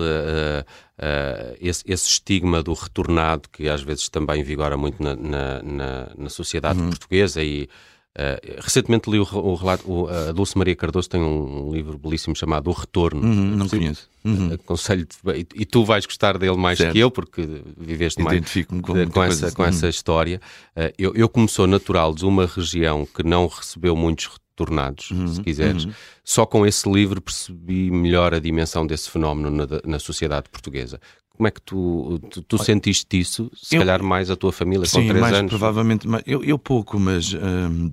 esse, 1.61 1.83
esse, 1.87 2.09
estigma 2.09 2.63
do 2.63 2.75
retornado, 2.75 3.49
que 3.51 3.69
às 3.69 3.83
vezes 3.83 4.09
também 4.11 4.43
vigora 4.43 4.77
muito 4.77 5.03
na, 5.03 5.17
na, 5.17 5.63
na, 5.63 6.11
na 6.17 6.29
sociedade 6.29 6.79
uhum. 6.79 6.91
portuguesa 6.91 7.43
e 7.43 7.69
Uh, 8.17 8.63
recentemente 8.63 9.11
li 9.11 9.19
o, 9.19 9.23
o 9.25 9.55
relato, 9.55 9.85
o, 9.93 10.09
a 10.09 10.33
Dulce 10.33 10.57
Maria 10.57 10.75
Cardoso 10.75 11.07
tem 11.07 11.21
um, 11.21 11.71
livro 11.71 11.99
belíssimo 11.99 12.35
chamado 12.35 12.71
O 12.71 12.73
Retorno. 12.73 13.21
Uhum, 13.21 13.57
não 13.57 13.69
conheço. 13.69 14.09
Uhum. 14.25 14.55
Aconselho 14.55 15.07
e, 15.35 15.47
e, 15.55 15.67
tu 15.67 15.85
vais 15.85 16.07
gostar 16.07 16.39
dele 16.39 16.57
mais 16.57 16.79
certo. 16.79 16.95
que 16.95 16.99
eu, 16.99 17.11
porque 17.11 17.47
viveste 17.77 18.23
mais 18.23 18.43
com, 18.65 18.81
com, 18.81 19.23
essa, 19.23 19.53
com 19.53 19.63
uhum. 19.63 19.69
essa 19.69 19.87
história. 19.87 20.41
Uh, 20.75 20.93
eu, 20.97 21.15
eu, 21.15 21.29
como 21.29 21.47
sou 21.47 21.67
natural 21.67 22.15
de 22.15 22.25
uma 22.25 22.47
região 22.47 23.07
que 23.07 23.23
não 23.23 23.47
recebeu 23.49 23.95
muitos 23.95 24.29
retornados, 24.29 25.11
uhum, 25.11 25.29
se 25.29 25.43
quiseres, 25.43 25.85
uhum. 25.85 25.93
só 26.25 26.47
com 26.47 26.65
esse 26.65 26.91
livro 26.91 27.21
percebi 27.21 27.91
melhor 27.91 28.33
a 28.33 28.39
dimensão 28.39 28.87
desse 28.87 29.11
fenómeno 29.11 29.51
na, 29.51 29.67
na 29.85 29.99
sociedade 29.99 30.49
portuguesa. 30.49 30.99
Como 31.29 31.47
é 31.47 31.51
que 31.51 31.61
tu, 31.61 32.19
tu, 32.31 32.41
tu 32.41 32.57
sentiste 32.57 33.21
isso? 33.21 33.51
Se 33.55 33.77
eu, 33.77 33.81
calhar 33.81 34.03
mais 34.03 34.31
a 34.31 34.37
tua 34.37 34.53
família 34.53 34.87
sim, 34.87 35.03
com 35.03 35.09
três 35.09 35.21
mais 35.21 35.35
anos? 35.35 35.51
provavelmente. 35.51 36.09
Eu, 36.25 36.43
eu 36.43 36.59
pouco, 36.59 36.99
mas 36.99 37.35
hum, 37.35 37.93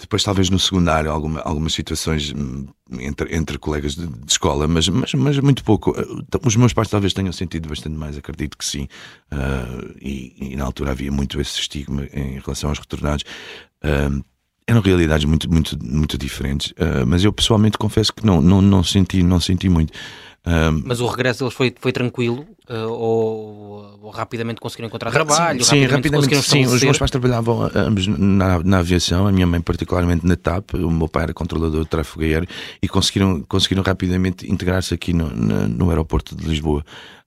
depois 0.00 0.22
talvez 0.22 0.48
no 0.48 0.58
secundário 0.58 1.10
alguma, 1.10 1.40
algumas 1.40 1.74
situações 1.74 2.32
hum, 2.32 2.66
entre, 2.98 3.36
entre 3.36 3.58
colegas 3.58 3.94
de, 3.94 4.06
de, 4.06 4.32
escola, 4.32 4.66
mas, 4.66 4.88
mas, 4.88 5.12
mas 5.14 5.38
muito 5.38 5.62
pouco. 5.62 5.94
Os 6.44 6.56
meus 6.56 6.72
pais 6.72 6.88
talvez 6.88 7.12
tenham 7.12 7.32
sentido 7.32 7.68
bastante 7.68 7.96
mais, 7.96 8.16
acredito 8.16 8.56
que 8.56 8.64
sim. 8.64 8.88
Uh, 9.30 9.94
e, 10.00 10.52
e, 10.52 10.56
na 10.56 10.64
altura 10.64 10.92
havia 10.92 11.12
muito 11.12 11.40
esse 11.40 11.60
estigma 11.60 12.06
em 12.12 12.38
relação 12.38 12.70
aos 12.70 12.78
retornados. 12.78 13.24
Uh, 13.84 14.24
eram 14.66 14.80
realidades 14.80 15.24
muito, 15.24 15.50
muito, 15.50 15.76
muito 15.82 16.16
diferentes, 16.16 16.70
uh, 16.72 17.06
mas 17.06 17.24
eu 17.24 17.32
pessoalmente 17.32 17.76
confesso 17.76 18.12
que 18.12 18.24
não, 18.24 18.40
não, 18.40 18.62
não, 18.62 18.82
senti, 18.82 19.22
não 19.22 19.40
senti 19.40 19.68
muito. 19.68 19.92
Um, 20.46 20.82
Mas 20.86 21.00
o 21.00 21.06
regresso 21.06 21.40
deles 21.40 21.54
foi, 21.54 21.74
foi 21.78 21.92
tranquilo? 21.92 22.46
Uh, 22.68 22.88
ou, 22.88 23.98
ou, 24.02 24.10
rapidamente 24.10 24.58
conseguiram 24.60 24.88
encontrar 24.88 25.10
trabalho? 25.10 25.62
Sim, 25.62 25.84
rapidamente, 25.84 26.34
rapidamente 26.34 26.48
sim. 26.48 26.64
Os 26.64 26.82
meus 26.82 26.98
pais 26.98 27.10
trabalhavam 27.10 27.70
ambos 27.74 28.06
na, 28.06 28.62
na, 28.62 28.78
aviação, 28.78 29.26
a 29.26 29.32
minha 29.32 29.46
mãe 29.46 29.60
particularmente 29.60 30.26
na 30.26 30.36
TAP, 30.36 30.74
o 30.74 30.90
meu 30.90 31.08
pai 31.08 31.24
era 31.24 31.34
controlador 31.34 31.82
de 31.82 31.90
tráfego 31.90 32.22
aéreo 32.22 32.48
e 32.80 32.88
conseguiram, 32.88 33.42
conseguiram 33.42 33.82
rapidamente 33.82 34.50
integrar-se 34.50 34.94
aqui 34.94 35.12
no, 35.12 35.28
no, 35.28 35.68
no 35.68 35.90
aeroporto 35.90 36.34
de 36.34 36.46
Lisboa. 36.46 36.84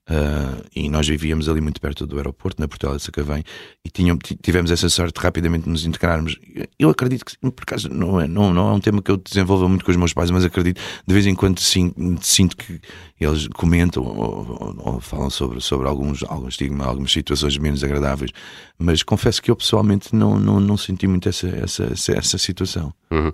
Uh, 0.10 0.62
e 0.76 0.89
nós 0.89 1.08
vivíamos 1.08 1.48
ali 1.48 1.62
muito 1.62 1.80
perto 1.80 2.06
do 2.06 2.18
aeroporto, 2.18 2.62
na 2.62 2.68
Portela 2.68 2.98
de 2.98 3.04
Sacavém, 3.04 3.42
e 3.86 3.89
tínhamos, 3.89 4.22
tivemos 4.42 4.70
essa 4.70 4.89
sorte 4.89 5.18
de 5.18 5.22
rapidamente 5.22 5.68
nos 5.70 5.86
integrarmos. 5.86 6.38
Eu 6.78 6.89
acredito 6.89 7.24
que, 7.24 7.38
por 7.39 7.62
acaso, 7.62 7.88
não 7.88 8.20
é, 8.20 8.28
não, 8.28 8.54
não 8.54 8.70
é 8.70 8.74
um 8.74 8.82
tema 8.82 9.02
que 9.02 9.10
eu 9.10 9.16
desenvolva 9.16 9.68
muito 9.70 9.86
com 9.86 9.92
os 9.92 9.98
meus 9.98 10.13
pais, 10.13 10.30
mas 10.30 10.44
acredito, 10.44 10.82
de 11.08 11.13
vez 11.13 11.26
em 11.26 11.34
quando 11.34 11.60
sim, 11.62 11.94
sinto 12.22 12.58
que 12.58 12.82
eles 13.18 13.48
comentam 13.48 14.04
ou, 14.04 14.18
ou, 14.20 14.94
ou, 14.94 15.00
falam 15.00 15.30
sobre, 15.30 15.62
sobre 15.62 15.88
alguns, 15.88 16.22
alguns 16.24 16.56
estigma, 16.56 16.86
algumas 16.86 17.12
situações 17.12 17.58
menos 17.58 17.82
agradáveis, 17.82 18.32
mas 18.78 19.04
confesso 19.04 19.42
que 19.42 19.50
eu 19.50 19.56
pessoalmente 19.56 20.13
não, 20.13 20.38
não, 20.38 20.60
não 20.60 20.76
senti 20.76 21.08
muito 21.08 21.30
essa, 21.30 21.48
essa, 21.48 21.84
essa, 21.86 22.12
essa 22.12 22.38
situação. 22.38 22.94
Uhum. 23.10 23.32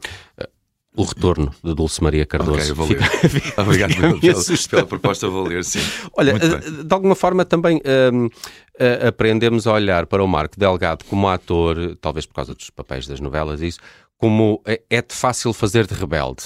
O 0.96 1.04
Retorno, 1.04 1.54
de 1.64 1.76
Dulce 1.76 2.04
Maria 2.04 2.26
Cardoso. 2.26 2.60
Ok, 2.60 2.70
eu 2.72 2.76
vou 2.76 2.88
ler. 2.88 3.00
Obrigado 3.58 3.96
pela, 3.96 4.20
pela, 4.20 4.44
pela, 4.70 4.86
proposta, 4.86 5.28
vou 5.30 5.48
ler, 5.48 5.64
sim. 5.64 5.80
Olha, 6.18 6.32
eh, 6.32 6.84
de 6.84 6.94
alguma 6.94 7.16
forma 7.16 7.46
também 7.46 7.80
um, 8.12 8.26
uh, 8.26 8.32
eh, 8.80 9.08
aprendemos 9.08 9.68
a 9.68 9.74
olhar 9.74 10.08
para 10.08 10.24
o 10.24 10.28
Marco 10.28 10.60
Delgado 10.60 11.06
como 11.06 11.28
ator, 11.30 11.96
talvez 12.02 12.26
por 12.26 12.34
causa 12.34 12.56
dos 12.56 12.72
papéis 12.72 13.06
das 13.06 13.20
novelas, 13.20 13.62
isso, 13.62 13.80
como 14.18 14.62
é, 14.66 14.82
é-te 14.90 15.14
fácil 15.14 15.54
fazer 15.54 15.86
de 15.86 15.94
rebelde. 15.94 16.44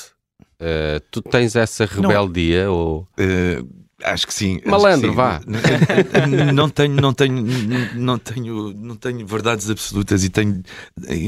Uh, 0.60 1.00
tu 1.10 1.22
tens 1.22 1.56
essa 1.56 1.86
rebeldia 1.86 2.66
não, 2.66 2.74
ou... 2.74 3.08
Uh, 3.20 3.68
acho 4.04 4.28
que 4.28 4.34
sim. 4.34 4.60
Malandro, 4.66 5.10
sim. 5.10 5.16
vá. 5.16 5.42
Não 6.54 6.70
tenho, 6.70 6.94
não 7.02 7.14
tenho, 7.14 7.46
não 7.96 8.18
tenho, 8.20 8.74
não 8.74 8.96
tenho 8.98 9.26
verdades 9.26 9.70
absolutas 9.70 10.24
e 10.24 10.30
tenho 10.30 10.62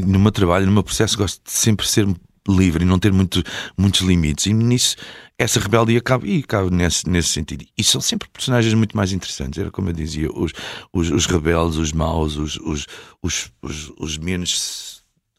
no 0.06 0.20
meu 0.20 0.32
trabalho, 0.32 0.66
no 0.66 0.72
meu 0.72 0.84
processo, 0.84 1.18
gosto 1.18 1.42
de 1.44 1.52
sempre 1.52 1.88
ser 1.88 2.06
livre 2.48 2.84
e 2.84 2.88
não 2.88 3.00
ter 3.00 3.12
muito, 3.12 3.44
muitos 3.78 4.02
limites. 4.02 4.46
E 4.46 4.54
nisso, 4.54 4.96
essa 5.38 5.60
rebeldia 5.60 6.02
cabe, 6.02 6.30
e 6.30 6.44
cabe 6.44 6.74
nesse, 6.74 7.10
nesse 7.10 7.30
sentido. 7.30 7.66
E 7.78 7.84
são 7.84 8.00
sempre 8.00 8.30
personagens 8.30 8.74
muito 8.74 8.96
mais 8.96 9.12
interessantes. 9.12 9.60
Era 9.60 9.72
como 9.72 9.90
eu 9.90 9.94
dizia: 9.94 10.30
os, 10.32 10.52
os, 10.94 11.10
os 11.12 11.26
rebeldes, 11.26 11.78
os 11.78 11.92
maus, 11.92 12.36
os, 12.38 12.58
os, 12.58 12.86
os, 13.22 13.52
os, 13.62 13.92
os 13.98 14.18
menos. 14.18 14.96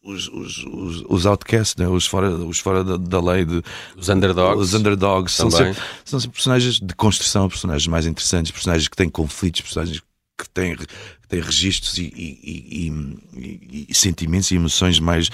Os, 0.09 0.29
os, 0.29 0.65
os, 0.65 1.05
os 1.09 1.27
outcasts, 1.27 1.75
né? 1.75 1.89
os 1.89 2.07
fora, 2.07 2.31
os 2.31 2.61
fora 2.61 2.85
da, 2.85 2.97
da 2.97 3.21
lei, 3.21 3.45
de, 3.45 3.61
os 3.97 4.09
underdogs, 4.09 4.63
os 4.63 4.73
underdogs 4.73 5.35
são 5.35 5.51
sempre, 5.51 5.83
são 6.05 6.21
sempre 6.21 6.37
personagens 6.37 6.79
de 6.79 6.95
construção, 6.95 7.49
personagens 7.49 7.89
mais 7.89 8.07
interessantes, 8.07 8.53
personagens 8.53 8.87
que 8.87 8.97
têm 8.97 9.09
conflitos, 9.09 9.63
personagens 9.63 9.99
que 9.99 10.07
que 10.37 10.49
têm 10.51 10.77
registros 11.41 11.97
e, 11.99 12.03
e, 12.05 12.91
e, 13.35 13.87
e, 13.89 13.95
sentimentos 13.95 14.51
e 14.51 14.57
emoções 14.57 15.01
mais, 15.01 15.31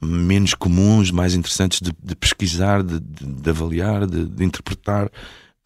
menos 0.00 0.54
comuns, 0.54 1.10
mais 1.10 1.34
interessantes 1.34 1.80
de, 1.80 1.92
de 2.02 2.16
pesquisar, 2.16 2.82
de, 2.82 2.98
de, 2.98 3.26
de 3.26 3.50
avaliar, 3.50 4.06
de, 4.06 4.44
interpretar. 4.44 5.06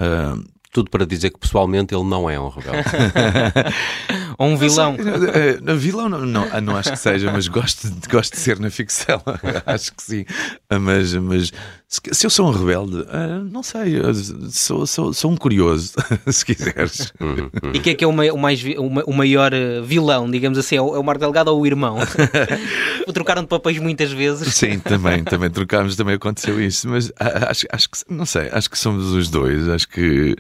Uh, 0.01 0.45
tudo 0.73 0.89
para 0.91 1.05
dizer 1.05 1.31
que 1.31 1.39
pessoalmente 1.39 1.95
ele 1.95 2.05
não 2.05 2.31
é 2.31 2.39
um 2.39 2.49
rebelde. 2.49 2.85
Ou 4.39 4.49
um 4.49 4.57
vilão. 4.57 4.95
Uh, 4.97 5.77
vilão 5.77 6.09
não, 6.09 6.21
não, 6.25 6.61
não 6.61 6.77
acho 6.77 6.93
que 6.93 6.99
seja, 6.99 7.31
mas 7.33 7.49
gosto, 7.49 7.89
gosto 8.09 8.35
de 8.35 8.39
ser 8.41 8.59
na 8.59 8.71
ficção. 8.71 9.21
acho 9.67 9.93
que 9.95 10.03
sim. 10.03 10.25
Mas, 10.81 11.13
mas 11.15 11.53
se, 11.89 12.01
se 12.13 12.27
eu 12.27 12.31
sou 12.31 12.49
um 12.49 12.53
rebelde, 12.53 12.99
uh, 13.01 13.45
não 13.51 13.63
sei, 13.63 14.01
sou, 14.51 14.87
sou, 14.87 15.13
sou 15.13 15.31
um 15.33 15.37
curioso, 15.37 15.93
se 16.31 16.45
quiseres. 16.45 17.13
Uhum, 17.21 17.51
uhum. 17.63 17.73
E 17.75 17.81
quem 17.81 17.93
é 17.93 17.97
que 17.97 18.05
é 18.05 18.07
o, 18.07 18.13
mai- 18.13 18.31
o 18.31 18.39
mais, 18.39 18.63
o, 18.79 18.89
ma- 18.89 19.03
o 19.07 19.13
maior 19.13 19.53
eh, 19.53 19.81
vilão, 19.83 20.31
digamos 20.31 20.57
assim? 20.57 20.77
É 20.77 20.81
o, 20.81 20.95
é 20.95 20.99
o 20.99 21.05
Marco 21.05 21.21
Delgado 21.21 21.51
ou 21.53 21.61
o 21.61 21.67
irmão? 21.67 21.99
Trocaram 23.13 23.43
de 23.43 23.49
papéis 23.49 23.79
muitas 23.79 24.13
vezes. 24.13 24.55
Sim, 24.55 24.79
também, 24.81 25.25
também 25.25 25.51
trocámos, 25.51 25.97
também 25.97 26.15
aconteceu 26.15 26.61
isso, 26.61 26.89
mas 26.89 27.13
acho, 27.49 27.67
acho 27.71 27.89
que 27.91 27.99
não 28.09 28.27
sei, 28.27 28.49
acho 28.53 28.69
que 28.71 28.79
somos 28.79 29.07
os 29.13 29.29
dois. 29.31 29.69
Acho 29.69 29.89
que 29.89 30.33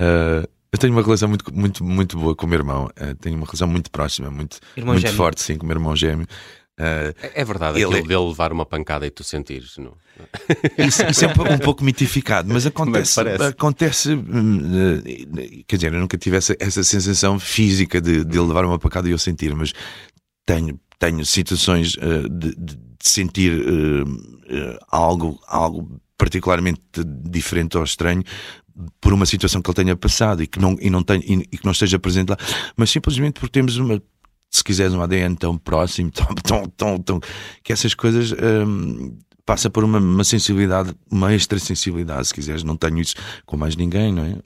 uh, 0.00 0.48
eu 0.72 0.78
tenho 0.78 0.92
uma 0.92 1.02
relação 1.02 1.28
muito, 1.28 1.54
muito, 1.54 1.84
muito 1.84 2.18
boa 2.18 2.34
com 2.34 2.46
o 2.46 2.48
meu 2.48 2.58
irmão. 2.58 2.90
Uh, 3.00 3.14
tenho 3.16 3.36
uma 3.36 3.46
relação 3.46 3.68
muito 3.68 3.90
próxima, 3.90 4.30
muito, 4.30 4.58
Irmão 4.76 4.94
muito 4.94 5.02
gêmeo. 5.02 5.16
forte, 5.16 5.42
sim, 5.42 5.56
com 5.56 5.64
o 5.64 5.66
meu 5.66 5.76
irmão 5.76 5.94
gêmeo. 5.96 6.26
Uh, 6.80 7.12
É 7.22 7.42
é 7.42 7.44
verdade, 7.44 7.76
Ele 7.76 7.84
aquilo 7.84 7.98
é- 7.98 8.08
dele 8.08 8.28
levar 8.28 8.50
uma 8.50 8.64
pancada 8.64 9.06
e 9.06 9.10
tu 9.10 9.22
sentires. 9.22 9.76
Não? 9.76 9.94
Isso, 10.78 11.04
isso 11.06 11.24
é 11.24 11.28
um, 11.28 11.54
um 11.54 11.58
pouco 11.58 11.84
mitificado, 11.84 12.52
mas 12.52 12.64
acontece. 12.66 13.14
parece. 13.14 13.44
acontece 13.44 14.12
hum, 14.14 14.60
eh, 15.06 15.62
quer 15.66 15.76
dizer, 15.76 15.92
eu 15.92 16.00
nunca 16.00 16.16
tive 16.16 16.36
essa, 16.38 16.56
essa 16.58 16.82
sensação 16.82 17.38
física 17.38 18.00
de, 18.00 18.24
de 18.24 18.38
ele 18.38 18.46
levar 18.46 18.64
uma 18.64 18.78
pacada 18.78 19.06
e 19.06 19.12
eu 19.12 19.18
sentir, 19.18 19.54
mas 19.54 19.72
tenho, 20.46 20.80
tenho 21.02 21.26
situações 21.26 21.96
eh, 22.00 22.28
de, 22.30 22.54
de- 22.54 22.78
sentir 23.02 23.52
eh, 24.48 24.78
algo, 24.88 25.36
algo 25.48 26.00
particularmente 26.16 26.80
diferente 27.24 27.76
ou 27.76 27.82
estranho 27.82 28.22
por 29.00 29.12
uma 29.12 29.26
situação 29.26 29.60
que 29.60 29.68
ele 29.68 29.74
tenha 29.74 29.96
passado 29.96 30.40
e 30.42 30.46
que 30.46 30.60
não, 30.60 30.76
e 30.80 30.88
não, 30.88 31.02
tenha, 31.02 31.20
e, 31.26 31.40
e 31.50 31.58
que 31.58 31.64
não 31.64 31.72
esteja 31.72 31.98
presente 31.98 32.30
lá, 32.30 32.36
mas 32.76 32.90
simplesmente 32.90 33.40
porque 33.40 33.52
temos 33.52 33.76
uma. 33.76 34.00
Se 34.48 34.62
quiseres 34.62 34.94
um 34.94 35.02
ADN 35.02 35.34
tão 35.34 35.58
próximo, 35.58 36.10
tão, 36.14 36.26
tão, 36.36 36.66
tão, 36.68 36.98
tão 36.98 37.20
que 37.64 37.72
essas 37.72 37.94
coisas 37.94 38.32
hum, 38.32 39.18
passa 39.44 39.68
por 39.68 39.82
uma, 39.82 39.98
uma 39.98 40.24
sensibilidade, 40.24 40.94
uma 41.10 41.32
extra 41.34 41.58
sensibilidade, 41.58 42.28
se 42.28 42.34
quiseres. 42.34 42.62
Não 42.62 42.76
tenho 42.76 43.00
isso 43.00 43.14
com 43.44 43.56
mais 43.56 43.74
ninguém, 43.74 44.12
não 44.12 44.24
é? 44.24 44.36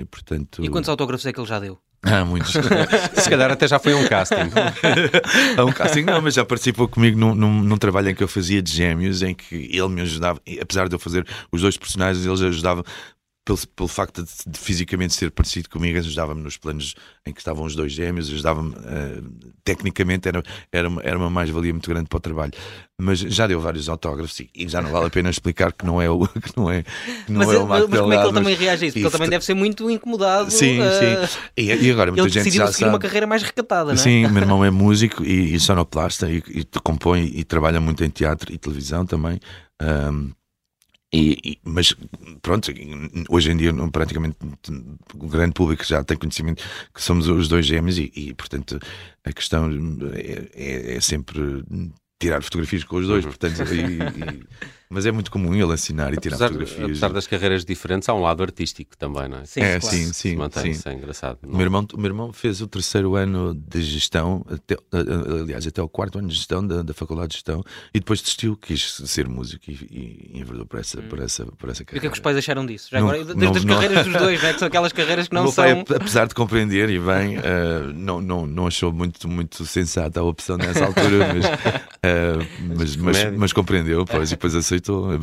E, 0.00 0.04
portanto, 0.04 0.62
E 0.64 0.68
quantos 0.68 0.88
autógrafos 0.88 1.26
é 1.26 1.32
que 1.32 1.40
ele 1.40 1.48
já 1.48 1.58
deu? 1.58 1.78
Há 2.04 2.24
muitos. 2.24 2.52
Se 3.14 3.30
calhar 3.30 3.50
até 3.50 3.66
já 3.66 3.78
foi 3.78 3.94
um 3.94 4.06
casting. 4.06 4.34
Um 5.58 5.72
casting, 5.72 6.02
não, 6.02 6.20
mas 6.20 6.34
já 6.34 6.44
participou 6.44 6.86
comigo 6.88 7.18
num, 7.18 7.34
num, 7.34 7.62
num 7.62 7.76
trabalho 7.76 8.10
em 8.10 8.14
que 8.14 8.22
eu 8.22 8.28
fazia 8.28 8.60
de 8.60 8.70
gêmeos, 8.70 9.22
em 9.22 9.34
que 9.34 9.54
ele 9.72 9.88
me 9.88 10.02
ajudava, 10.02 10.40
apesar 10.60 10.88
de 10.88 10.94
eu 10.94 10.98
fazer 10.98 11.26
os 11.50 11.62
dois 11.62 11.76
personagens, 11.76 12.24
eles 12.26 12.40
ajudavam. 12.40 12.84
Pelo, 13.44 13.58
pelo 13.76 13.88
facto 13.88 14.22
de, 14.22 14.30
de 14.46 14.58
fisicamente 14.58 15.12
ser 15.12 15.30
parecido 15.30 15.68
comigo, 15.68 15.98
ajudava-me 15.98 16.40
nos 16.42 16.56
planos 16.56 16.94
em 17.26 17.32
que 17.32 17.40
estavam 17.40 17.64
os 17.66 17.74
dois 17.74 17.92
gêmeos, 17.92 18.30
ajudava-me 18.30 18.74
eh, 18.86 19.20
tecnicamente, 19.62 20.26
era, 20.26 20.42
era, 20.72 20.88
uma, 20.88 21.02
era 21.02 21.18
uma 21.18 21.28
mais-valia 21.28 21.72
muito 21.72 21.88
grande 21.90 22.08
para 22.08 22.16
o 22.16 22.20
trabalho. 22.20 22.52
Mas 22.98 23.18
já 23.18 23.46
deu 23.46 23.60
vários 23.60 23.88
autógrafos 23.88 24.40
e, 24.40 24.48
e 24.54 24.66
já 24.66 24.80
não 24.80 24.90
vale 24.90 25.06
a 25.06 25.10
pena 25.10 25.28
explicar 25.28 25.72
que 25.72 25.84
não 25.84 26.00
é 26.00 26.08
o, 26.08 26.26
que 26.40 26.56
não 26.56 26.70
é, 26.70 26.84
que 26.84 27.32
não 27.32 27.40
Mas, 27.40 27.50
é 27.50 27.58
o 27.58 27.66
Marco 27.66 27.88
mas 27.90 28.00
como 28.00 28.12
é 28.14 28.16
que 28.16 28.24
ele 28.24 28.32
também 28.32 28.54
reage 28.54 28.84
a 28.84 28.88
isso? 28.88 28.94
Porque 28.94 29.06
ele 29.06 29.12
também 29.12 29.28
deve 29.28 29.44
ser 29.44 29.54
muito 29.54 29.90
incomodado. 29.90 30.50
Sim, 30.50 30.80
eh, 30.80 31.26
sim. 31.26 31.38
E, 31.56 31.64
e 31.66 31.90
agora, 31.90 32.12
muita 32.12 32.22
Ele 32.26 32.30
gente 32.32 32.44
decidiu 32.44 32.66
já 32.66 32.72
seguir 32.72 32.84
uma 32.84 32.92
sabe. 32.92 33.02
carreira 33.02 33.26
mais 33.26 33.42
recatada, 33.42 33.92
não 33.92 34.00
é? 34.00 34.02
Sim, 34.02 34.26
meu 34.28 34.42
irmão 34.42 34.64
é 34.64 34.70
músico 34.70 35.22
e, 35.22 35.60
sonoplasta 35.60 36.30
e, 36.30 36.42
compõe 36.82 37.30
e 37.34 37.44
trabalha 37.44 37.80
muito 37.80 38.02
em 38.02 38.08
teatro 38.08 38.52
e 38.52 38.56
televisão 38.56 39.04
também. 39.04 39.38
Ahm, 39.82 40.30
e, 41.14 41.38
e- 41.44 41.58
mas 41.64 41.94
pronto, 42.42 42.72
hoje 43.28 43.50
em 43.52 43.56
dia 43.56 43.72
praticamente 43.92 44.36
o 45.14 45.28
grande 45.28 45.52
público 45.54 45.84
já 45.84 46.02
tem 46.02 46.16
conhecimento 46.16 46.64
que 46.92 47.00
somos 47.02 47.28
os 47.28 47.46
dois 47.46 47.64
gêmeos 47.64 47.98
e, 47.98 48.10
e, 48.16 48.34
portanto 48.34 48.78
a 49.24 49.32
questão 49.32 49.70
é, 50.14 50.48
é- 50.54 50.96
é 50.96 51.00
sempre 51.00 51.62
tirar 52.20 52.42
fotografias 52.42 52.84
com 52.84 52.96
os 52.96 53.06
dois, 53.06 53.24
portanto, 53.24 53.62
e- 53.74 53.98
e- 53.98 54.44
mas 54.90 55.06
é 55.06 55.12
muito 55.12 55.30
comum 55.30 55.54
ele 55.54 55.72
assinar 55.72 56.12
e 56.12 56.16
tirar 56.18 56.36
Apesar, 56.36 56.48
fotografias. 56.48 56.84
apesar 56.84 57.12
das 57.12 57.26
carreiras 57.26 57.64
diferentes, 57.64 58.08
há 58.08 58.14
um 58.14 58.20
lado 58.22 58.42
artístico 58.42 58.96
também, 58.96 59.28
não 59.28 59.38
é? 59.38 59.44
Sim, 59.44 59.60
é, 59.60 59.80
claro. 59.80 59.96
sim, 59.96 60.06
Se 60.06 60.14
sim, 60.14 60.36
mantém, 60.36 60.62
sim. 60.64 60.70
isso 60.70 60.88
é 60.88 60.94
engraçado. 60.94 61.38
O 61.44 61.48
meu, 61.52 61.60
irmão, 61.62 61.86
o 61.92 61.96
meu 61.96 62.06
irmão 62.06 62.32
fez 62.32 62.60
o 62.60 62.66
terceiro 62.66 63.14
ano 63.16 63.54
de 63.54 63.82
gestão, 63.82 64.44
até, 64.50 64.76
aliás, 65.42 65.66
até 65.66 65.82
o 65.82 65.88
quarto 65.88 66.18
ano 66.18 66.28
de 66.28 66.34
gestão 66.34 66.66
da, 66.66 66.82
da 66.82 66.94
Faculdade 66.94 67.28
de 67.28 67.34
Gestão, 67.34 67.62
e 67.92 67.98
depois 68.00 68.20
desistiu, 68.20 68.56
quis 68.56 68.94
ser 69.06 69.28
músico 69.28 69.64
e, 69.70 70.30
e 70.34 70.38
enverdou 70.40 70.66
por 70.66 70.78
essa, 70.80 71.00
por 71.02 71.18
essa, 71.20 71.44
por 71.46 71.70
essa 71.70 71.82
E 71.82 71.84
o 71.84 71.86
carreira. 71.86 72.00
que 72.00 72.06
é 72.06 72.10
que 72.10 72.14
os 72.16 72.20
pais 72.20 72.36
acharam 72.36 72.64
disso? 72.66 72.88
Já 72.90 73.00
Não- 73.00 73.08
agora, 73.08 73.24
desde 73.24 73.44
não- 73.44 73.52
as 73.52 73.64
não- 73.64 73.74
carreiras 73.74 74.04
dos 74.06 74.16
dois, 74.16 74.42
não 74.42 74.48
é? 74.48 74.52
Que 74.52 74.58
são 74.58 74.68
aquelas 74.68 74.92
carreiras 74.92 75.28
que 75.28 75.34
não 75.34 75.50
são. 75.50 75.64
pai, 75.84 75.96
apesar 75.96 76.26
de 76.26 76.34
compreender 76.34 76.90
e 76.90 76.98
bem, 76.98 77.36
eh, 77.42 77.92
não, 77.94 78.20
não, 78.20 78.46
não 78.46 78.66
achou 78.66 78.92
muito, 78.92 79.28
muito 79.28 79.64
sensata 79.66 80.20
a 80.20 80.22
opção 80.22 80.56
nessa 80.56 80.84
altura, 80.84 81.32
mas, 81.34 81.44
eh, 82.02 82.36
mas, 82.76 82.96
mas, 82.96 83.16
Comédia. 83.18 83.38
mas 83.38 83.52
compreendeu, 83.52 84.04
pois, 84.04 84.30
e 84.30 84.34
depois 84.34 84.54
aceitou, 84.54 84.73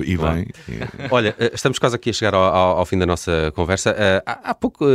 e 0.04 0.16
Claro. 0.18 0.36
bem. 0.36 0.48
E- 0.70 1.08
Olha, 1.12 1.36
eh, 1.40 1.52
estamos 1.54 1.78
quase 1.80 1.96
aqui 1.96 2.10
a 2.10 2.14
chegar 2.14 2.34
ao, 2.34 2.44
ao- 2.44 2.78
ao 2.80 2.86
fim 2.86 2.98
da 2.98 3.06
nossa 3.06 3.52
conversa. 3.56 3.96
Eh, 3.98 4.24
há, 4.26 4.52
há 4.52 4.56
pouco 4.56 4.86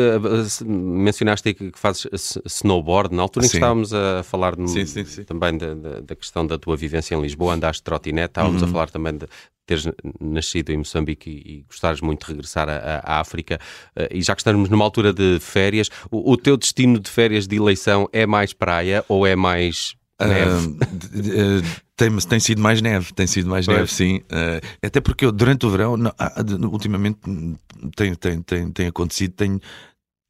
se- 0.49 0.65
mencionaste 0.65 1.49
aí 1.49 1.55
que 1.55 1.71
que 1.71 1.79
fazes 1.79 2.07
snowboard, 2.47 3.15
na 3.15 3.23
altura 3.23 3.47
em 3.47 3.49
que 3.49 3.57
estávamos 3.57 3.93
a 3.93 4.23
falar 4.23 4.57
no- 4.57 4.69
Sim, 4.69 4.87
sim, 4.87 5.05
sim. 5.05 5.25
também 5.25 5.57
da, 5.59 5.75
da- 6.01 6.17
questão 6.17 6.47
da 6.47 6.57
tua 6.59 6.77
vivência 6.77 7.15
em 7.15 7.21
Lisboa, 7.21 7.55
andaste 7.55 7.81
de 7.81 7.85
trotinete, 7.85 8.31
estávamos 8.31 8.63
Uhum. 8.63 8.69
a 8.69 8.73
falar 8.73 8.91
também 8.91 9.17
de 9.17 9.27
teres 9.67 9.89
nascido 10.21 10.71
em 10.71 10.77
Moçambique 10.79 11.29
e, 11.29 11.59
e 11.59 11.63
gostares 11.69 12.01
muito 12.01 12.25
de 12.25 12.33
regressar 12.33 12.69
à, 12.69 13.19
África. 13.21 13.59
Eh, 13.97 14.09
e 14.13 14.23
já 14.23 14.35
que 14.35 14.41
estamos 14.41 14.69
numa 14.71 14.85
altura 14.85 15.13
de 15.13 15.39
férias, 15.41 15.91
o, 16.11 16.33
o 16.33 16.37
teu 16.37 16.57
destino 16.57 17.01
de 17.01 17.11
férias 17.11 17.47
de 17.49 17.57
eleição 17.57 18.09
é 18.13 18.25
mais 18.27 18.53
praia 18.53 19.05
ou 19.09 19.27
é 19.27 19.35
mais 19.35 19.97
eh, 20.21 21.62
tem, 21.97 22.17
tem 22.17 22.41
sido 22.41 22.61
mais 22.61 22.81
neve, 22.81 23.12
tem 23.12 23.27
sido 23.27 23.49
mais 23.49 23.67
Pois. 23.67 23.79
neve, 23.79 23.93
sim. 23.93 24.21
Ah, 24.31 24.61
até 24.83 25.01
porque 25.01 25.25
eu, 25.25 25.33
durante 25.33 25.67
o 25.67 25.71
verão, 25.71 25.97
não, 25.97 26.12
ah, 26.19 26.33
ultimamente 26.71 27.19
hum, 27.27 27.57
tem, 27.95 28.14
tem, 28.14 28.43
tem, 28.43 28.71
tem 28.71 28.87
acontecido, 28.89 29.33
tenho. 29.33 29.61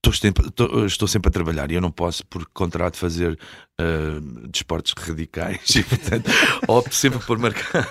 Estou 0.05 0.13
sempre, 0.13 0.47
estou, 0.47 0.87
estou 0.87 1.09
sempre 1.09 1.29
a 1.29 1.33
trabalhar 1.33 1.71
e 1.71 1.75
eu 1.75 1.81
não 1.81 1.91
posso, 1.91 2.25
por 2.27 2.47
contrato, 2.55 2.97
fazer 2.97 3.37
ah, 3.81 4.21
desportos 4.49 4.95
radicais 4.97 5.59
e, 5.75 5.83
portanto, 5.83 6.31
opto 6.69 6.95
sempre 6.95 7.19
por 7.27 7.39
marcar. 7.39 7.89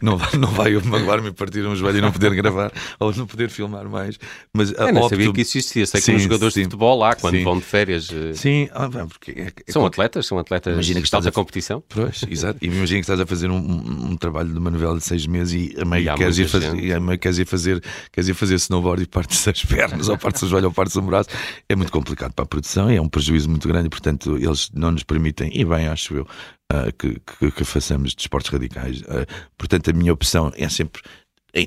Não 0.00 0.16
vai, 0.16 0.32
não 0.38 0.48
vai 0.48 0.72
magoar-me 0.80 1.28
e 1.28 1.32
partir 1.32 1.66
um 1.66 1.76
joelho 1.76 1.98
e 1.98 2.00
não 2.00 2.10
poder 2.12 2.34
gravar 2.34 2.72
ou 2.98 3.12
não 3.14 3.26
poder 3.26 3.50
filmar 3.50 3.86
mais. 3.86 4.18
Mas 4.54 4.70
ah, 4.78 4.84
Eu 4.88 4.94
não 4.94 5.02
opto- 5.02 5.10
sabia 5.16 5.32
que 5.34 5.42
isso 5.42 5.58
existia. 5.58 5.84
Sei 5.86 6.00
que 6.00 6.06
Sim, 6.06 6.14
os 6.16 6.22
jogadores 6.22 6.54
sim. 6.54 6.60
de 6.60 6.64
futebol 6.64 6.96
lá, 6.98 7.14
quando 7.14 7.36
Sim. 7.36 7.44
vão 7.44 7.58
de 7.58 7.64
férias, 7.64 8.08
eh, 8.10 8.32
Sim, 8.32 8.68
ah, 8.72 8.88
bem, 8.88 9.06
porque 9.06 9.32
é- 9.32 9.52
é 9.66 9.72
são 9.72 9.84
atletas, 9.84 10.26
são 10.26 10.38
atletas 10.38 10.72
Imagina 10.72 11.00
que 11.00 11.06
estás 11.06 11.26
a- 11.26 11.32
competição. 11.32 11.84
Pois, 11.90 12.24
exato. 12.26 12.58
E 12.62 12.68
imagina 12.68 13.00
que 13.00 13.04
estás 13.04 13.20
a 13.20 13.26
fazer 13.26 13.50
um, 13.50 13.56
um- 13.58 14.10
um 14.12 14.16
trabalho 14.16 14.50
de 14.50 14.58
uma 14.58 14.70
novela 14.70 14.96
de 14.96 15.04
seis 15.04 15.26
meses 15.26 15.52
e 15.76 15.78
a 15.78 15.84
meio 15.84 16.14
queres 16.16 16.38
ir, 16.38 16.48
fazer, 16.48 16.94
a 16.94 17.00
meio 17.00 17.18
queres 17.18 17.38
ir 17.38 17.46
fazer 17.46 17.84
queres 18.10 18.28
ir 18.28 18.34
fazer 18.34 18.54
snowboard 18.54 19.02
e 19.02 19.06
partes 19.06 19.46
as 19.46 19.62
pernas, 19.62 20.08
ou 20.08 20.16
partes 20.16 20.40
o 20.42 20.48
joelho, 20.48 20.68
ou 20.68 20.72
partes 20.72 20.96
o 20.96 21.02
braço. 21.02 21.23
É 21.68 21.76
muito 21.76 21.92
complicado 21.92 22.32
para 22.32 22.44
a 22.44 22.48
produção 22.48 22.90
e 22.90 22.96
é 22.96 23.00
um 23.00 23.08
prejuízo 23.08 23.48
muito 23.48 23.68
grande. 23.68 23.88
Portanto, 23.88 24.36
eles 24.36 24.70
não 24.72 24.90
nos 24.90 25.02
permitem, 25.02 25.50
e 25.54 25.64
bem, 25.64 25.88
acho 25.88 26.14
eu, 26.14 26.28
ah, 26.70 26.90
que, 26.92 27.20
que, 27.20 27.50
que 27.50 27.64
façamos 27.64 28.14
desportos 28.14 28.50
radicais. 28.50 29.02
Ah, 29.08 29.26
portanto, 29.56 29.90
a 29.90 29.92
minha 29.92 30.12
opção 30.12 30.52
é 30.56 30.68
sempre. 30.68 31.02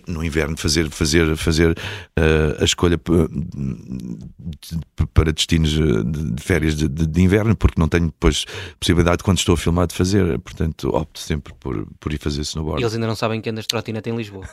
No 0.08 0.24
inverno, 0.24 0.58
fazer, 0.58 0.90
fazer, 0.90 1.36
fazer 1.38 1.78
ah, 2.18 2.58
a 2.62 2.66
escolha 2.66 2.98
de- 2.98 4.18
para 5.14 5.32
destinos 5.32 5.74
eh, 5.74 6.04
de, 6.04 6.32
de 6.34 6.44
férias 6.44 6.76
de, 6.76 6.88
de- 6.88 7.08
de 7.08 7.22
inverno, 7.22 7.56
porque 7.56 7.80
não 7.80 7.88
tenho 7.88 8.06
depois 8.08 8.46
possibilidade, 8.80 9.24
quando 9.24 9.38
estou 9.38 9.54
a 9.54 9.58
filmar, 9.58 9.88
de 9.88 9.96
fazer. 9.96 10.38
Portanto, 10.40 10.90
opto 10.94 11.20
sempre 11.20 11.54
por, 11.60 11.88
por 12.00 12.14
ir 12.14 12.20
fazer 12.20 12.42
E 12.42 12.44
snowboard. 12.44 12.82
eles 12.84 12.94
ainda 12.94 13.08
não 13.08 13.16
sabem 13.16 13.42
que 13.42 13.50
andas 13.50 13.64
de 13.64 13.68
trotinete 13.70 14.10
em 14.10 14.16
Lisboa. 14.16 14.46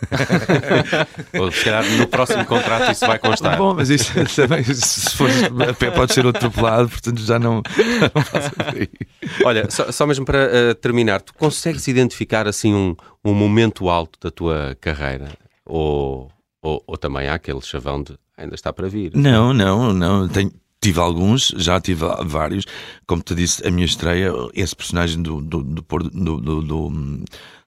Ou 1.38 1.50
se 1.50 1.64
calhar 1.64 1.84
no 1.98 2.06
próximo 2.06 2.44
contrato 2.46 2.92
isso 2.92 3.06
vai 3.06 3.18
constar. 3.18 3.56
Bom, 3.58 3.74
mas 3.74 3.90
isso 3.90 4.12
também, 4.36 4.62
se 4.64 5.10
fores 5.16 5.36
a 5.42 5.74
pé, 5.74 5.90
pode 5.90 6.12
ser 6.14 6.26
atropelado, 6.26 6.88
portanto 6.88 7.20
já 7.20 7.38
não, 7.38 7.62
já 7.66 8.74
não. 8.74 9.46
Olha, 9.46 9.70
só, 9.70 9.90
só 9.90 10.06
mesmo 10.06 10.24
para 10.24 10.38
eh, 10.44 10.74
terminar, 10.74 11.20
tu 11.22 11.34
consegues 11.34 11.86
identificar 11.88 12.46
assim 12.46 12.72
um, 12.74 12.94
um 13.24 13.34
momento 13.34 13.88
alto 13.88 14.18
da 14.20 14.30
tua 14.30 14.76
carreira? 14.80 15.28
Ou, 15.64 16.30
ou, 16.62 16.82
ou 16.86 16.96
também 16.96 17.28
há 17.28 17.34
aquele 17.34 17.60
chavão 17.62 18.02
de 18.02 18.18
ainda 18.36 18.54
está 18.54 18.72
para 18.72 18.88
vir? 18.88 19.12
Não, 19.14 19.52
não, 19.52 19.92
não. 19.92 20.28
Tenho, 20.28 20.52
tive 20.80 21.00
alguns, 21.00 21.48
já 21.56 21.80
tive 21.80 22.04
vários. 22.24 22.64
Como 23.06 23.22
te 23.22 23.34
disse, 23.34 23.66
a 23.66 23.70
minha 23.70 23.86
estreia, 23.86 24.30
esse 24.52 24.76
personagem 24.76 25.22
do, 25.22 25.40
do, 25.40 25.62
do, 25.62 25.82
do, 25.82 26.40
do, 26.40 26.60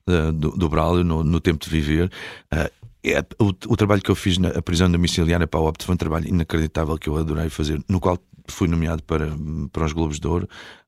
do, 0.06 0.52
do, 0.52 0.70
Braulio 0.70 1.04
no, 1.04 1.24
no 1.24 1.40
Tempo 1.40 1.64
de 1.64 1.70
Viver. 1.70 2.12
eh, 2.52 2.72
é, 3.04 3.20
o, 3.40 3.50
o 3.50 3.78
trabalho 3.78 4.02
que 4.02 4.12
eu 4.12 4.16
fiz 4.16 4.38
na 4.38 4.62
prisão 4.62 4.92
domiciliária 4.92 5.48
para 5.48 5.60
a 5.60 5.64
Opto 5.64 5.86
foi 5.86 5.96
um 5.96 5.98
trabalho 5.98 6.28
inacreditável 6.28 6.98
que 6.98 7.08
eu 7.08 7.16
adorei 7.16 7.50
fazer, 7.50 7.82
no 7.88 8.00
qual 8.00 8.20
fui 8.48 8.68
nomeado 8.68 9.02
para, 9.04 9.30
para 9.72 9.86
os 9.86 9.94
Globos 9.94 10.20
de 10.20 10.28
Ouro. 10.28 10.48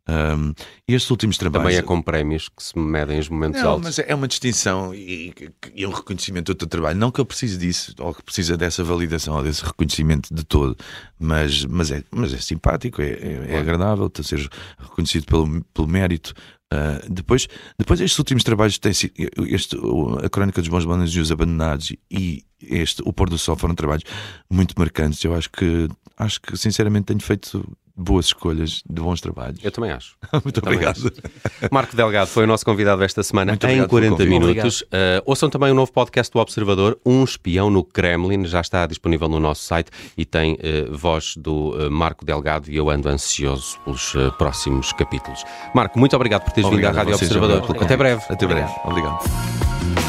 Um, 0.09 0.53
estes 0.87 1.11
últimos 1.11 1.37
trabalhos. 1.37 1.67
Também 1.67 1.77
é 1.77 1.81
com 1.81 2.01
prémios 2.01 2.49
que 2.49 2.63
se 2.63 2.77
medem 2.77 3.19
os 3.19 3.29
momentos 3.29 3.61
não, 3.61 3.71
altos. 3.71 3.85
mas 3.85 3.99
é 3.99 4.15
uma 4.15 4.27
distinção 4.27 4.93
e, 4.95 5.33
e, 5.75 5.85
um 5.85 5.91
reconhecimento 5.91 6.51
do 6.51 6.55
teu 6.55 6.67
trabalho. 6.67 6.97
Não 6.97 7.11
que 7.11 7.21
eu 7.21 7.25
precise 7.25 7.57
disso, 7.57 7.93
ou 7.99 8.13
que 8.13 8.23
precisa 8.23 8.57
dessa 8.57 8.83
validação 8.83 9.35
ou 9.35 9.43
desse 9.43 9.63
reconhecimento 9.63 10.33
de 10.33 10.43
todo, 10.43 10.75
mas, 11.19 11.63
mas, 11.65 11.91
é, 11.91 12.03
mas 12.09 12.33
é 12.33 12.37
simpático, 12.37 13.01
é, 13.01 13.09
é, 13.09 13.45
é 13.49 13.57
agradável 13.59 14.09
ter 14.09 14.23
ser 14.23 14.49
reconhecido 14.79 15.25
pelo, 15.25 15.63
pelo 15.73 15.87
mérito. 15.87 16.33
Uh, 16.71 17.11
depois, 17.11 17.47
depois 17.77 17.99
estes 17.99 18.17
últimos 18.19 18.43
trabalhos 18.43 18.77
têm 18.77 18.91
este, 18.91 19.75
a 20.23 20.29
Crónica 20.29 20.61
dos 20.61 20.69
Bons 20.69 20.85
Bandos 20.85 21.15
e 21.15 21.19
os 21.19 21.31
Abandonados 21.31 21.91
e 22.11 22.43
este 22.61 23.01
O 23.05 23.11
Pôr 23.11 23.29
do 23.29 23.37
Sol 23.37 23.55
foram 23.55 23.73
trabalhos 23.73 24.03
muito 24.49 24.75
marcantes. 24.77 25.23
Eu 25.23 25.33
acho 25.33 25.49
que 25.49 25.87
acho 26.17 26.41
que 26.41 26.55
sinceramente 26.57 27.05
tenho 27.05 27.21
feito 27.21 27.65
boas 27.99 28.27
escolhas, 28.27 28.81
de 28.89 29.01
bons 29.01 29.19
trabalhos. 29.21 29.59
Eu 29.63 29.71
também 29.71 29.91
acho. 29.91 30.15
Muito 30.43 30.61
também 30.61 30.75
obrigado. 30.77 30.97
Acho. 30.97 31.69
Marco 31.71 31.95
Delgado 31.95 32.27
foi 32.27 32.45
o 32.45 32.47
nosso 32.47 32.65
convidado 32.65 33.03
esta 33.03 33.21
semana 33.21 33.51
Muito 33.51 33.67
em 33.67 33.85
40 33.85 34.25
minutos. 34.25 34.81
Uh, 34.81 35.21
ouçam 35.25 35.49
também 35.49 35.71
o 35.71 35.75
novo 35.75 35.91
podcast 35.91 36.31
do 36.31 36.39
Observador, 36.39 36.97
Um 37.05 37.23
Espião 37.23 37.69
no 37.69 37.83
Kremlin, 37.83 38.45
já 38.45 38.61
está 38.61 38.87
disponível 38.87 39.27
no 39.27 39.39
nosso 39.39 39.63
site 39.63 39.91
e 40.17 40.25
tem 40.25 40.53
uh, 40.53 40.97
voz 40.97 41.35
do 41.37 41.75
uh, 41.75 41.91
Marco 41.91 42.23
Delgado 42.23 42.71
e 42.71 42.77
eu 42.77 42.89
ando 42.89 43.09
ansioso 43.09 43.79
pelos 43.83 44.13
próximos 44.37 44.93
capítulos. 44.93 45.43
Marco, 45.73 45.99
muito 45.99 46.15
obrigado 46.15 46.43
por 46.43 46.53
teres 46.53 46.67
obrigado 46.67 46.91
vindo 46.91 46.99
à 46.99 47.03
Rádio 47.03 47.15
Observador. 47.15 47.83
Até 47.83 47.97
breve. 47.97 48.23
Até 48.29 48.47
breve. 48.47 48.71
Obrigado. 48.85 50.08